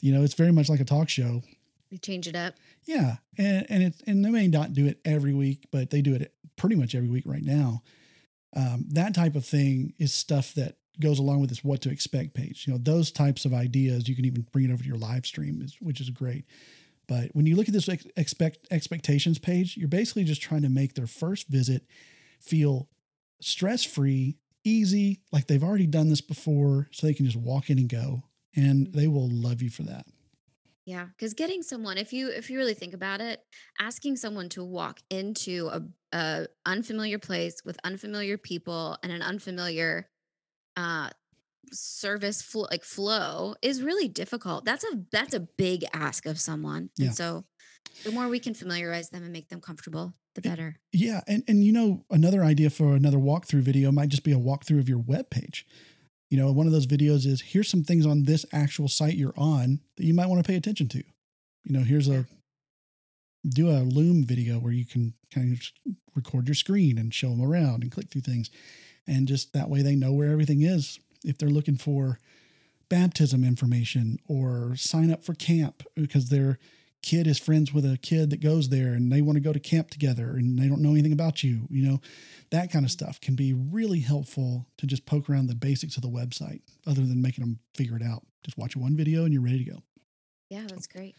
You 0.00 0.14
know, 0.14 0.22
it's 0.22 0.34
very 0.34 0.52
much 0.52 0.68
like 0.68 0.80
a 0.80 0.84
talk 0.84 1.08
show. 1.08 1.42
We 1.90 1.98
change 1.98 2.28
it 2.28 2.36
up. 2.36 2.54
Yeah, 2.84 3.16
and 3.36 3.66
and 3.68 3.82
it's 3.82 4.00
and 4.06 4.24
they 4.24 4.30
may 4.30 4.48
not 4.48 4.72
do 4.72 4.86
it 4.86 5.00
every 5.04 5.34
week, 5.34 5.66
but 5.70 5.90
they 5.90 6.02
do 6.02 6.14
it 6.14 6.32
pretty 6.56 6.76
much 6.76 6.94
every 6.94 7.08
week 7.08 7.24
right 7.26 7.42
now. 7.42 7.82
Um, 8.54 8.86
that 8.90 9.14
type 9.14 9.36
of 9.36 9.44
thing 9.44 9.94
is 9.98 10.12
stuff 10.12 10.54
that 10.54 10.76
goes 10.98 11.18
along 11.18 11.40
with 11.40 11.50
this 11.50 11.62
what 11.62 11.80
to 11.82 11.90
expect 11.90 12.34
page. 12.34 12.66
You 12.66 12.72
know, 12.72 12.78
those 12.78 13.10
types 13.10 13.44
of 13.44 13.54
ideas 13.54 14.08
you 14.08 14.16
can 14.16 14.24
even 14.24 14.46
bring 14.52 14.64
it 14.64 14.72
over 14.72 14.82
to 14.82 14.88
your 14.88 14.98
live 14.98 15.26
stream, 15.26 15.64
which 15.80 16.00
is 16.00 16.10
great. 16.10 16.44
But 17.06 17.30
when 17.32 17.46
you 17.46 17.56
look 17.56 17.68
at 17.68 17.74
this 17.74 17.88
expect 18.16 18.68
expectations 18.70 19.38
page, 19.38 19.76
you're 19.76 19.88
basically 19.88 20.24
just 20.24 20.42
trying 20.42 20.62
to 20.62 20.68
make 20.68 20.94
their 20.94 21.06
first 21.06 21.48
visit 21.48 21.84
feel 22.40 22.88
stress 23.40 23.84
free, 23.84 24.36
easy, 24.64 25.20
like 25.32 25.46
they've 25.46 25.64
already 25.64 25.86
done 25.86 26.08
this 26.08 26.20
before, 26.20 26.88
so 26.92 27.06
they 27.06 27.14
can 27.14 27.26
just 27.26 27.36
walk 27.36 27.68
in 27.68 27.78
and 27.78 27.88
go, 27.88 28.22
and 28.54 28.92
they 28.92 29.08
will 29.08 29.28
love 29.28 29.60
you 29.60 29.70
for 29.70 29.82
that. 29.82 30.06
Yeah, 30.86 31.06
because 31.06 31.34
getting 31.34 31.62
someone, 31.62 31.98
if 31.98 32.12
you 32.12 32.28
if 32.28 32.48
you 32.50 32.58
really 32.58 32.74
think 32.74 32.94
about 32.94 33.20
it, 33.20 33.40
asking 33.80 34.16
someone 34.16 34.48
to 34.50 34.64
walk 34.64 35.00
into 35.10 35.68
a, 35.68 35.82
a 36.16 36.46
unfamiliar 36.64 37.18
place 37.18 37.62
with 37.64 37.78
unfamiliar 37.84 38.38
people 38.38 38.96
and 39.02 39.12
an 39.12 39.22
unfamiliar 39.22 40.08
uh 40.76 41.10
service 41.72 42.42
flow 42.42 42.66
like 42.70 42.84
flow 42.84 43.54
is 43.62 43.82
really 43.82 44.08
difficult. 44.08 44.64
That's 44.64 44.84
a 44.84 45.02
that's 45.12 45.34
a 45.34 45.40
big 45.40 45.84
ask 45.92 46.26
of 46.26 46.38
someone. 46.40 46.90
Yeah. 46.96 47.06
And 47.06 47.14
so 47.14 47.44
the 48.04 48.12
more 48.12 48.28
we 48.28 48.38
can 48.38 48.54
familiarize 48.54 49.10
them 49.10 49.22
and 49.22 49.32
make 49.32 49.48
them 49.48 49.60
comfortable, 49.60 50.14
the 50.34 50.40
better. 50.40 50.76
Yeah, 50.92 51.20
and 51.26 51.42
and 51.48 51.64
you 51.64 51.72
know 51.72 52.04
another 52.10 52.42
idea 52.42 52.70
for 52.70 52.94
another 52.94 53.18
walkthrough 53.18 53.62
video 53.62 53.92
might 53.92 54.08
just 54.08 54.24
be 54.24 54.32
a 54.32 54.36
walkthrough 54.36 54.80
of 54.80 54.88
your 54.88 54.98
web 54.98 55.30
page. 55.30 55.66
You 56.30 56.38
know, 56.38 56.52
one 56.52 56.66
of 56.66 56.72
those 56.72 56.86
videos 56.86 57.26
is 57.26 57.40
here's 57.40 57.68
some 57.68 57.82
things 57.82 58.06
on 58.06 58.22
this 58.22 58.46
actual 58.52 58.88
site 58.88 59.14
you're 59.14 59.34
on 59.36 59.80
that 59.96 60.04
you 60.04 60.14
might 60.14 60.26
want 60.26 60.44
to 60.44 60.48
pay 60.48 60.56
attention 60.56 60.88
to. 60.88 61.02
You 61.64 61.78
know, 61.78 61.80
here's 61.80 62.08
a 62.08 62.26
do 63.48 63.70
a 63.70 63.80
Loom 63.80 64.24
video 64.24 64.58
where 64.58 64.72
you 64.72 64.84
can 64.84 65.14
kind 65.32 65.52
of 65.52 65.94
record 66.14 66.46
your 66.46 66.54
screen 66.54 66.98
and 66.98 67.12
show 67.12 67.30
them 67.30 67.42
around 67.42 67.82
and 67.82 67.90
click 67.90 68.10
through 68.10 68.20
things, 68.20 68.50
and 69.10 69.26
just 69.26 69.52
that 69.52 69.68
way 69.68 69.82
they 69.82 69.96
know 69.96 70.12
where 70.12 70.30
everything 70.30 70.62
is. 70.62 71.00
If 71.24 71.36
they're 71.36 71.50
looking 71.50 71.76
for 71.76 72.18
baptism 72.88 73.44
information 73.44 74.18
or 74.26 74.74
sign 74.76 75.12
up 75.12 75.24
for 75.24 75.34
camp 75.34 75.82
because 75.94 76.28
their 76.28 76.58
kid 77.02 77.26
is 77.26 77.38
friends 77.38 77.72
with 77.72 77.84
a 77.84 77.98
kid 77.98 78.30
that 78.30 78.40
goes 78.40 78.68
there 78.68 78.92
and 78.92 79.10
they 79.10 79.22
want 79.22 79.36
to 79.36 79.40
go 79.40 79.52
to 79.52 79.60
camp 79.60 79.90
together 79.90 80.30
and 80.30 80.58
they 80.58 80.68
don't 80.68 80.82
know 80.82 80.92
anything 80.92 81.12
about 81.12 81.42
you, 81.42 81.66
you 81.70 81.86
know, 81.86 82.00
that 82.50 82.70
kind 82.70 82.84
of 82.84 82.90
stuff 82.90 83.20
can 83.20 83.34
be 83.34 83.52
really 83.52 84.00
helpful 84.00 84.66
to 84.76 84.86
just 84.86 85.06
poke 85.06 85.28
around 85.28 85.46
the 85.46 85.54
basics 85.54 85.96
of 85.96 86.02
the 86.02 86.08
website 86.08 86.60
other 86.86 87.00
than 87.00 87.22
making 87.22 87.42
them 87.42 87.58
figure 87.74 87.96
it 87.96 88.02
out. 88.02 88.22
Just 88.44 88.58
watch 88.58 88.76
one 88.76 88.96
video 88.96 89.24
and 89.24 89.32
you're 89.32 89.42
ready 89.42 89.64
to 89.64 89.70
go. 89.70 89.82
Yeah, 90.50 90.66
that's 90.68 90.86
great. 90.86 91.14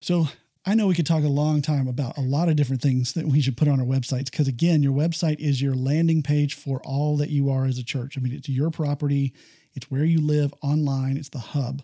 So 0.00 0.28
I 0.68 0.74
know 0.74 0.88
we 0.88 0.96
could 0.96 1.06
talk 1.06 1.22
a 1.22 1.28
long 1.28 1.62
time 1.62 1.86
about 1.86 2.18
a 2.18 2.22
lot 2.22 2.48
of 2.48 2.56
different 2.56 2.82
things 2.82 3.12
that 3.12 3.24
we 3.24 3.40
should 3.40 3.56
put 3.56 3.68
on 3.68 3.78
our 3.78 3.86
websites 3.86 4.24
because, 4.24 4.48
again, 4.48 4.82
your 4.82 4.92
website 4.92 5.38
is 5.38 5.62
your 5.62 5.76
landing 5.76 6.24
page 6.24 6.54
for 6.54 6.82
all 6.84 7.16
that 7.18 7.30
you 7.30 7.50
are 7.50 7.66
as 7.66 7.78
a 7.78 7.84
church. 7.84 8.18
I 8.18 8.20
mean, 8.20 8.32
it's 8.32 8.48
your 8.48 8.70
property, 8.70 9.32
it's 9.74 9.88
where 9.92 10.04
you 10.04 10.20
live 10.20 10.52
online, 10.62 11.18
it's 11.18 11.28
the 11.28 11.38
hub. 11.38 11.82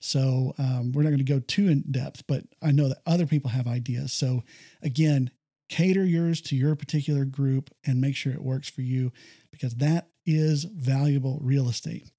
So 0.00 0.54
um, 0.58 0.92
we're 0.92 1.04
not 1.04 1.08
going 1.08 1.24
to 1.24 1.24
go 1.24 1.40
too 1.40 1.68
in 1.68 1.84
depth, 1.90 2.26
but 2.26 2.44
I 2.62 2.70
know 2.70 2.88
that 2.88 2.98
other 3.06 3.26
people 3.26 3.50
have 3.50 3.66
ideas. 3.66 4.12
So 4.12 4.42
again, 4.82 5.30
cater 5.70 6.04
yours 6.04 6.42
to 6.42 6.56
your 6.56 6.76
particular 6.76 7.24
group 7.24 7.70
and 7.86 7.98
make 7.98 8.14
sure 8.14 8.32
it 8.32 8.42
works 8.42 8.68
for 8.68 8.82
you 8.82 9.10
because 9.50 9.74
that 9.76 10.08
is 10.26 10.64
valuable 10.64 11.40
real 11.42 11.70
estate. 11.70 12.10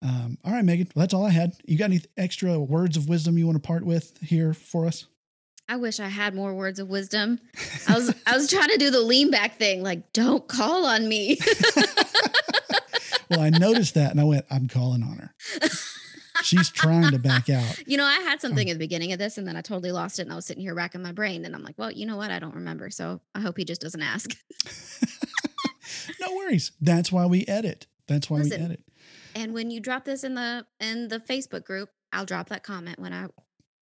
Um, 0.00 0.38
all 0.44 0.52
right, 0.52 0.64
Megan, 0.64 0.88
well, 0.94 1.02
that's 1.02 1.12
all 1.12 1.26
I 1.26 1.30
had. 1.30 1.54
You 1.66 1.76
got 1.76 1.86
any 1.86 2.02
extra 2.16 2.56
words 2.58 2.96
of 2.96 3.08
wisdom 3.08 3.36
you 3.36 3.46
want 3.46 3.60
to 3.60 3.66
part 3.66 3.84
with 3.84 4.16
here 4.22 4.54
for 4.54 4.86
us? 4.86 5.06
I 5.70 5.76
wish 5.76 6.00
I 6.00 6.08
had 6.08 6.34
more 6.34 6.52
words 6.52 6.80
of 6.80 6.88
wisdom. 6.88 7.38
I 7.88 7.94
was 7.94 8.12
I 8.26 8.36
was 8.36 8.50
trying 8.50 8.70
to 8.70 8.76
do 8.76 8.90
the 8.90 9.00
lean 9.00 9.30
back 9.30 9.56
thing, 9.56 9.82
like 9.84 10.12
don't 10.12 10.46
call 10.48 10.84
on 10.84 11.08
me. 11.08 11.38
well, 13.30 13.40
I 13.40 13.50
noticed 13.50 13.94
that 13.94 14.10
and 14.10 14.20
I 14.20 14.24
went, 14.24 14.44
I'm 14.50 14.66
calling 14.66 15.04
on 15.04 15.18
her. 15.18 15.34
She's 16.42 16.70
trying 16.70 17.12
to 17.12 17.18
back 17.18 17.48
out. 17.48 17.86
You 17.86 17.98
know, 17.98 18.04
I 18.04 18.14
had 18.14 18.34
um, 18.34 18.38
something 18.40 18.68
at 18.68 18.72
the 18.72 18.78
beginning 18.78 19.12
of 19.12 19.20
this 19.20 19.38
and 19.38 19.46
then 19.46 19.56
I 19.56 19.60
totally 19.60 19.92
lost 19.92 20.18
it 20.18 20.22
and 20.22 20.32
I 20.32 20.34
was 20.34 20.44
sitting 20.44 20.62
here 20.62 20.74
racking 20.74 21.02
my 21.02 21.12
brain 21.12 21.44
and 21.44 21.54
I'm 21.54 21.62
like, 21.62 21.76
well, 21.78 21.92
you 21.92 22.04
know 22.04 22.16
what? 22.16 22.32
I 22.32 22.40
don't 22.40 22.56
remember. 22.56 22.90
So 22.90 23.20
I 23.34 23.40
hope 23.40 23.56
he 23.56 23.64
just 23.64 23.80
doesn't 23.80 24.02
ask. 24.02 24.36
No 26.20 26.34
worries. 26.34 26.72
That's 26.80 27.10
why 27.10 27.26
we 27.26 27.44
edit. 27.46 27.86
That's 28.06 28.28
why 28.28 28.38
Listen. 28.38 28.58
we 28.58 28.64
edit. 28.64 28.80
And 29.34 29.54
when 29.54 29.70
you 29.70 29.80
drop 29.80 30.04
this 30.04 30.24
in 30.24 30.34
the 30.34 30.66
in 30.80 31.08
the 31.08 31.18
Facebook 31.18 31.64
group, 31.64 31.88
I'll 32.12 32.26
drop 32.26 32.48
that 32.48 32.62
comment 32.62 32.98
when 32.98 33.12
I 33.12 33.28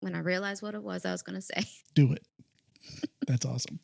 when 0.00 0.14
I 0.14 0.20
realized 0.20 0.62
what 0.62 0.74
it 0.74 0.82
was 0.82 1.04
I 1.04 1.12
was 1.12 1.22
going 1.22 1.36
to 1.36 1.42
say. 1.42 1.64
Do 1.94 2.12
it. 2.12 2.22
That's 3.26 3.44
awesome. 3.44 3.80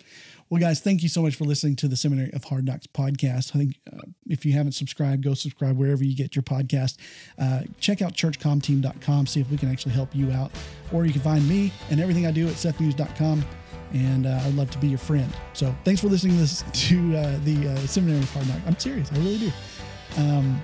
Well, 0.48 0.60
guys, 0.60 0.80
thank 0.80 1.02
you 1.02 1.08
so 1.08 1.22
much 1.22 1.34
for 1.34 1.44
listening 1.44 1.76
to 1.76 1.88
the 1.88 1.96
Seminary 1.96 2.32
of 2.32 2.44
Hard 2.44 2.64
Knocks 2.64 2.86
podcast. 2.86 3.54
I 3.54 3.58
think 3.58 3.80
uh, 3.92 4.02
if 4.28 4.44
you 4.44 4.52
haven't 4.52 4.72
subscribed, 4.72 5.24
go 5.24 5.34
subscribe 5.34 5.76
wherever 5.76 6.04
you 6.04 6.14
get 6.16 6.36
your 6.36 6.44
podcast. 6.44 6.98
Uh, 7.38 7.62
check 7.80 8.02
out 8.02 8.12
churchcommteam.com, 8.12 9.26
see 9.26 9.40
if 9.40 9.50
we 9.50 9.56
can 9.56 9.70
actually 9.70 9.92
help 9.92 10.14
you 10.14 10.30
out. 10.30 10.52
Or 10.92 11.04
you 11.04 11.12
can 11.12 11.22
find 11.22 11.48
me 11.48 11.72
and 11.90 12.00
everything 12.00 12.26
I 12.26 12.30
do 12.30 12.46
at 12.46 12.54
sethmuse.com. 12.54 13.44
And 13.94 14.26
uh, 14.26 14.40
I'd 14.44 14.54
love 14.54 14.70
to 14.70 14.78
be 14.78 14.88
your 14.88 14.98
friend. 14.98 15.30
So 15.52 15.74
thanks 15.84 16.00
for 16.00 16.06
listening 16.08 16.34
to 16.34 16.40
this 16.40 16.64
to 16.88 17.16
uh, 17.16 17.38
the 17.44 17.68
uh, 17.68 17.76
Seminary 17.86 18.20
of 18.20 18.30
Hard 18.32 18.48
Knocks. 18.48 18.62
I'm 18.66 18.78
serious, 18.78 19.10
I 19.10 19.16
really 19.16 19.38
do. 19.38 19.52
Um, 20.18 20.62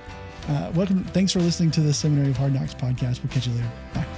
uh, 0.48 0.72
welcome. 0.74 1.04
Thanks 1.04 1.32
for 1.32 1.40
listening 1.40 1.70
to 1.72 1.80
the 1.80 1.92
Seminary 1.92 2.30
of 2.30 2.36
Hard 2.36 2.54
Knocks 2.54 2.74
podcast. 2.74 3.22
We'll 3.22 3.32
catch 3.32 3.46
you 3.46 3.54
later. 3.54 3.70
Bye. 3.94 4.17